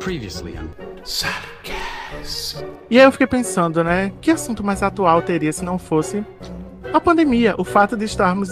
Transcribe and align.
Previously 0.00 0.56
on. 0.58 0.68
E 2.90 2.98
aí 2.98 3.04
eu 3.04 3.12
fiquei 3.12 3.26
pensando, 3.26 3.84
né? 3.84 4.12
Que 4.20 4.30
assunto 4.30 4.64
mais 4.64 4.82
atual 4.82 5.22
teria 5.22 5.52
se 5.52 5.64
não 5.64 5.78
fosse 5.78 6.24
a 6.92 7.00
pandemia? 7.00 7.54
O 7.58 7.64
fato 7.64 7.96
de 7.96 8.06
estarmos 8.06 8.50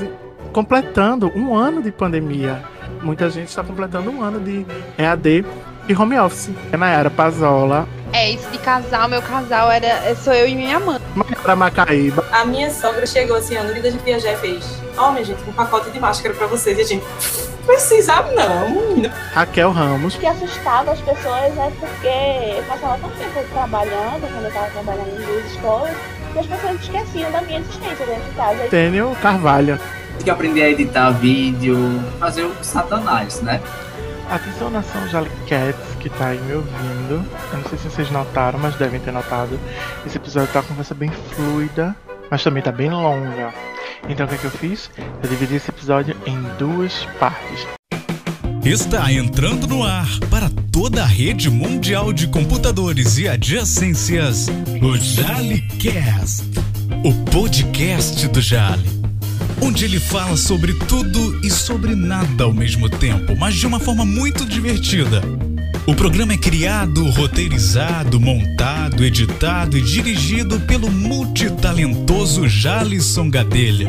completando 0.52 1.32
um 1.34 1.54
ano 1.56 1.82
de 1.82 1.90
pandemia. 1.90 2.62
Muita 3.02 3.30
gente 3.30 3.48
está 3.48 3.64
completando 3.64 4.10
um 4.10 4.22
ano 4.22 4.40
de 4.40 4.66
EAD 4.98 5.44
e 5.88 5.94
home 5.94 6.18
office. 6.18 6.50
Nayara 6.70 7.10
Pazola, 7.10 7.88
É, 8.12 8.30
isso 8.30 8.48
de 8.50 8.58
casal, 8.58 9.08
meu 9.08 9.22
casal 9.22 9.70
era 9.70 10.14
sou 10.16 10.32
eu 10.32 10.46
e 10.46 10.54
minha 10.54 10.78
mãe. 10.78 11.00
Mayara 11.14 11.56
Macaíba, 11.56 12.24
A 12.30 12.44
minha 12.44 12.70
sogra 12.70 13.06
chegou 13.06 13.36
assim, 13.36 13.56
a 13.56 13.62
vida 13.64 13.90
de 13.90 13.98
viajar 13.98 14.34
e 14.34 14.36
fez: 14.36 14.64
Ó, 14.96 15.12
minha 15.12 15.24
gente, 15.24 15.42
um 15.48 15.52
pacote 15.52 15.90
de 15.90 15.98
máscara 15.98 16.34
pra 16.34 16.46
vocês. 16.46 16.78
E 16.78 16.80
a 16.82 16.84
gente, 16.84 17.04
precisa 17.68 18.22
não, 18.34 18.70
menina. 18.70 19.14
Raquel 19.34 19.70
Ramos, 19.70 20.14
O 20.14 20.18
que 20.18 20.26
assustava 20.26 20.92
as 20.92 21.00
pessoas 21.00 21.58
é 21.58 21.70
porque 21.78 22.56
eu 22.56 22.62
passava 22.64 22.98
tanto 22.98 23.14
tempo 23.18 23.46
trabalhando, 23.52 24.20
quando 24.32 24.42
eu 24.42 24.48
estava 24.48 24.70
trabalhando 24.70 25.20
em 25.20 25.26
duas 25.26 25.44
escolas, 25.52 25.96
que 26.32 26.38
as 26.38 26.46
pessoas 26.46 26.80
esqueciam 26.80 27.30
da 27.30 27.42
minha 27.42 27.58
existência 27.60 28.06
dentro 28.06 28.24
de 28.24 28.34
casa. 28.34 28.68
Tênio 28.70 29.16
Carvalho. 29.20 29.78
Tem 30.16 30.24
que 30.24 30.30
aprender 30.30 30.62
a 30.62 30.70
editar 30.70 31.10
vídeo, 31.10 31.76
fazer 32.18 32.44
o 32.44 32.54
satanás, 32.64 33.42
né? 33.42 33.60
Atenção 34.30 34.70
nação 34.70 35.06
Jalicats 35.08 35.94
que 36.00 36.08
tá 36.08 36.28
aí 36.28 36.40
me 36.40 36.54
ouvindo. 36.54 37.24
Eu 37.52 37.58
não 37.58 37.68
sei 37.68 37.78
se 37.78 37.90
vocês 37.90 38.10
notaram, 38.10 38.58
mas 38.58 38.74
devem 38.76 38.98
ter 38.98 39.12
notado. 39.12 39.60
Esse 40.06 40.16
episódio 40.16 40.52
tá 40.52 40.62
com 40.62 40.68
conversa 40.68 40.94
bem 40.94 41.10
fluida, 41.10 41.94
mas 42.30 42.42
também 42.42 42.62
tá 42.62 42.72
bem 42.72 42.90
longa. 42.90 43.52
Então 44.08 44.26
o 44.26 44.28
que, 44.28 44.34
é 44.34 44.38
que 44.38 44.44
eu 44.44 44.50
fiz? 44.50 44.90
Eu 45.22 45.28
dividi 45.28 45.56
esse 45.56 45.70
episódio 45.70 46.16
em 46.26 46.40
duas 46.58 47.04
partes. 47.18 47.66
Está 48.64 49.10
entrando 49.10 49.66
no 49.66 49.82
ar 49.82 50.08
para 50.30 50.50
toda 50.70 51.02
a 51.02 51.06
rede 51.06 51.48
mundial 51.48 52.12
de 52.12 52.26
computadores 52.26 53.16
e 53.16 53.26
adjacências, 53.26 54.46
o 54.82 54.96
JaliCast, 54.96 56.44
o 57.02 57.14
podcast 57.30 58.28
do 58.28 58.42
Jali, 58.42 58.88
onde 59.62 59.86
ele 59.86 59.98
fala 59.98 60.36
sobre 60.36 60.74
tudo 60.74 61.40
e 61.44 61.50
sobre 61.50 61.94
nada 61.94 62.44
ao 62.44 62.52
mesmo 62.52 62.90
tempo, 62.90 63.34
mas 63.36 63.54
de 63.54 63.66
uma 63.66 63.80
forma 63.80 64.04
muito 64.04 64.44
divertida. 64.44 65.22
O 65.88 65.96
programa 65.96 66.34
é 66.34 66.36
criado, 66.36 67.02
roteirizado, 67.12 68.20
montado, 68.20 69.02
editado 69.02 69.78
e 69.78 69.80
dirigido 69.80 70.60
pelo 70.60 70.90
multitalentoso 70.90 72.46
Jalisson 72.46 73.30
Gadelha. 73.30 73.88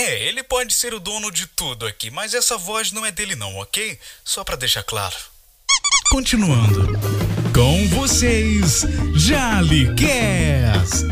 É, 0.00 0.28
ele 0.28 0.44
pode 0.44 0.72
ser 0.72 0.94
o 0.94 1.00
dono 1.00 1.32
de 1.32 1.48
tudo 1.48 1.84
aqui, 1.84 2.12
mas 2.12 2.32
essa 2.32 2.56
voz 2.56 2.92
não 2.92 3.04
é 3.04 3.10
dele 3.10 3.34
não, 3.34 3.56
ok? 3.56 3.98
Só 4.24 4.44
pra 4.44 4.54
deixar 4.54 4.84
claro. 4.84 5.16
Continuando. 6.12 6.96
Com 7.52 7.88
vocês, 7.88 8.86
JaliCast. 9.16 11.08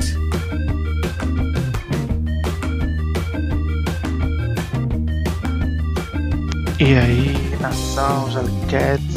E 6.81 6.95
aí, 6.95 7.35
nação 7.61 8.31
Jalicats, 8.31 8.73
é, 8.73 9.08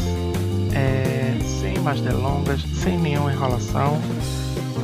sem 1.82 1.84
mais 1.84 2.02
delongas, 2.02 2.62
sem 2.62 2.98
nenhuma 3.00 3.34
enrolação, 3.34 4.00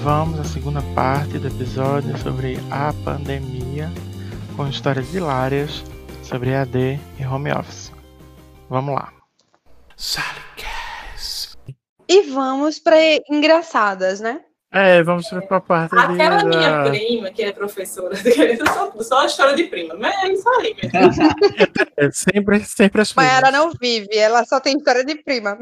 vamos 0.01 0.39
à 0.39 0.43
segunda 0.43 0.81
parte 0.95 1.37
do 1.37 1.47
episódio 1.47 2.17
sobre 2.17 2.57
a 2.71 2.91
pandemia, 3.05 3.91
com 4.55 4.67
histórias 4.67 5.13
hilárias 5.13 5.83
sobre 6.23 6.55
AD 6.55 6.99
e 7.19 7.25
home 7.25 7.51
office. 7.51 7.91
Vamos 8.67 8.95
lá. 8.95 9.13
E 12.09 12.23
vamos 12.31 12.79
pra 12.79 12.97
engraçadas, 13.29 14.19
né? 14.19 14.41
É, 14.69 15.01
vamos 15.01 15.27
pra 15.47 15.61
parte 15.61 15.95
de, 15.95 15.97
Aquela 16.01 16.43
minha 16.43 16.83
da- 16.83 16.89
prima, 16.89 17.31
que 17.31 17.41
é 17.41 17.53
professora, 17.53 18.13
só, 18.67 18.91
só 19.01 19.19
a 19.21 19.25
história 19.25 19.55
de 19.55 19.63
prima, 19.63 19.95
mas 19.97 20.13
é 20.23 20.27
isso 20.33 20.49
aí 20.49 20.75
mesmo. 20.75 21.21
é, 21.95 22.11
sempre, 22.11 22.59
sempre 22.65 23.01
as 23.01 23.13
Mayara 23.13 23.47
primas. 23.47 23.65
não 23.65 23.71
vive, 23.79 24.15
ela 24.17 24.43
só 24.45 24.59
tem 24.59 24.75
história 24.77 25.05
de 25.05 25.15
prima. 25.23 25.57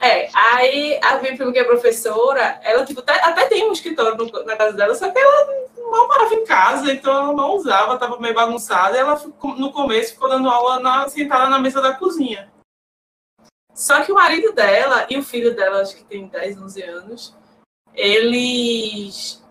É, 0.00 0.30
aí 0.34 0.98
a 1.02 1.18
minha 1.18 1.36
prima 1.36 1.52
que 1.52 1.58
é 1.58 1.64
professora, 1.64 2.58
ela 2.62 2.86
tipo, 2.86 3.00
até, 3.00 3.22
até 3.22 3.46
tem 3.48 3.68
um 3.68 3.72
escritório 3.72 4.16
no- 4.16 4.44
na 4.44 4.56
casa 4.56 4.74
dela, 4.74 4.94
só 4.94 5.10
que 5.10 5.18
ela 5.18 5.68
mal 5.90 6.08
parava 6.08 6.34
em 6.34 6.44
casa, 6.46 6.90
então 6.92 7.12
ela 7.14 7.32
não 7.34 7.50
usava, 7.54 7.98
tava 7.98 8.18
meio 8.18 8.34
bagunçada, 8.34 8.96
e 8.96 9.00
ela 9.00 9.16
ficou- 9.16 9.56
no 9.56 9.72
começo 9.72 10.14
ficou 10.14 10.28
dando 10.28 10.48
aula 10.48 10.80
na- 10.80 11.06
sentada 11.10 11.50
na 11.50 11.58
mesa 11.58 11.82
da 11.82 11.92
cozinha. 11.94 12.50
Só 13.74 14.02
que 14.02 14.10
o 14.10 14.14
marido 14.16 14.52
dela 14.54 15.06
e 15.10 15.18
o 15.18 15.22
filho 15.22 15.54
dela, 15.54 15.82
acho 15.82 15.94
que 15.96 16.04
tem 16.04 16.26
10, 16.26 16.60
11 16.60 16.82
anos, 16.82 17.36
eles 17.98 19.42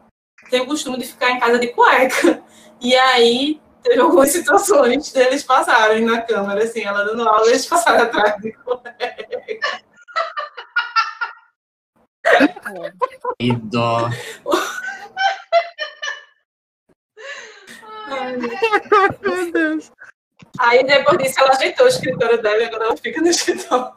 têm 0.49 0.61
o 0.61 0.65
costume 0.65 0.97
de 0.97 1.05
ficar 1.05 1.31
em 1.31 1.39
casa 1.39 1.59
de 1.59 1.67
cueca. 1.67 2.43
E 2.79 2.95
aí 2.95 3.59
teve 3.81 3.99
algumas 3.99 4.29
situações 4.31 5.11
deles 5.11 5.43
passarem 5.43 6.05
na 6.05 6.21
câmera, 6.21 6.63
assim, 6.63 6.83
ela 6.83 7.03
dando 7.03 7.27
aula, 7.27 7.47
eles 7.47 7.65
passaram 7.65 8.03
atrás 8.03 8.39
de 8.39 8.51
cueca. 8.53 9.81
E 13.39 13.51
dó. 13.53 14.09
Ai, 18.09 18.37
Meu 19.21 19.51
Deus. 19.51 19.91
Aí 20.59 20.83
depois 20.83 21.17
disso 21.17 21.39
ela 21.39 21.51
ajeitou 21.51 21.85
o 21.85 21.89
escritório 21.89 22.41
dela 22.41 22.57
e 22.57 22.65
agora 22.65 22.85
ela 22.85 22.97
fica 22.97 23.21
no 23.21 23.27
escritório. 23.27 23.91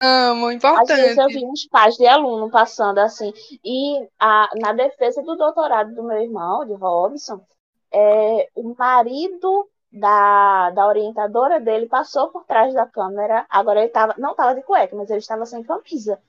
Amo, 0.00 0.46
Às 0.46 0.88
vezes 0.88 1.16
eu 1.18 1.28
importante. 1.28 1.34
vi 1.34 1.44
uns 1.44 1.66
pais 1.66 1.96
de 1.96 2.06
aluno 2.06 2.50
passando 2.50 2.98
assim. 2.98 3.32
E 3.64 4.08
a, 4.18 4.48
na 4.60 4.72
defesa 4.72 5.22
do 5.22 5.36
doutorado 5.36 5.94
do 5.94 6.04
meu 6.04 6.22
irmão, 6.22 6.64
de 6.64 6.74
Robson, 6.74 7.44
é, 7.92 8.48
o 8.54 8.74
marido 8.76 9.68
da, 9.90 10.70
da 10.70 10.86
orientadora 10.86 11.58
dele 11.60 11.86
passou 11.86 12.28
por 12.28 12.44
trás 12.44 12.72
da 12.74 12.86
câmera. 12.86 13.44
Agora 13.50 13.80
ele 13.80 13.88
tava, 13.88 14.14
não 14.18 14.32
estava 14.32 14.54
de 14.54 14.62
cueca, 14.62 14.94
mas 14.94 15.10
ele 15.10 15.18
estava 15.18 15.44
sem 15.46 15.62
camisa. 15.64 16.20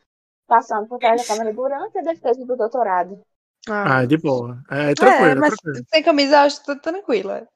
Passando 0.48 0.88
por 0.88 0.98
trás 0.98 1.22
da 1.22 1.28
câmera 1.28 1.54
durante 1.54 2.00
a 2.00 2.02
defesa 2.02 2.44
do 2.44 2.56
doutorado. 2.58 3.22
Ah, 3.68 4.04
de 4.06 4.18
boa. 4.18 4.64
É, 4.72 4.92
é, 4.92 4.96
tranquilo, 4.96 5.40
mas 5.40 5.54
tranquilo. 5.54 5.86
sem 5.90 6.04
camisa 6.04 6.36
eu 6.38 6.40
acho 6.40 6.64
tudo 6.64 6.82
tranquila. 6.82 7.48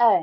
É. 0.00 0.22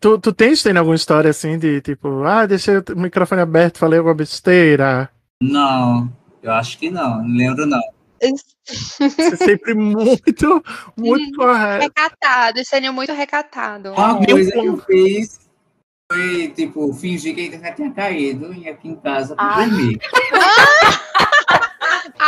Tu, 0.00 0.18
tu 0.18 0.32
tens, 0.32 0.62
tem 0.62 0.76
alguma 0.76 0.94
história 0.96 1.30
assim 1.30 1.58
de 1.58 1.80
tipo, 1.80 2.22
ah, 2.24 2.46
deixei 2.46 2.78
o 2.78 2.84
microfone 2.96 3.40
aberto, 3.42 3.78
falei 3.78 3.98
alguma 3.98 4.14
besteira? 4.14 5.10
Não, 5.42 6.10
eu 6.42 6.52
acho 6.52 6.78
que 6.78 6.90
não, 6.90 7.22
não 7.22 7.36
lembro 7.36 7.66
não. 7.66 7.80
Você 8.64 9.04
é 9.20 9.36
sempre 9.36 9.74
muito, 9.74 10.62
muito 10.96 11.36
correto. 11.36 11.82
Recatado, 11.82 12.64
sendo 12.64 12.92
muito 12.92 13.12
recatado. 13.12 13.92
Uma 13.92 14.20
Meu 14.20 14.28
coisa 14.36 14.52
que 14.52 14.58
eu 14.58 14.76
fiz 14.82 15.40
foi, 16.10 16.48
tipo, 16.54 16.92
fingir 16.94 17.34
que 17.34 17.40
a 17.40 17.44
internet 17.46 17.74
tinha 17.76 17.90
caído 17.92 18.54
e 18.54 18.68
aqui 18.68 18.86
em 18.88 18.94
casa 18.94 19.34
pra 19.34 19.44
Ah. 19.44 19.64
dormir. 19.66 19.98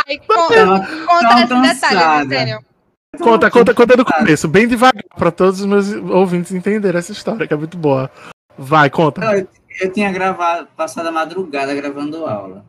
Ai, 0.07 0.17
con- 0.27 1.05
conta 1.05 1.43
esse 1.67 1.81
detalhe. 1.81 2.29
Sênio. 2.29 2.59
Conta, 3.19 3.51
conta, 3.51 3.73
conta 3.73 3.97
do 3.97 4.05
começo, 4.05 4.47
bem 4.47 4.67
devagar, 4.67 5.03
pra 5.17 5.31
todos 5.31 5.61
os 5.61 5.65
meus 5.65 5.93
ouvintes 5.93 6.51
entenderem 6.51 6.99
essa 6.99 7.11
história, 7.11 7.47
que 7.47 7.53
é 7.53 7.57
muito 7.57 7.77
boa. 7.77 8.09
Vai, 8.57 8.89
conta. 8.89 9.21
Eu, 9.33 9.47
eu 9.81 9.93
tinha 9.93 10.11
gravado, 10.11 10.67
passado 10.75 11.07
a 11.07 11.11
madrugada 11.11 11.75
gravando 11.75 12.25
aula. 12.25 12.65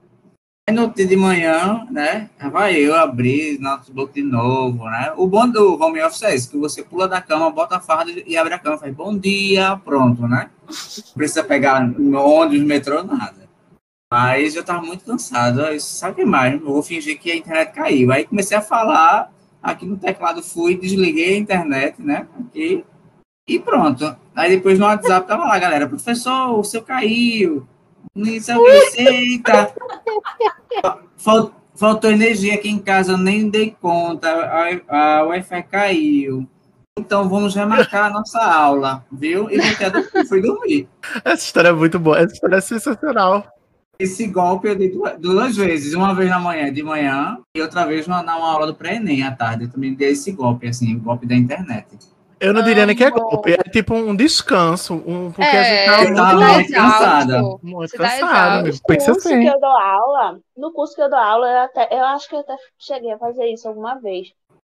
Aí 0.68 0.74
no 0.74 0.92
dia 0.92 1.06
de 1.06 1.14
manhã, 1.14 1.86
né, 1.92 2.28
vai 2.50 2.74
eu 2.74 2.96
abrir 2.96 3.56
notebook 3.60 4.12
de 4.12 4.22
novo, 4.22 4.84
né? 4.90 5.12
O 5.16 5.28
bom 5.28 5.48
do 5.48 5.80
home 5.80 6.02
office 6.02 6.24
é 6.24 6.34
isso, 6.34 6.50
que 6.50 6.58
você 6.58 6.82
pula 6.82 7.06
da 7.06 7.20
cama, 7.20 7.52
bota 7.52 7.76
a 7.76 7.80
farda 7.80 8.10
e 8.26 8.36
abre 8.36 8.52
a 8.52 8.58
cama, 8.58 8.76
faz 8.76 8.92
bom 8.92 9.16
dia, 9.16 9.76
pronto, 9.84 10.26
né? 10.26 10.50
Não 10.66 11.14
precisa 11.14 11.44
pegar 11.44 11.80
ônibus, 11.80 12.66
metrô, 12.66 13.04
nada. 13.04 13.46
Mas 14.12 14.56
eu 14.56 14.64
tava 14.64 14.82
muito 14.82 15.04
cansado, 15.04 15.62
sabe 15.78 16.12
o 16.12 16.16
que 16.16 16.24
mais? 16.24 16.54
Eu 16.54 16.66
vou 16.66 16.82
fingir 16.82 17.16
que 17.18 17.30
a 17.30 17.36
internet 17.36 17.72
caiu. 17.72 18.10
Aí 18.10 18.24
comecei 18.24 18.56
a 18.56 18.60
falar, 18.60 19.32
aqui 19.70 19.84
no 19.86 19.96
teclado 19.96 20.42
fui, 20.42 20.76
desliguei 20.76 21.34
a 21.34 21.38
internet, 21.38 22.00
né? 22.00 22.26
Aqui, 22.38 22.84
e 23.48 23.58
pronto. 23.58 24.16
Aí 24.34 24.50
depois 24.50 24.78
no 24.78 24.86
WhatsApp 24.86 25.26
tava 25.26 25.44
lá, 25.44 25.58
galera, 25.58 25.88
professor, 25.88 26.58
o 26.58 26.64
seu 26.64 26.82
caiu. 26.82 27.66
Isso 28.14 28.50
é 28.50 28.56
o 28.58 28.62
que 28.64 29.00
eita. 29.02 29.72
Fal- 31.16 31.52
Faltou 31.74 32.10
energia 32.10 32.54
aqui 32.54 32.70
em 32.70 32.78
casa, 32.78 33.12
eu 33.12 33.18
nem 33.18 33.50
dei 33.50 33.76
conta. 33.78 34.30
A, 34.88 35.18
a 35.18 35.22
Wi-Fi 35.24 35.62
caiu. 35.64 36.48
Então 36.98 37.28
vamos 37.28 37.54
remarcar 37.54 38.06
a 38.06 38.10
nossa 38.10 38.42
aula, 38.42 39.04
viu? 39.12 39.50
E 39.50 39.58
voltei 39.60 39.86
a 39.86 39.90
dormir, 39.90 40.26
fui 40.26 40.40
dormir. 40.40 40.88
Essa 41.22 41.44
história 41.44 41.68
é 41.68 41.72
muito 41.72 41.98
boa, 41.98 42.18
essa 42.18 42.32
história 42.32 42.56
é 42.56 42.60
sensacional. 42.62 43.46
Esse 43.98 44.26
golpe 44.26 44.68
eu 44.68 44.76
dei 44.76 44.92
duas, 45.18 45.56
vezes, 45.56 45.94
uma 45.94 46.14
vez 46.14 46.28
na 46.28 46.38
manhã, 46.38 46.72
de 46.72 46.82
manhã, 46.82 47.38
e 47.56 47.62
outra 47.62 47.86
vez 47.86 48.06
na, 48.06 48.22
na 48.22 48.36
uma 48.36 48.52
aula 48.52 48.66
do 48.66 48.74
pré-ENEM 48.74 49.22
à 49.22 49.34
tarde. 49.34 49.64
Eu 49.64 49.70
também 49.70 49.94
dei 49.94 50.10
esse 50.10 50.32
golpe, 50.32 50.68
assim, 50.68 50.94
o 50.96 51.00
golpe 51.00 51.26
da 51.26 51.34
internet. 51.34 51.86
Eu 52.38 52.52
não 52.52 52.62
diria 52.62 52.84
nem 52.84 52.94
que 52.94 53.02
é 53.02 53.06
Amo. 53.08 53.18
golpe, 53.18 53.52
é 53.52 53.56
tipo 53.70 53.94
um 53.94 54.14
descanso, 54.14 54.92
um, 55.06 55.32
porque 55.32 55.40
a 55.42 55.64
É, 55.64 55.86
gente 56.00 56.10
Eu 56.10 56.14
tá 56.16 56.22
tava 56.22 56.34
muito, 56.34 56.52
muito 56.54 56.72
cansada. 56.74 57.42
muito 57.62 57.90
tá 57.92 57.98
cansado, 57.98 58.18
exausto. 58.18 58.58
amigo. 58.60 58.78
Pensa 58.86 59.12
curso 59.12 59.28
assim. 59.28 59.40
que 59.40 59.46
eu 59.46 59.60
dou 59.60 59.70
aula, 59.70 60.38
no 60.54 60.72
curso 60.74 60.94
que 60.94 61.00
eu 61.00 61.08
dou 61.08 61.18
aula, 61.18 61.48
eu, 61.50 61.58
até, 61.60 61.88
eu 61.90 62.04
acho 62.04 62.28
que 62.28 62.34
eu 62.34 62.40
até 62.40 62.54
cheguei 62.78 63.12
a 63.12 63.18
fazer 63.18 63.46
isso 63.46 63.66
alguma 63.66 63.98
vez. 63.98 64.28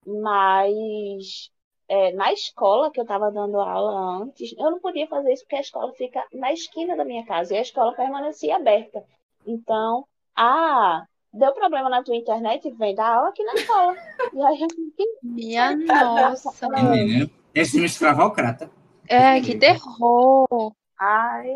Mas 0.08 1.50
é, 1.90 2.14
na 2.14 2.32
escola 2.32 2.92
que 2.92 3.00
eu 3.00 3.04
estava 3.04 3.32
dando 3.32 3.60
aula 3.60 4.22
antes, 4.22 4.54
eu 4.58 4.70
não 4.70 4.80
podia 4.80 5.08
fazer 5.08 5.34
isso 5.34 5.44
porque 5.44 5.56
a 5.56 5.62
escola 5.62 5.92
fica 5.94 6.24
na 6.32 6.54
esquina 6.54 6.96
da 6.96 7.04
minha 7.04 7.26
casa 7.26 7.56
e 7.56 7.58
a 7.58 7.62
escola 7.62 7.96
permanecia 7.96 8.56
aberta. 8.56 9.04
Então, 9.46 10.06
ah, 10.36 11.04
deu 11.34 11.52
problema 11.54 11.90
na 11.90 12.04
tua 12.04 12.16
internet? 12.16 12.70
Vem 12.78 12.94
dar 12.94 13.16
aula 13.16 13.30
aqui 13.30 13.44
na 13.44 13.54
escola. 13.56 13.96
E 14.32 14.42
aí 14.42 14.62
eu 14.62 14.70
fiquei, 14.70 15.06
Minha 15.24 15.76
nossa. 15.76 16.70
Menina, 16.70 17.30
esse 17.56 17.72
filme 17.72 17.88
escravocrata. 17.88 18.70
É, 19.08 19.42
que 19.42 19.58
terror. 19.58 20.72
ai, 21.00 21.50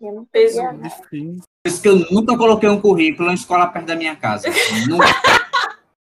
eu 0.00 0.12
não 0.14 0.24
Peso. 0.26 0.62
Por 0.62 1.68
isso 1.68 1.82
que 1.82 1.88
eu 1.88 1.96
nunca 2.12 2.36
coloquei 2.36 2.68
um 2.68 2.80
currículo 2.80 3.30
em 3.30 3.34
escola 3.34 3.66
perto 3.66 3.86
da 3.86 3.96
minha 3.96 4.14
casa. 4.14 4.48
Nunca. 4.88 5.06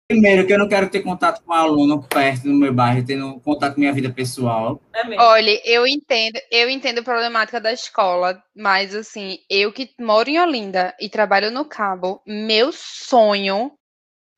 Primeiro, 0.09 0.47
que 0.47 0.53
eu 0.53 0.59
não 0.59 0.69
quero 0.69 0.91
ter 0.91 1.01
contato 1.01 1.43
com 1.43 1.53
um 1.53 1.57
aluno 1.57 2.03
perto 2.03 2.43
do 2.43 2.53
meu 2.53 2.73
bairro, 2.73 3.05
tendo 3.05 3.41
contato 3.41 3.75
com 3.75 3.81
minha 3.81 3.93
vida 3.93 4.11
pessoal. 4.11 4.81
É 4.95 5.05
mesmo. 5.05 5.23
Olha, 5.23 5.61
eu 5.65 5.87
entendo, 5.87 6.39
eu 6.51 6.69
entendo 6.69 6.99
a 6.99 7.03
problemática 7.03 7.61
da 7.61 7.73
escola, 7.73 8.43
mas 8.55 8.95
assim, 8.95 9.39
eu 9.49 9.73
que 9.73 9.91
moro 9.99 10.29
em 10.29 10.39
Olinda 10.39 10.95
e 11.01 11.09
trabalho 11.09 11.51
no 11.51 11.65
Cabo, 11.65 12.21
meu 12.27 12.71
sonho 12.73 13.73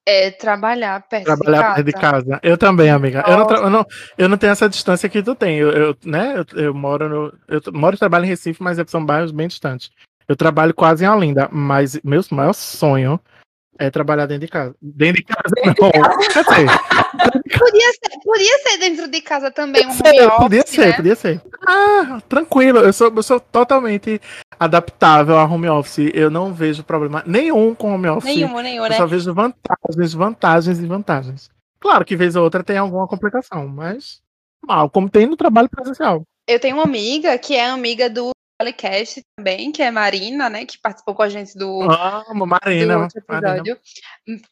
é 0.07 0.31
trabalhar 0.31 1.03
perto 1.09 1.25
Trabalhar 1.25 1.57
de 1.57 1.75
perto 1.75 1.87
de 1.87 1.93
casa. 1.93 2.31
casa. 2.31 2.41
Eu 2.43 2.59
também, 2.59 2.91
amiga. 2.91 3.25
Eu 3.27 3.39
não, 3.39 3.51
eu, 3.51 3.71
não, 3.71 3.87
eu 4.19 4.29
não 4.29 4.37
tenho 4.37 4.53
essa 4.53 4.69
distância 4.69 5.09
que 5.09 5.23
tu 5.23 5.35
tem. 5.35 5.59
Eu, 5.59 5.71
eu, 5.71 5.97
né, 6.05 6.35
eu, 6.37 6.61
eu 6.63 6.75
moro 6.75 7.09
no. 7.09 7.39
Eu 7.49 7.61
moro 7.73 7.97
e 7.97 7.99
trabalho 7.99 8.25
em 8.25 8.29
Recife, 8.29 8.63
mas 8.63 8.79
são 8.87 9.05
bairros 9.05 9.33
bem 9.33 9.49
distantes. 9.49 9.91
Eu 10.29 10.37
trabalho 10.37 10.75
quase 10.75 11.05
em 11.05 11.09
Olinda, 11.09 11.49
mas 11.51 11.99
meu 12.03 12.23
maior 12.31 12.53
sonho 12.53 13.21
é 13.79 13.91
trabalhar 13.91 14.27
dentro 14.27 14.47
de 14.47 14.53
casa. 14.53 14.75
Dentro 14.81 15.17
de 15.17 15.25
casa, 15.25 15.55
não. 15.65 15.75
Quer 15.75 16.45
dizer, 16.45 16.67
Podia 17.59 17.93
ser, 17.93 18.19
podia 18.23 18.59
ser 18.59 18.79
dentro 18.79 19.09
de 19.09 19.21
casa 19.21 19.51
também 19.51 19.87
um 19.87 19.91
home 19.91 19.99
Sei, 19.99 20.27
office, 20.27 20.39
podia 20.39 20.67
ser, 20.67 20.87
né? 20.87 20.93
podia 20.93 21.15
ser. 21.15 21.43
Ah, 21.67 22.21
tranquilo. 22.29 22.79
Eu 22.81 22.93
sou, 22.93 23.13
eu 23.15 23.23
sou 23.23 23.41
totalmente 23.41 24.21
adaptável 24.59 25.39
a 25.39 25.45
home 25.45 25.69
office. 25.69 26.11
Eu 26.15 26.31
não 26.31 26.53
vejo 26.53 26.83
problema 26.83 27.23
nenhum 27.27 27.75
com 27.75 27.95
home 27.95 28.09
office. 28.09 28.35
Nenhum, 28.35 28.61
nenhum, 28.61 28.85
Eu 28.85 28.91
né? 28.91 28.97
só 28.97 29.07
vejo 29.07 29.33
vantagens, 29.33 30.13
vantagens 30.15 30.79
e 30.79 30.87
vantagens. 30.87 31.51
Claro 31.81 32.05
que 32.05 32.17
vez 32.17 32.35
ou 32.35 32.45
outra 32.45 32.65
tem 32.65 32.79
alguma 32.79 33.07
complicação, 33.07 33.69
mas 33.69 34.21
mal, 34.67 34.89
como 34.89 35.09
tem 35.09 35.27
no 35.27 35.37
trabalho 35.37 35.69
presencial. 35.69 36.23
Eu 36.47 36.59
tenho 36.59 36.77
uma 36.77 36.85
amiga 36.85 37.37
que 37.39 37.55
é 37.55 37.69
amiga 37.69 38.09
do 38.09 38.31
Alicast 38.59 39.23
também, 39.37 39.73
que 39.73 39.83
é 39.83 39.91
Marina, 39.91 40.49
né? 40.49 40.65
Que 40.65 40.79
participou 40.81 41.15
com 41.15 41.23
a 41.23 41.29
gente 41.29 41.57
do, 41.57 41.83
Amo, 41.83 42.41
do 42.41 42.47
Marina. 42.47 42.99
Marina. 42.99 43.09
episódio. 43.17 43.79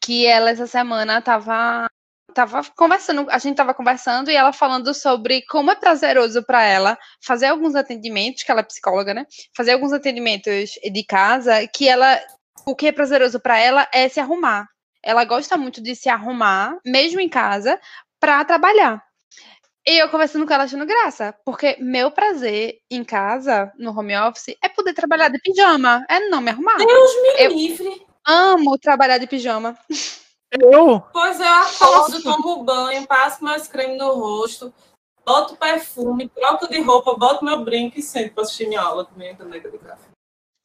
Que 0.01 0.25
ela 0.25 0.49
essa 0.49 0.67
semana 0.67 1.21
tava, 1.21 1.87
tava 2.33 2.63
conversando, 2.75 3.27
a 3.29 3.37
gente 3.37 3.55
tava 3.55 3.73
conversando 3.73 4.29
e 4.29 4.35
ela 4.35 4.51
falando 4.51 4.93
sobre 4.93 5.41
como 5.43 5.71
é 5.71 5.75
prazeroso 5.75 6.43
para 6.43 6.63
ela 6.63 6.97
fazer 7.25 7.47
alguns 7.47 7.75
atendimentos, 7.75 8.43
que 8.43 8.51
ela 8.51 8.61
é 8.61 8.63
psicóloga, 8.63 9.13
né? 9.13 9.25
Fazer 9.55 9.71
alguns 9.71 9.93
atendimentos 9.93 10.71
de 10.71 11.03
casa, 11.05 11.65
que 11.67 11.87
ela. 11.87 12.19
O 12.65 12.75
que 12.75 12.87
é 12.87 12.91
prazeroso 12.91 13.39
para 13.39 13.57
ela 13.57 13.87
é 13.93 14.07
se 14.07 14.19
arrumar. 14.19 14.67
Ela 15.01 15.25
gosta 15.25 15.57
muito 15.57 15.81
de 15.81 15.95
se 15.95 16.07
arrumar, 16.07 16.77
mesmo 16.85 17.19
em 17.19 17.27
casa, 17.27 17.77
para 18.21 18.43
trabalhar. 18.45 19.03
E 19.85 20.01
eu 20.01 20.09
conversando 20.09 20.47
com 20.47 20.53
ela 20.53 20.63
achando 20.63 20.85
graça, 20.85 21.35
porque 21.43 21.75
meu 21.79 22.09
prazer 22.09 22.79
em 22.89 23.03
casa, 23.03 23.71
no 23.77 23.97
home 23.97 24.15
office, 24.17 24.55
é 24.63 24.69
poder 24.69 24.93
trabalhar 24.93 25.27
de 25.29 25.39
pijama, 25.39 26.05
é 26.09 26.21
não 26.29 26.39
me 26.41 26.51
arrumar. 26.51 26.77
Deus 26.77 27.11
me 27.21 27.43
Eu- 27.43 27.51
livre. 27.51 28.05
Amo 28.25 28.77
trabalhar 28.77 29.17
de 29.17 29.27
pijama. 29.27 29.77
Eu? 30.49 31.01
Pois 31.11 31.37
eu 31.39 31.45
acordo, 31.47 32.23
tomo 32.23 32.63
banho, 32.63 33.05
passo 33.05 33.43
meus 33.43 33.67
cremes 33.67 33.97
no 33.97 34.13
rosto, 34.13 34.73
boto 35.25 35.57
perfume, 35.57 36.29
troco 36.29 36.69
de 36.69 36.79
roupa, 36.79 37.15
boto 37.15 37.43
meu 37.43 37.61
brinco 37.65 37.99
e 37.99 38.01
sento 38.01 38.33
pra 38.33 38.43
assistir 38.43 38.67
minha 38.69 38.79
aula 38.81 39.03
com 39.03 39.17
minha 39.17 39.35
caneca 39.35 39.69
de 39.69 39.77
café. 39.79 40.07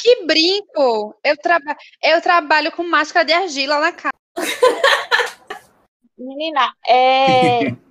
Que 0.00 0.24
brinco! 0.24 1.18
Eu, 1.24 1.36
traba 1.38 1.74
eu 2.04 2.22
trabalho 2.22 2.70
com 2.70 2.84
máscara 2.84 3.24
de 3.24 3.32
argila 3.32 3.80
na 3.80 3.90
cara. 3.90 4.14
Menina, 6.16 6.72
é, 6.86 7.74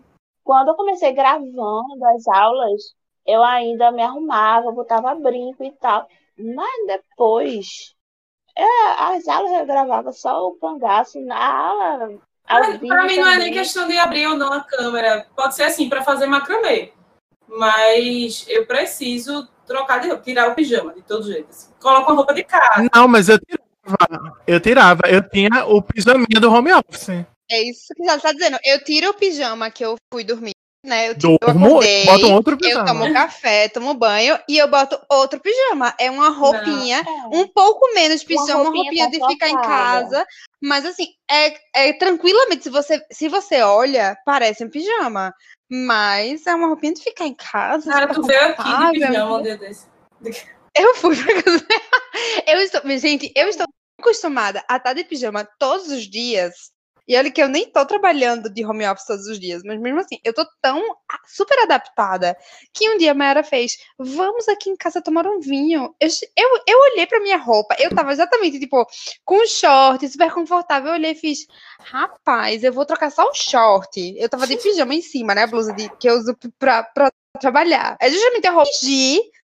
quando 0.48 0.70
eu 0.70 0.76
comecei 0.76 1.12
gravando 1.12 2.06
as 2.16 2.26
aulas, 2.26 2.82
eu 3.26 3.44
ainda 3.44 3.92
me 3.92 4.02
arrumava, 4.02 4.72
botava 4.72 5.14
brinco 5.14 5.62
e 5.62 5.72
tal. 5.74 6.08
Mas 6.40 6.88
depois, 6.88 7.94
é, 8.58 8.64
as 8.98 9.28
aulas 9.28 9.52
eu 9.52 9.66
gravava 9.66 10.14
só 10.14 10.48
o 10.48 10.54
cangaço 10.54 11.20
na 11.20 11.38
aula. 11.38 12.18
Pra 12.48 12.80
mim 12.80 12.88
não 12.88 12.98
é 12.98 13.08
nem 13.08 13.22
também. 13.22 13.54
questão 13.54 13.90
de 13.90 13.98
abrir 13.98 14.26
ou 14.28 14.38
não 14.38 14.54
a 14.54 14.64
câmera. 14.64 15.28
Pode 15.36 15.54
ser 15.54 15.64
assim, 15.64 15.90
pra 15.90 16.02
fazer 16.02 16.28
macramê. 16.28 16.94
Mas 17.46 18.46
eu 18.48 18.66
preciso 18.66 19.50
trocar 19.66 20.00
de 20.00 20.08
roupa, 20.08 20.24
tirar 20.24 20.50
o 20.50 20.56
pijama, 20.56 20.94
de 20.94 21.02
todo 21.02 21.28
jeito. 21.28 21.50
assim. 21.50 21.74
Coloco 21.82 22.10
a 22.10 22.16
roupa 22.16 22.34
de 22.34 22.46
casa. 22.46 22.88
Não, 22.96 23.06
mas 23.06 23.28
eu 23.28 23.38
tirava. 23.38 24.42
Eu 24.48 24.62
tirava. 24.62 25.02
Eu 25.10 25.30
tinha 25.30 25.66
o 25.66 25.82
pijaminha 25.82 26.40
do 26.40 26.50
home 26.50 26.72
office. 26.72 27.26
É 27.50 27.62
isso 27.62 27.94
que 27.96 28.04
já 28.04 28.20
tá 28.20 28.32
dizendo. 28.32 28.58
Eu 28.64 28.84
tiro 28.84 29.10
o 29.10 29.14
pijama 29.14 29.72
que 29.72 29.84
eu 29.84 29.96
fui 30.14 30.24
dormir, 30.24 30.52
né? 30.86 31.10
Eu, 31.10 31.18
tiro, 31.18 31.38
eu 31.42 31.50
acordei, 31.50 32.06
boto 32.06 32.28
um 32.28 32.34
outro 32.34 32.54
eu 32.54 32.58
pijama. 32.58 32.86
tomo 32.86 33.14
café, 33.14 33.70
tomo 33.70 33.94
banho 33.94 34.38
e 34.50 34.58
eu 34.58 34.68
boto 34.68 35.00
outro 35.10 35.40
pijama. 35.40 35.94
É 36.00 36.12
uma 36.12 36.30
roupinha 36.30 37.00
É. 37.00 37.36
um 37.38 37.48
pouco 37.48 37.94
menos 37.94 38.24
pijama, 38.24 38.56
uma 38.56 38.64
roupinha 38.72 39.06
roupinha 39.06 39.10
de 39.10 39.34
ficar 39.34 39.50
em 39.50 39.62
casa. 39.62 40.26
Mas 40.62 40.86
assim, 40.86 41.08
é, 41.30 41.58
é 41.74 41.94
tranquilamente, 41.94 42.64
se 42.64 42.70
você, 42.70 43.02
se 43.12 43.30
você 43.30 43.62
olha, 43.62 44.18
parece 44.26 44.66
um 44.66 44.70
pijama. 44.70 45.34
Mas 45.70 46.48
é 46.48 46.56
uma 46.56 46.68
roupinha 46.68 46.94
de 46.94 47.04
ficar 47.04 47.26
em 47.26 47.34
casa. 47.36 47.92
Cara, 47.92 48.14
tu 48.14 48.24
veio 48.24 48.42
aqui 48.50 48.64
de 48.94 49.00
pijama 49.06 49.38
um 49.38 49.42
dia 49.42 49.58
desse. 49.58 49.86
Eu 50.76 50.96
fui 50.96 51.16
pra 51.16 51.42
casa. 51.44 51.66
Eu 52.48 52.60
estou, 52.62 52.82
gente, 52.98 53.32
eu 53.36 53.48
estou 53.48 53.66
acostumada 54.00 54.64
a 54.70 54.78
estar 54.78 54.94
de 54.94 55.04
pijama 55.04 55.48
todos 55.60 55.90
os 55.90 56.04
dias. 56.10 56.72
E 57.08 57.16
olha 57.16 57.32
que 57.32 57.42
eu 57.42 57.48
nem 57.48 57.72
tô 57.72 57.86
trabalhando 57.86 58.50
de 58.50 58.66
home 58.66 58.86
office 58.86 59.06
todos 59.06 59.28
os 59.28 59.40
dias, 59.40 59.64
mas 59.64 59.80
mesmo 59.80 60.00
assim, 60.00 60.20
eu 60.24 60.34
tô 60.34 60.46
tão 60.62 60.84
super 61.26 61.58
adaptada 61.64 62.36
que 62.74 62.90
um 62.90 62.98
dia 62.98 63.12
a 63.12 63.14
Mayara 63.14 63.44
fez: 63.44 63.78
vamos 63.98 64.48
aqui 64.50 64.70
em 64.70 64.76
casa 64.76 65.02
tomar 65.02 65.26
um 65.26 65.40
vinho. 65.40 65.96
Eu, 66.00 66.10
eu, 66.36 66.64
eu 66.68 66.80
olhei 66.92 67.08
pra 67.08 67.22
minha 67.22 67.38
roupa, 67.38 67.76
eu 67.80 67.96
tava 67.96 68.12
exatamente, 68.12 68.60
tipo, 68.60 68.86
com 69.24 69.46
short, 69.48 70.08
super 70.10 70.34
confortável. 70.34 70.90
Eu 70.90 70.96
olhei 70.96 71.12
e 71.12 71.16
fiz: 71.16 71.48
rapaz, 71.80 72.64
eu 72.64 72.74
vou 72.74 72.86
trocar 72.86 73.10
só 73.10 73.24
o 73.24 73.34
short. 73.34 74.16
Eu 74.18 74.28
tava 74.28 74.46
de 74.46 74.58
pijama 74.62 74.94
em 74.94 75.02
cima, 75.02 75.34
né? 75.34 75.44
A 75.44 75.48
blusa 75.48 75.72
de, 75.74 75.90
que 75.98 76.10
eu 76.10 76.16
uso 76.16 76.36
pra, 76.60 76.84
pra 76.84 77.10
trabalhar. 77.40 77.96
É 78.02 78.10
justamente 78.10 78.48
a 78.48 78.52
roupa 78.52 78.70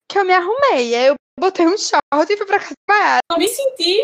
que 0.09 0.19
eu 0.19 0.25
me 0.25 0.33
arrumei. 0.33 0.95
Aí 0.95 1.07
eu 1.07 1.15
botei 1.39 1.67
um 1.67 1.77
short 1.77 2.01
e 2.31 2.37
fui 2.37 2.47
pra 2.47 2.59
casa 2.59 2.75
Mayara. 2.89 3.21
Eu 3.31 3.39
me 3.39 3.49
senti 3.49 4.01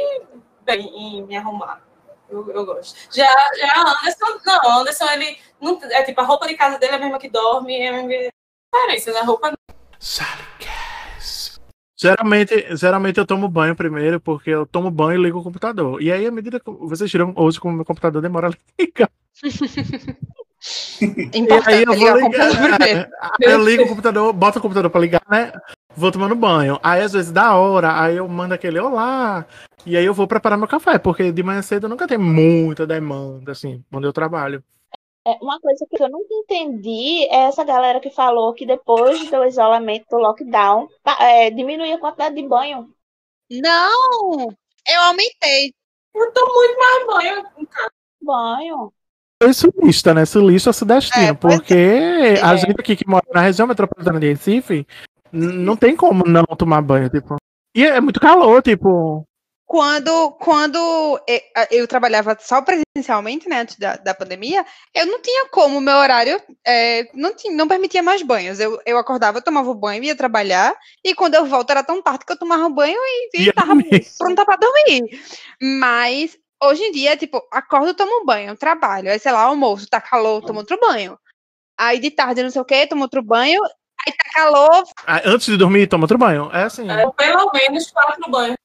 bem 0.62 0.86
em 0.94 1.26
me 1.26 1.36
arrumar. 1.36 1.85
Eu, 2.28 2.50
eu 2.50 2.66
gosto. 2.66 2.97
Já, 3.14 3.26
já 3.56 3.80
Anderson, 3.80 4.40
não, 4.45 4.80
Anderson, 4.80 5.06
ele 5.11 5.38
não, 5.61 5.80
é 5.85 6.02
tipo, 6.02 6.21
a 6.21 6.25
roupa 6.25 6.47
de 6.47 6.56
casa 6.56 6.78
dele 6.78 6.92
é 6.92 6.97
a 6.97 6.99
mesma 6.99 7.18
que 7.18 7.28
dorme, 7.28 7.76
é 7.76 7.88
a 7.88 7.92
mesma 7.92 8.09
diferença, 8.09 9.12
né? 9.12 9.21
A 9.21 9.25
roupa. 9.25 9.52
Geralmente, 11.99 12.76
geralmente 12.76 13.18
eu 13.18 13.26
tomo 13.26 13.49
banho 13.49 13.75
primeiro, 13.75 14.21
porque 14.21 14.50
eu 14.50 14.66
tomo 14.66 14.90
banho 14.90 15.18
e 15.18 15.23
ligo 15.23 15.38
o 15.38 15.42
computador. 15.42 16.02
E 16.02 16.12
aí, 16.12 16.26
à 16.26 16.30
medida 16.30 16.61
que 16.61 16.71
vocês 16.71 17.11
tiram 17.11 17.33
hoje, 17.37 17.59
como 17.59 17.75
meu 17.75 17.85
computador 17.85 18.21
demora 18.21 18.49
a 18.49 18.52
ligar. 18.78 19.11
E 21.00 21.38
Importante 21.38 21.68
aí 21.68 21.82
eu 21.84 21.92
ligar 21.92 22.18
vou 22.18 22.68
ligar. 22.68 23.08
Aí 23.20 23.52
eu 23.52 23.64
ligo 23.64 23.84
o 23.84 23.88
computador, 23.88 24.32
boto 24.32 24.58
o 24.58 24.62
computador 24.62 24.90
pra 24.90 25.00
ligar, 25.00 25.22
né? 25.30 25.52
Vou 25.94 26.10
tomando 26.10 26.34
banho. 26.34 26.78
Aí, 26.82 27.02
às 27.02 27.12
vezes, 27.12 27.30
da 27.30 27.54
hora, 27.54 28.00
aí 28.00 28.16
eu 28.16 28.28
mando 28.28 28.54
aquele 28.54 28.78
olá. 28.78 29.46
E 29.84 29.96
aí 29.96 30.04
eu 30.04 30.12
vou 30.14 30.26
preparar 30.26 30.58
meu 30.58 30.66
café, 30.66 30.98
porque 30.98 31.30
de 31.30 31.42
manhã 31.42 31.62
cedo 31.62 31.88
nunca 31.88 32.08
tem 32.08 32.18
muita 32.18 32.86
demanda, 32.86 33.52
assim, 33.52 33.84
onde 33.92 34.06
eu 34.06 34.12
trabalho. 34.12 34.62
É, 35.26 35.32
uma 35.42 35.60
coisa 35.60 35.86
que 35.90 36.02
eu 36.02 36.08
nunca 36.08 36.34
entendi 36.34 37.24
é 37.30 37.46
essa 37.46 37.64
galera 37.64 38.00
que 38.00 38.10
falou 38.10 38.54
que 38.54 38.66
depois 38.66 39.28
do 39.30 39.44
isolamento 39.44 40.06
do 40.10 40.18
lockdown 40.18 40.88
é, 41.20 41.50
diminui 41.50 41.92
a 41.92 41.98
quantidade 41.98 42.34
de 42.34 42.46
banho. 42.46 42.88
Não! 43.50 44.48
Eu 44.88 45.00
aumentei. 45.02 45.74
eu 46.14 46.32
tomo 46.32 46.54
muito 46.54 46.78
mais 46.78 47.06
banho. 47.06 47.44
Banho. 48.22 48.92
Sou 49.42 49.52
sulista, 49.52 50.14
né? 50.14 50.24
Sulista 50.24 50.72
sudestino, 50.72 51.26
É, 51.26 51.34
pois 51.34 51.54
é. 51.54 51.58
porque 51.58 51.74
a 52.42 52.54
É. 52.54 52.56
gente 52.56 52.80
aqui 52.80 52.96
que 52.96 53.06
mora 53.06 53.24
na 53.32 53.40
região 53.42 53.66
metropolitana 53.66 54.18
de 54.18 54.28
Recife, 54.28 54.86
não 55.30 55.76
tem 55.76 55.94
como 55.94 56.24
não 56.26 56.44
tomar 56.56 56.80
banho, 56.80 57.10
tipo. 57.10 57.36
E 57.74 57.84
é 57.84 58.00
muito 58.00 58.18
calor, 58.18 58.62
tipo. 58.62 59.24
quando, 59.66 60.30
quando 60.40 60.78
eu, 61.70 61.86
trabalhava 61.88 62.36
só 62.40 62.62
presencialmente, 62.62 63.48
né, 63.48 63.60
antes 63.60 63.76
da, 63.76 63.96
da 63.96 64.14
pandemia, 64.14 64.64
eu 64.94 65.04
não 65.06 65.20
tinha 65.20 65.48
como, 65.50 65.80
meu 65.80 65.96
horário 65.96 66.40
é, 66.64 67.08
não, 67.12 67.34
tinha, 67.34 67.52
não 67.54 67.68
permitia 67.68 68.02
mais 68.02 68.22
banhos. 68.22 68.58
Eu, 68.60 68.80
eu 68.86 68.96
acordava, 68.96 69.38
eu 69.38 69.42
tomava 69.42 69.74
banho, 69.74 70.04
ia 70.04 70.16
trabalhar, 70.16 70.72
e 71.04 71.14
quando 71.14 71.34
eu 71.34 71.44
volto 71.44 71.70
era 71.70 71.82
tão 71.82 72.00
tarde 72.00 72.24
que 72.24 72.32
eu 72.32 72.38
tomava 72.38 72.68
banho 72.70 72.96
e, 73.34 73.42
e 73.42 73.52
tava 73.52 73.74
pronta 74.16 74.44
para 74.46 74.56
dormir. 74.56 75.20
Mas 75.60 76.38
hoje 76.62 76.82
em 76.84 76.92
dia, 76.92 77.16
tipo, 77.16 77.40
acordo, 77.50 77.94
tomo 77.94 78.22
um 78.22 78.25
banho, 78.25 78.56
trabalho, 78.56 79.10
aí 79.10 79.18
sei 79.18 79.32
lá, 79.32 79.42
almoço, 79.42 79.88
tá 79.88 80.00
calor, 80.00 80.42
tomo 80.42 80.60
outro 80.60 80.78
banho. 80.80 81.18
Aí 81.78 81.98
de 81.98 82.10
tarde, 82.10 82.42
não 82.42 82.50
sei 82.50 82.60
o 82.60 82.64
que, 82.64 82.86
tomo 82.86 83.02
outro 83.02 83.22
banho, 83.22 83.62
aí 83.64 84.12
tá 84.12 84.30
calor. 84.32 84.84
Ah, 85.06 85.20
Antes 85.25 85.46
de 85.46 85.56
dormir, 85.56 85.86
toma 85.88 86.04
outro 86.04 86.18
banho. 86.18 86.50
É 86.52 86.62
assim. 86.64 86.90
É, 86.90 87.10
pelo 87.10 87.50
menos 87.52 87.90
quatro 87.90 88.30
banhos 88.30 88.56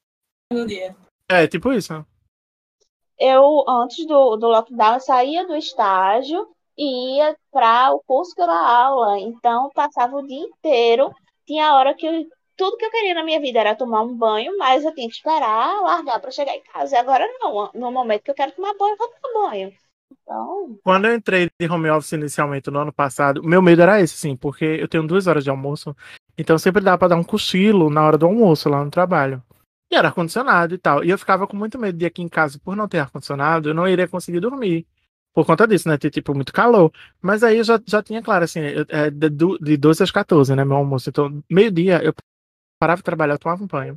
no 0.52 0.66
dia. 0.66 0.96
É, 1.28 1.46
tipo 1.46 1.72
isso. 1.72 2.04
Eu, 3.18 3.64
antes 3.68 4.06
do, 4.06 4.36
do 4.36 4.48
lockdown, 4.48 4.94
eu 4.94 5.00
saía 5.00 5.46
do 5.46 5.54
estágio 5.54 6.48
e 6.76 7.18
ia 7.18 7.36
para 7.52 7.92
o 7.92 8.00
curso 8.04 8.34
que 8.34 8.40
eu 8.42 8.46
dava 8.46 8.66
aula. 8.66 9.18
Então, 9.20 9.70
passava 9.74 10.16
o 10.16 10.26
dia 10.26 10.40
inteiro. 10.40 11.12
Tinha 11.46 11.74
hora 11.74 11.94
que 11.94 12.06
eu- 12.06 12.26
tudo 12.56 12.76
que 12.76 12.84
eu 12.84 12.90
queria 12.90 13.14
na 13.14 13.24
minha 13.24 13.40
vida 13.40 13.60
era 13.60 13.74
tomar 13.76 14.02
um 14.02 14.16
banho, 14.16 14.56
mas 14.58 14.84
eu 14.84 14.94
tinha 14.94 15.08
que 15.08 15.14
esperar 15.14 15.80
largar 15.82 16.20
para 16.20 16.30
chegar 16.30 16.54
em 16.54 16.62
casa. 16.62 16.94
E 16.96 16.98
agora 16.98 17.26
não. 17.40 17.70
No 17.74 17.92
momento 17.92 18.22
que 18.22 18.30
eu 18.30 18.34
quero 18.34 18.52
tomar 18.52 18.74
banho, 18.74 18.92
eu 18.94 18.98
vou 18.98 19.08
tomar 19.08 19.50
banho. 19.50 19.72
Então, 20.10 20.78
Quando 20.84 21.06
eu 21.06 21.14
entrei 21.14 21.48
de 21.60 21.68
home 21.68 21.88
office 21.90 22.12
inicialmente 22.12 22.70
no 22.70 22.78
ano 22.80 22.92
passado, 22.92 23.42
meu 23.42 23.62
medo 23.62 23.82
era 23.82 24.00
esse, 24.00 24.16
sim, 24.16 24.36
porque 24.36 24.64
eu 24.64 24.88
tenho 24.88 25.06
duas 25.06 25.26
horas 25.26 25.44
de 25.44 25.50
almoço, 25.50 25.96
então 26.36 26.58
sempre 26.58 26.82
dá 26.82 26.96
pra 26.98 27.08
dar 27.08 27.16
um 27.16 27.24
cochilo 27.24 27.88
na 27.90 28.04
hora 28.04 28.18
do 28.18 28.26
almoço 28.26 28.68
lá 28.68 28.84
no 28.84 28.90
trabalho. 28.90 29.42
E 29.90 29.94
era 29.96 30.08
ar-condicionado 30.08 30.74
e 30.74 30.78
tal. 30.78 31.04
E 31.04 31.10
eu 31.10 31.18
ficava 31.18 31.46
com 31.46 31.56
muito 31.56 31.78
medo 31.78 31.98
de 31.98 32.06
aqui 32.06 32.22
em 32.22 32.28
casa, 32.28 32.58
por 32.58 32.74
não 32.76 32.88
ter 32.88 32.98
ar-condicionado, 32.98 33.68
eu 33.70 33.74
não 33.74 33.86
iria 33.88 34.08
conseguir 34.08 34.40
dormir. 34.40 34.86
Por 35.34 35.46
conta 35.46 35.66
disso, 35.66 35.88
né? 35.88 35.96
Ter, 35.96 36.10
tipo, 36.10 36.34
muito 36.34 36.52
calor. 36.52 36.92
Mas 37.20 37.42
aí 37.42 37.58
eu 37.58 37.64
já, 37.64 37.80
já 37.86 38.02
tinha, 38.02 38.22
claro, 38.22 38.44
assim, 38.44 38.60
eu- 38.60 38.86
é, 38.88 39.10
de, 39.10 39.28
de 39.30 39.76
12 39.76 40.02
às 40.02 40.10
14, 40.10 40.54
né? 40.54 40.64
Meu 40.64 40.76
almoço. 40.76 41.08
Então, 41.10 41.42
meio-dia, 41.50 42.02
eu 42.04 42.12
parava 42.82 42.98
de 42.98 43.04
trabalhar, 43.04 43.34
eu 43.34 43.38
tomava 43.38 43.62
um 43.62 43.66
banho. 43.68 43.96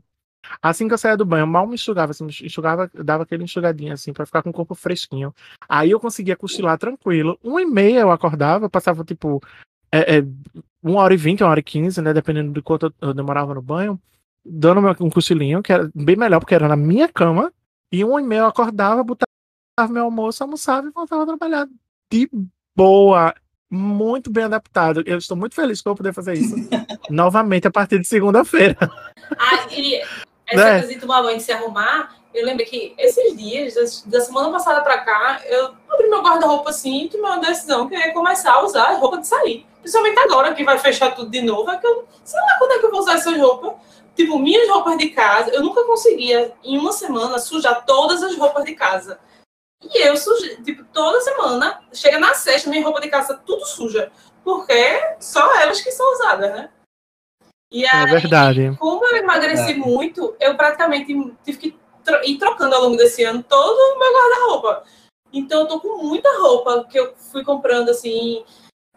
Assim 0.62 0.88
que 0.88 0.94
eu 0.94 0.98
saía 1.00 1.18
do 1.18 1.25
banho, 1.25 1.48
mal 1.48 1.65
me 1.65 1.74
enxugava, 1.74 2.12
assim, 2.12 2.27
enxugava, 2.44 2.88
dava 2.94 3.24
aquele 3.24 3.44
enxugadinho, 3.44 3.92
assim, 3.92 4.13
pra 4.13 4.27
ficar 4.27 4.44
com 4.44 4.51
o 4.51 4.54
corpo 4.54 4.75
fresquinho. 4.75 5.34
Aí 5.68 5.89
eu 5.89 6.00
conseguia 6.00 6.36
cochilar 6.36 6.77
tranquilo. 6.77 7.39
Uma 7.44 7.63
e 7.63 7.65
meia 7.65 8.01
eu 8.01 8.12
acordava, 8.12 8.70
passava, 8.70 9.04
tipo, 9.04 9.42
é, 9.92 10.18
é, 10.18 10.25
uma 10.84 11.01
hora 11.01 11.15
e 11.15 11.18
vinte, 11.18 11.42
uma 11.42 11.50
hora 11.50 11.60
e 11.60 11.63
quinze, 11.63 12.00
né? 12.00 12.13
Dependendo 12.13 12.51
do 12.51 12.62
quanto 12.62 12.94
eu 13.01 13.12
demorava 13.12 13.56
no 13.56 13.62
banho, 13.62 14.00
dando 14.46 14.82
um 15.04 15.10
cochilinho, 15.10 15.63
que 15.63 15.74
era 15.74 15.89
bem 15.96 16.15
melhor, 16.15 16.39
porque 16.39 16.54
era 16.54 16.68
na 16.68 16.75
minha 16.75 17.10
cama. 17.10 17.51
E 17.92 18.04
uma 18.04 18.22
e 18.22 18.24
meia 18.24 18.42
eu 18.42 18.46
acordava, 18.46 19.04
botava 19.04 19.25
meu 19.89 20.04
almoço, 20.04 20.44
almoçava 20.44 20.88
e 20.88 20.92
voltava 20.92 21.24
a 21.24 21.25
trabalhar. 21.25 21.68
De 22.12 22.30
boa. 22.75 23.34
Muito 23.70 24.30
bem 24.32 24.44
adaptado. 24.44 25.04
Eu 25.06 25.18
estou 25.18 25.36
muito 25.36 25.56
feliz 25.56 25.82
vou 25.84 25.96
poder 25.96 26.14
fazer 26.14 26.34
isso 26.34 26.56
novamente 27.10 27.68
a 27.68 27.72
partir 27.72 28.00
de 28.00 28.08
segunda-feira. 28.08 28.78
Ah, 29.38 29.66
e 29.72 29.96
essa 30.48 30.64
Né? 30.66 30.80
coisa 30.80 30.94
de 30.94 31.00
tomar 31.00 31.24
banho 31.24 31.38
e 31.38 31.42
se 31.42 31.52
arrumar, 31.52 32.16
eu 32.34 32.46
lembro 32.46 32.66
que 32.66 32.94
esses 32.98 33.36
dias, 33.36 34.04
da 34.06 34.20
semana 34.22 34.52
passada 34.52 34.82
pra 34.82 35.00
cá, 35.00 35.42
eu 35.46 35.74
abri 35.90 36.10
meu 36.10 36.22
guarda-roupa 36.22 36.70
assim 36.70 37.06
e 37.06 37.10
tomei 37.10 37.26
uma 37.32 37.40
decisão 37.40 37.88
que 37.88 37.96
eu 37.96 38.00
ia 38.00 38.14
começar 38.14 38.54
a 38.54 38.64
usar 38.64 38.94
roupa 39.00 39.18
de 39.20 39.28
sair. 39.28 39.66
Principalmente 39.82 40.20
agora 40.20 40.54
que 40.54 40.64
vai 40.64 40.78
fechar 40.78 41.16
tudo 41.16 41.30
de 41.30 41.42
novo, 41.42 41.70
é 41.72 41.78
que 41.78 41.88
eu 41.88 42.08
sei 42.24 42.40
lá 42.40 42.58
quando 42.60 42.72
é 42.72 42.80
que 42.80 42.86
eu 42.86 42.92
vou 42.92 43.00
usar 43.00 43.14
essas 43.14 43.38
roupas. 43.38 43.74
Tipo, 44.16 44.40
minhas 44.40 44.70
roupas 44.70 44.98
de 44.98 45.10
casa, 45.10 45.52
eu 45.52 45.62
nunca 45.62 45.84
conseguia, 45.84 46.54
em 46.64 46.78
uma 46.78 46.94
semana, 46.94 47.38
sujar 47.38 47.84
todas 47.86 48.24
as 48.24 48.36
roupas 48.38 48.64
de 48.64 48.74
casa. 48.74 49.20
E 49.94 50.01
eu 50.08 50.18
sujei, 50.18 50.56
tipo, 50.63 50.84
toda 50.86 51.22
semana, 51.22 51.82
chega 51.94 52.20
na 52.20 52.34
sexta, 52.34 52.70
minha 52.70 52.84
roupa 52.84 53.00
de 53.01 53.10
casa 53.10 53.39
tudo 53.46 53.65
suja. 53.65 54.12
Porque 54.44 55.15
só 55.20 55.56
elas 55.60 55.82
que 55.82 55.92
são 55.92 56.13
usadas, 56.13 56.51
né? 56.51 56.70
E 57.72 57.84
É 57.86 57.89
aí, 57.89 58.12
verdade. 58.12 58.75
como 58.80 59.06
eu 59.06 59.18
emagreci 59.18 59.72
É. 59.74 59.75
muito, 59.75 60.36
eu 60.39 60.56
praticamente 60.56 61.08
tive 61.44 61.58
que 61.58 61.80
tro- 62.04 62.24
ir 62.24 62.38
trocando 62.38 62.75
ao 62.75 62.84
longo 62.84 62.96
desse 62.98 63.24
ano 63.24 63.44
todo 63.44 63.75
o 63.77 64.00
meu 64.00 64.13
guarda-roupa. 64.13 64.84
Então 65.34 65.62
eu 65.62 65.68
tô 65.68 65.80
com 65.80 66.04
muita 66.04 66.30
roupa 66.39 66.86
que 66.89 66.98
eu 66.98 67.13
fui 67.15 67.44
comprando 67.44 67.89
assim, 67.89 68.46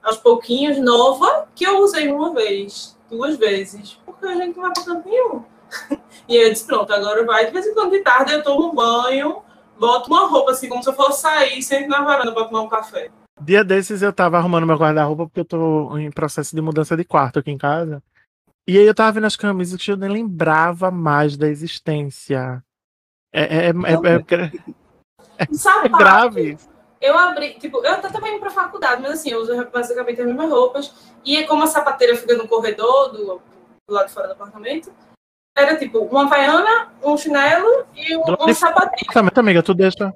aos 0.03 0.17
pouquinhos, 0.19 0.79
nova, 0.79 1.49
que 1.55 1.65
eu 1.65 1.79
usei 1.81 2.09
uma 2.13 2.33
vez, 2.33 2.97
duas 3.11 3.37
vezes, 3.37 3.99
porque 4.07 4.27
a 4.27 4.35
gente 4.35 4.55
não 4.57 4.63
vai 4.65 4.73
pra 4.73 4.85
canto 4.85 5.09
nenhum. 5.09 5.45
E 6.29 6.37
aí 6.37 6.45
eu 6.45 6.53
disse, 6.53 6.67
pronto, 6.67 6.93
agora 6.93 7.25
vai. 7.25 7.47
De 7.47 7.53
vez 7.53 7.67
em 7.67 7.73
quando 7.73 7.91
de 7.93 8.01
tarde 8.01 8.35
eu 8.35 8.43
tomo 8.43 8.69
um 8.69 8.75
banho, 8.75 9.43
boto 9.79 10.11
uma 10.11 10.27
roupa 10.27 10.51
assim, 10.53 10.69
como 10.69 10.83
se 10.83 10.89
eu 10.89 10.95
fosse 10.95 11.23
sair, 11.23 11.63
sento 11.63 11.89
na 11.89 12.03
varanda 12.03 12.33
pra 12.33 12.45
tomar 12.45 12.63
um 12.63 12.69
café. 12.69 13.11
Dia 13.41 13.63
desses 13.63 14.03
eu 14.03 14.13
tava 14.13 14.37
arrumando 14.37 14.67
meu 14.67 14.77
guarda-roupa 14.77 15.27
porque 15.27 15.41
eu 15.41 15.45
tô 15.45 15.97
em 15.97 16.11
processo 16.11 16.55
de 16.55 16.61
mudança 16.61 16.97
de 16.97 17.05
quarto 17.05 17.39
aqui 17.39 17.51
em 17.51 17.59
casa. 17.59 18.03
E 18.67 18.77
aí 18.77 18.85
eu 18.85 18.95
tava 18.95 19.13
vendo 19.13 19.27
as 19.27 19.37
camisas 19.37 19.81
que 19.83 19.91
eu 19.91 19.97
nem 19.97 20.11
lembrava 20.11 20.91
mais 20.91 21.37
da 21.37 21.49
existência. 21.49 22.63
É, 23.33 23.43
é, 23.43 23.67
é, 23.67 23.69
é- 23.69 24.43
é- 25.39 25.45
é 25.85 25.89
grave. 25.89 26.59
Eu 27.01 27.17
abri, 27.17 27.55
tipo, 27.55 27.79
eu 27.85 27.93
até 27.93 28.09
tava 28.09 28.29
indo 28.29 28.41
pra 28.41 28.51
faculdade, 28.51 29.01
mas 29.01 29.13
assim, 29.13 29.31
eu 29.31 29.41
uso 29.41 29.55
basicamente 29.73 30.21
as 30.21 30.27
mesmas 30.27 30.51
roupas. 30.51 30.93
E 31.25 31.37
é 31.37 31.47
como 31.47 31.63
a 31.63 31.67
sapateira 31.67 32.17
fica 32.17 32.37
no 32.37 32.49
corredor 32.49 33.13
do, 33.13 33.41
do 33.89 33.95
lado 33.95 34.09
de 34.09 34.13
fora 34.13 34.27
do 34.27 34.33
apartamento, 34.33 34.93
era 35.59 35.77
tipo 35.77 35.99
uma 35.99 36.25
havaiana, 36.25 36.89
um 37.03 37.17
chinelo 37.17 37.87
e 37.95 38.17
um, 38.17 38.23
um 38.41 38.55
sapatinho. 38.55 39.11
Apartamento, 39.11 39.39
amiga, 39.39 39.63
tu 39.63 39.75
deixa, 39.75 40.13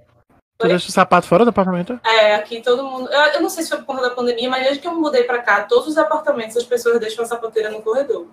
tu 0.58 0.64
Oi? 0.64 0.68
deixa 0.68 0.88
o 0.88 0.92
sapato 0.92 1.26
fora 1.26 1.44
do 1.44 1.50
apartamento? 1.50 1.98
É, 2.04 2.34
aqui 2.36 2.60
todo 2.62 2.84
mundo. 2.84 3.10
Eu, 3.10 3.20
eu 3.34 3.42
não 3.42 3.48
sei 3.50 3.64
se 3.64 3.70
foi 3.70 3.78
por 3.78 3.86
conta 3.86 4.02
da 4.02 4.10
pandemia, 4.10 4.48
mas 4.48 4.62
desde 4.64 4.80
que 4.80 4.86
eu 4.86 4.94
mudei 4.94 5.24
pra 5.24 5.42
cá, 5.42 5.62
todos 5.62 5.88
os 5.88 5.98
apartamentos 5.98 6.56
as 6.56 6.64
pessoas 6.64 7.00
deixam 7.00 7.24
a 7.24 7.28
sapateira 7.28 7.70
no 7.70 7.82
corredor. 7.82 8.26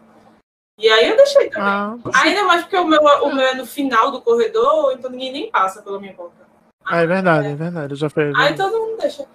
E 0.78 0.88
aí 0.90 1.10
eu 1.10 1.18
deixei 1.18 1.50
também. 1.50 1.68
Ah, 1.68 1.96
Ainda 2.24 2.44
mais 2.44 2.62
porque 2.62 2.78
o 2.78 2.86
meu, 2.86 3.02
o 3.02 3.36
meu 3.36 3.46
é 3.46 3.54
no 3.54 3.66
final 3.66 4.12
do 4.12 4.22
corredor, 4.22 4.94
então 4.94 5.12
ninguém 5.12 5.32
nem 5.32 5.52
passa 5.52 5.82
pela 5.82 6.00
minha 6.00 6.14
porta. 6.14 6.48
é 6.90 7.06
verdade, 7.06 7.48
é 7.50 7.56
verdade. 7.56 7.94
Eu 7.94 7.98
já 7.98 8.10
fui. 8.10 8.32
Aí 8.38 8.56
todo 8.56 8.78
mundo 8.78 8.98
deixa. 8.98 9.26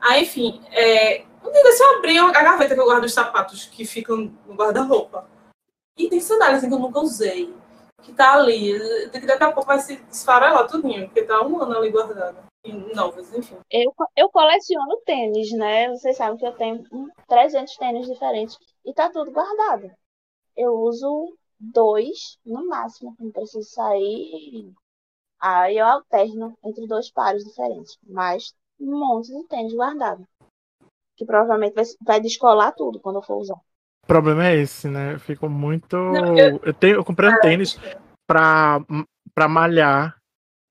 Aí, 0.00 0.22
enfim, 0.22 0.62
é, 0.72 1.22
um 1.44 1.52
dia 1.52 1.62
desse 1.62 1.82
eu 1.82 1.98
abri 1.98 2.18
a 2.18 2.30
gaveta 2.42 2.74
que 2.74 2.80
eu 2.80 2.86
guardo 2.86 3.04
os 3.04 3.12
sapatos 3.12 3.66
que 3.66 3.84
ficam 3.84 4.32
no 4.46 4.54
guarda-roupa. 4.54 5.26
Sandália 6.20 6.56
assim 6.56 6.68
que 6.68 6.74
eu 6.74 6.78
nunca 6.78 7.00
usei. 7.00 7.54
Que 8.02 8.12
tá 8.12 8.34
ali. 8.34 8.78
Daqui 9.10 9.42
a 9.44 9.52
pouco 9.52 9.66
vai 9.66 9.78
se 9.78 9.94
esfarelar 10.10 10.66
tudinho, 10.66 11.06
porque 11.06 11.22
tá 11.22 11.42
um 11.42 11.60
ano 11.60 11.78
ali 11.78 11.90
guardada. 11.90 12.44
E 12.64 12.72
novas, 12.94 13.32
enfim. 13.34 13.56
eu, 13.70 13.94
eu 14.16 14.30
coleciono 14.30 14.96
tênis, 15.04 15.52
né? 15.52 15.88
Vocês 15.90 16.16
sabem 16.16 16.38
que 16.38 16.46
eu 16.46 16.52
tenho 16.56 16.82
um- 16.90 17.08
300 17.28 17.76
tênis 17.76 18.06
diferentes 18.06 18.56
e 18.84 18.92
tá 18.94 19.10
tudo 19.10 19.30
guardado. 19.30 19.90
Eu 20.56 20.72
uso 20.74 21.36
dois 21.58 22.38
no 22.44 22.66
máximo, 22.66 23.14
não 23.20 23.30
preciso 23.30 23.68
sair. 23.68 24.72
Aí 25.40 25.76
eu 25.76 25.86
alterno 25.86 26.56
entre 26.64 26.86
dois 26.86 27.10
pares 27.10 27.44
diferentes, 27.44 27.98
mas 28.02 28.54
um 28.80 28.98
monte 28.98 29.28
de 29.28 29.46
tênis 29.46 29.74
guardado. 29.74 30.26
Que 31.16 31.24
provavelmente 31.26 31.74
vai, 31.74 31.84
vai 32.00 32.20
descolar 32.20 32.72
tudo 32.72 32.98
quando 33.00 33.16
eu 33.16 33.22
for 33.22 33.36
usar. 33.36 33.60
O 34.04 34.06
problema 34.06 34.46
é 34.48 34.56
esse, 34.56 34.86
né? 34.86 35.14
Eu 35.14 35.20
fico 35.20 35.48
muito. 35.48 35.96
Não, 35.96 36.36
eu... 36.38 36.74
tenho, 36.74 36.96
eu 36.96 37.00
É. 37.00 37.04
comprei 37.04 37.30
um 37.30 37.40
tênis 37.40 37.80
pra, 38.26 38.78
pra 39.34 39.48
malhar. 39.48 40.16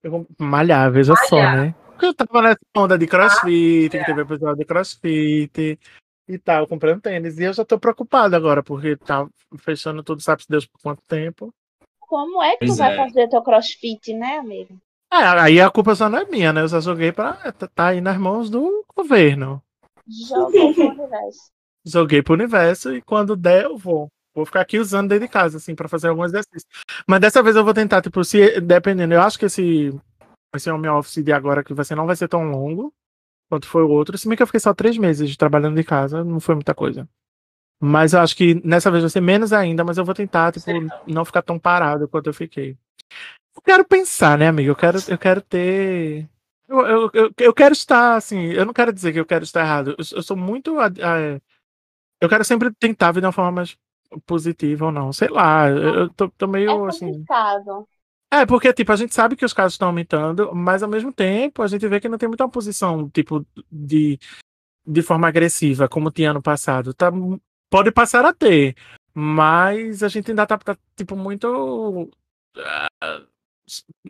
Eu 0.04 0.28
malhar, 0.40 0.92
veja 0.92 1.16
só, 1.28 1.38
Malhar. 1.38 1.58
né? 1.58 1.76
Porque 1.88 2.06
eu 2.06 2.14
tava 2.14 2.42
nessa 2.42 2.60
onda 2.78 2.98
de 2.98 3.08
crossfit, 3.08 3.90
que 3.90 3.98
é. 3.98 4.04
teve 4.04 4.22
episódio 4.22 4.58
de 4.58 4.66
crossfit 4.66 5.80
e 6.28 6.38
tal. 6.38 6.62
Eu 6.64 6.68
comprei 6.68 6.94
um 6.94 7.00
tênis 7.00 7.40
e 7.40 7.44
eu 7.44 7.54
já 7.54 7.66
tô 7.66 7.80
preocupado 7.80 8.36
agora, 8.36 8.62
porque 8.62 8.96
tá 8.98 9.28
fechando 9.60 10.04
tudo, 10.04 10.22
sabe-se 10.22 10.48
Deus 10.50 10.66
por 10.68 10.80
quanto 10.82 11.02
tempo. 11.08 11.52
Como 12.00 12.44
é 12.44 12.52
que 12.52 12.66
Pois 12.66 12.72
tu 12.76 12.78
vai 12.78 12.94
é. 12.94 12.98
fazer 12.98 13.28
teu 13.30 13.42
crossfit, 13.42 14.14
né, 14.14 14.38
amigo? 14.38 14.78
É, 15.12 15.18
aí 15.40 15.60
a 15.62 15.70
culpa 15.72 15.96
só 15.96 16.08
não 16.10 16.20
é 16.20 16.26
minha, 16.26 16.52
né? 16.54 16.62
Eu 16.62 16.70
só 16.70 16.80
joguei 16.82 17.12
pra. 17.12 17.34
tá- 17.54 17.68
Tá 17.74 17.88
aí 17.88 18.02
nas 18.02 18.18
mãos 18.18 18.50
do 18.50 18.84
governo. 18.96 19.62
Jogou 20.30 20.74
pro 20.74 20.88
universo. 20.90 21.52
Joguei 21.86 22.22
pro 22.22 22.34
universo 22.34 22.96
e 22.96 23.02
quando 23.02 23.36
der 23.36 23.66
eu 23.66 23.78
vou. 23.78 24.10
Vou 24.36 24.46
ficar 24.46 24.62
aqui 24.62 24.80
usando 24.80 25.10
dentro 25.10 25.28
de 25.28 25.32
casa, 25.32 25.58
assim, 25.58 25.76
pra 25.76 25.88
fazer 25.88 26.08
alguns 26.08 26.28
exercícios. 26.28 26.66
Mas 27.08 27.20
dessa 27.20 27.44
vez 27.44 27.56
eu 27.56 27.64
vou 27.64 27.74
tentar, 27.74 28.02
tipo, 28.02 28.24
se 28.24 28.60
dependendo, 28.62 29.14
eu 29.14 29.22
acho 29.22 29.38
que 29.38 29.46
esse, 29.46 29.94
esse 30.56 30.72
home 30.72 30.88
office 30.88 31.24
de 31.24 31.32
agora 31.32 31.64
que 31.64 31.74
vai 31.74 31.86
ser, 31.86 31.96
não 31.96 32.08
vai 32.08 32.16
ser 32.16 32.28
tão 32.28 32.50
longo 32.50 32.92
quanto 33.50 33.68
foi 33.68 33.84
o 33.84 33.90
outro. 33.90 34.18
Se 34.18 34.28
bem 34.28 34.36
que 34.36 34.42
eu 34.42 34.48
fiquei 34.48 34.60
só 34.60 34.74
três 34.74 34.98
meses 34.98 35.38
trabalhando 35.38 35.76
de 35.76 35.84
casa, 35.84 36.24
não 36.24 36.40
foi 36.40 36.56
muita 36.56 36.74
coisa. 36.74 37.08
Mas 37.80 38.14
eu 38.14 38.22
acho 38.22 38.36
que 38.36 38.60
nessa 38.66 38.90
vez 38.90 39.04
vai 39.04 39.10
ser 39.10 39.22
menos 39.22 39.54
ainda, 39.54 39.84
mas 39.84 39.98
eu 39.98 40.06
vou 40.06 40.16
tentar, 40.16 40.52
tipo, 40.52 40.72
não 41.06 41.26
ficar 41.26 41.42
tão 41.42 41.60
parado 41.60 42.08
quanto 42.08 42.28
eu 42.28 42.34
fiquei. 42.34 42.78
Eu 43.56 43.62
quero 43.62 43.86
pensar, 43.86 44.38
né, 44.38 44.48
amigo? 44.48 44.72
Eu 44.72 44.76
quero, 44.76 44.98
eu 45.08 45.18
quero 45.18 45.42
ter. 45.42 46.28
Eu, 46.68 46.80
eu, 46.88 47.12
eu, 47.14 47.34
eu 47.38 47.54
quero 47.54 47.74
estar, 47.74 48.16
assim, 48.16 48.46
eu 48.46 48.66
não 48.66 48.74
quero 48.74 48.92
dizer 48.92 49.14
que 49.14 49.20
eu 49.20 49.26
quero 49.26 49.44
estar 49.44 49.62
errado. 49.62 49.92
Eu, 49.92 50.18
eu 50.18 50.24
sou 50.24 50.36
muito. 50.36 50.76
Eu 52.24 52.30
quero 52.30 52.46
sempre 52.46 52.72
tentar 52.74 53.12
ver 53.12 53.20
de 53.20 53.26
uma 53.26 53.34
forma 53.34 53.52
mais 53.52 53.78
positiva 54.26 54.86
ou 54.86 54.92
não. 54.92 55.12
Sei 55.12 55.28
lá, 55.28 55.70
eu, 55.70 56.10
tô, 56.10 56.30
tô 56.30 56.46
É 56.46 56.50
meio 56.50 56.86
assim. 56.86 57.12
complicado. 57.12 57.86
É, 58.32 58.46
porque, 58.46 58.72
tipo, 58.74 58.92
a 58.92 58.96
gente 58.96 59.14
sabe 59.14 59.36
que 59.36 59.44
os 59.44 59.54
casos 59.54 59.74
estão 59.74 59.90
aumentando, 59.90 60.56
mas 60.56 60.82
ao 60.82 60.90
mesmo 60.90 61.12
tempo 61.12 61.62
a 61.62 61.68
gente 61.68 61.86
vê 61.88 62.00
que 62.00 62.08
não 62.08 62.18
tem 62.18 62.30
muita 62.30 62.46
oposição, 62.46 63.10
tipo, 63.10 63.46
de, 63.70 64.18
de 64.88 65.02
forma 65.02 65.28
agressiva, 65.28 65.90
como 65.90 66.10
tinha 66.10 66.32
ano 66.32 66.42
passado. 66.42 66.94
Tá, 66.94 67.12
pode 67.70 67.92
passar 67.92 68.26
a 68.26 68.34
ter, 68.34 68.76
mas 69.14 70.02
a 70.02 70.08
gente 70.08 70.32
ainda 70.32 70.48
tá, 70.48 70.58
tá 70.58 70.78
tipo, 70.96 71.16
muito. 71.16 72.10
Uh, 72.58 73.28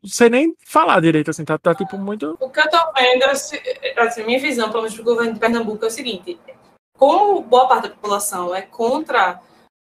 não 0.04 0.10
sei 0.10 0.30
nem 0.30 0.56
falar 0.66 1.02
direito, 1.02 1.32
assim, 1.32 1.44
tá, 1.44 1.58
tá 1.58 1.74
tipo 1.74 1.98
muito. 1.98 2.38
O 2.40 2.50
que 2.50 2.60
eu 2.60 2.70
tô 2.70 2.78
vendo, 2.94 3.24
assim, 3.24 3.58
assim 3.98 4.24
minha 4.24 4.40
visão, 4.40 4.70
pelo 4.70 4.84
menos 4.84 4.96
do 4.96 5.04
governo 5.04 5.34
de 5.34 5.40
Pernambuco, 5.40 5.84
é 5.84 5.88
o 5.88 5.92
seguinte: 5.92 6.40
como 7.04 7.42
boa 7.42 7.68
parte 7.68 7.84
da 7.84 7.90
população 7.90 8.56
é 8.56 8.62
contra 8.62 9.42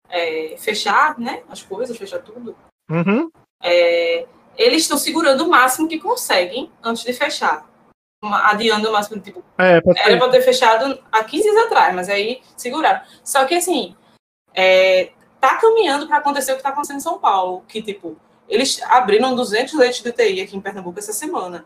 é, 0.09 0.55
fechar 0.59 1.19
né, 1.19 1.43
as 1.50 1.62
coisas, 1.62 1.97
fechar 1.97 2.21
tudo, 2.21 2.57
Uhum. 2.91 3.31
é, 3.62 4.27
eles 4.57 4.83
estão 4.83 4.97
segurando 4.97 5.45
o 5.45 5.50
máximo 5.50 5.87
que 5.87 5.99
conseguem 6.00 6.73
antes 6.83 7.05
de 7.05 7.12
fechar. 7.12 7.69
Adiando 8.23 8.89
o 8.89 8.93
máximo, 8.93 9.21
tipo, 9.21 9.45
É, 9.59 9.81
pode 9.83 9.99
era 10.00 10.19
para 10.19 10.31
ter 10.31 10.41
fechado 10.43 10.99
há 11.12 11.23
15 11.23 11.43
dias 11.43 11.65
atrás, 11.67 11.95
mas 11.95 12.09
aí 12.09 12.43
seguraram. 12.57 13.03
Só 13.23 13.45
que, 13.45 13.55
assim, 13.55 13.95
é, 14.55 15.12
tá 15.41 15.57
caminhando 15.57 16.07
para 16.07 16.17
acontecer 16.19 16.53
o 16.53 16.57
que 16.57 16.62
tá 16.62 16.71
acontecendo 16.71 16.97
em 16.97 17.00
São 17.00 17.19
Paulo, 17.19 17.65
que, 17.69 17.81
tipo, 17.83 18.17
eles 18.49 18.83
abriram 18.83 19.35
200 19.35 19.75
leitos 19.75 20.03
de 20.03 20.09
UTI 20.09 20.41
aqui 20.41 20.57
em 20.57 20.61
Pernambuco 20.61 20.99
essa 20.99 21.12
semana. 21.12 21.65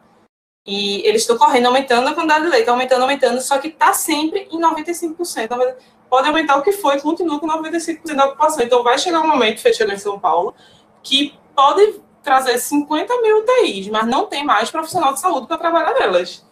E 0.67 1.07
eles 1.07 1.23
estão 1.23 1.37
correndo, 1.37 1.67
aumentando 1.67 2.09
a 2.09 2.15
quantidade 2.15 2.45
de 2.45 2.51
leite, 2.51 2.71
aumentando, 2.71 3.03
aumentando, 3.03 3.41
só 3.41 3.59
que 3.59 3.71
tá 3.71 3.93
sempre 3.93 4.49
em 4.51 4.61
95%. 4.61 5.51
90 5.51 5.95
Pode 6.09 6.29
aumentar 6.29 6.57
o 6.57 6.63
que 6.63 6.71
foi, 6.71 7.01
continua 7.01 7.41
com 7.41 7.47
95% 7.49 8.15
da 8.15 8.27
ocupação. 8.27 8.65
Então 8.65 8.85
vai 8.85 8.97
chegar 8.99 9.21
um 9.21 9.27
momento, 9.27 9.61
fechando 9.61 9.93
em 9.93 9.99
São 9.99 10.19
Paulo, 10.19 10.55
que 11.03 11.37
pode 11.57 12.01
trazer 12.23 12.57
50 12.59 13.21
mil 13.21 13.39
UTIs, 13.39 13.89
mas 13.89 14.07
não 14.07 14.27
tem 14.27 14.45
mais 14.45 14.71
profissional 14.71 15.13
de 15.13 15.21
saúde 15.21 15.49
para 15.49 15.59
trabalhar 15.59 15.93
nelas. 15.95 16.47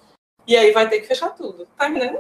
E 0.47 0.57
aí 0.57 0.73
vai 0.73 0.89
ter 0.89 1.01
que 1.01 1.07
fechar 1.07 1.31
tudo. 1.31 1.67
Tá 1.79 1.89
entendendo? 1.89 2.19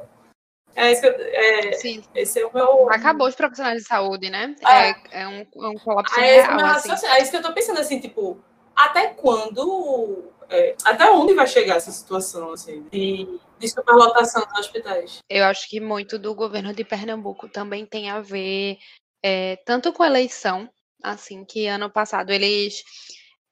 É, 0.74 0.92
isso 0.92 1.02
que 1.02 1.08
eu- 1.08 1.16
é, 1.18 1.72
Sim. 1.72 2.02
esse 2.14 2.40
é 2.40 2.46
o 2.46 2.54
meu. 2.54 2.88
Acabou 2.90 3.26
os 3.26 3.34
profissionais 3.34 3.82
de 3.82 3.88
saúde, 3.88 4.30
né? 4.30 4.54
É. 4.64 4.90
É, 4.90 5.22
é 5.22 5.28
um, 5.28 5.40
é 5.40 5.68
um 5.68 5.74
colapso 5.74 6.14
esse 6.18 6.24
é, 6.24 6.42
real, 6.42 6.54
assim. 6.54 6.88
raciocínio. 6.88 7.14
é 7.14 7.22
isso 7.22 7.30
que 7.30 7.36
eu 7.36 7.42
tô 7.42 7.52
pensando, 7.52 7.80
assim, 7.80 7.98
tipo, 7.98 8.38
até 8.74 9.08
quando. 9.08 10.30
É, 10.52 10.76
até 10.84 11.10
onde 11.10 11.34
vai 11.34 11.46
chegar 11.46 11.76
essa 11.76 11.90
situação, 11.90 12.52
assim, 12.52 12.82
de, 12.90 13.26
de 13.58 13.68
superlotação 13.68 14.44
dos 14.46 14.58
hospitais? 14.60 15.18
Eu 15.28 15.44
acho 15.44 15.68
que 15.68 15.80
muito 15.80 16.18
do 16.18 16.34
governo 16.34 16.72
de 16.74 16.84
Pernambuco 16.84 17.48
também 17.48 17.86
tem 17.86 18.10
a 18.10 18.20
ver 18.20 18.78
é, 19.22 19.56
tanto 19.64 19.92
com 19.92 20.02
a 20.02 20.06
eleição, 20.06 20.68
assim, 21.02 21.44
que 21.44 21.66
ano 21.66 21.90
passado 21.90 22.30
eles 22.30 22.82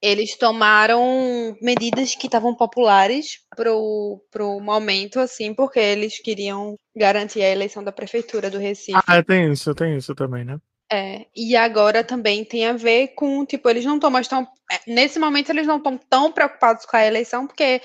eles 0.01 0.35
tomaram 0.35 1.55
medidas 1.61 2.15
que 2.15 2.25
estavam 2.25 2.55
populares 2.55 3.39
pro, 3.55 4.19
pro 4.31 4.59
momento, 4.59 5.19
assim, 5.19 5.53
porque 5.53 5.79
eles 5.79 6.19
queriam 6.19 6.75
garantir 6.95 7.43
a 7.43 7.51
eleição 7.51 7.83
da 7.83 7.91
prefeitura 7.91 8.49
do 8.49 8.57
Recife. 8.57 8.99
Ah, 9.05 9.23
tem 9.23 9.51
isso, 9.51 9.75
tem 9.75 9.95
isso 9.95 10.15
também, 10.15 10.43
né? 10.43 10.57
É, 10.91 11.25
e 11.33 11.55
agora 11.55 12.03
também 12.03 12.43
tem 12.43 12.67
a 12.67 12.73
ver 12.73 13.09
com, 13.09 13.45
tipo, 13.45 13.69
eles 13.69 13.85
não 13.85 13.95
estão 13.95 14.09
mais 14.09 14.27
tão. 14.27 14.45
é, 14.69 14.79
Nesse 14.91 15.17
momento, 15.19 15.49
eles 15.49 15.65
não 15.65 15.77
estão 15.77 15.97
tão 15.97 16.31
preocupados 16.33 16.85
com 16.85 16.97
a 16.97 17.05
eleição, 17.05 17.47
porque 17.47 17.81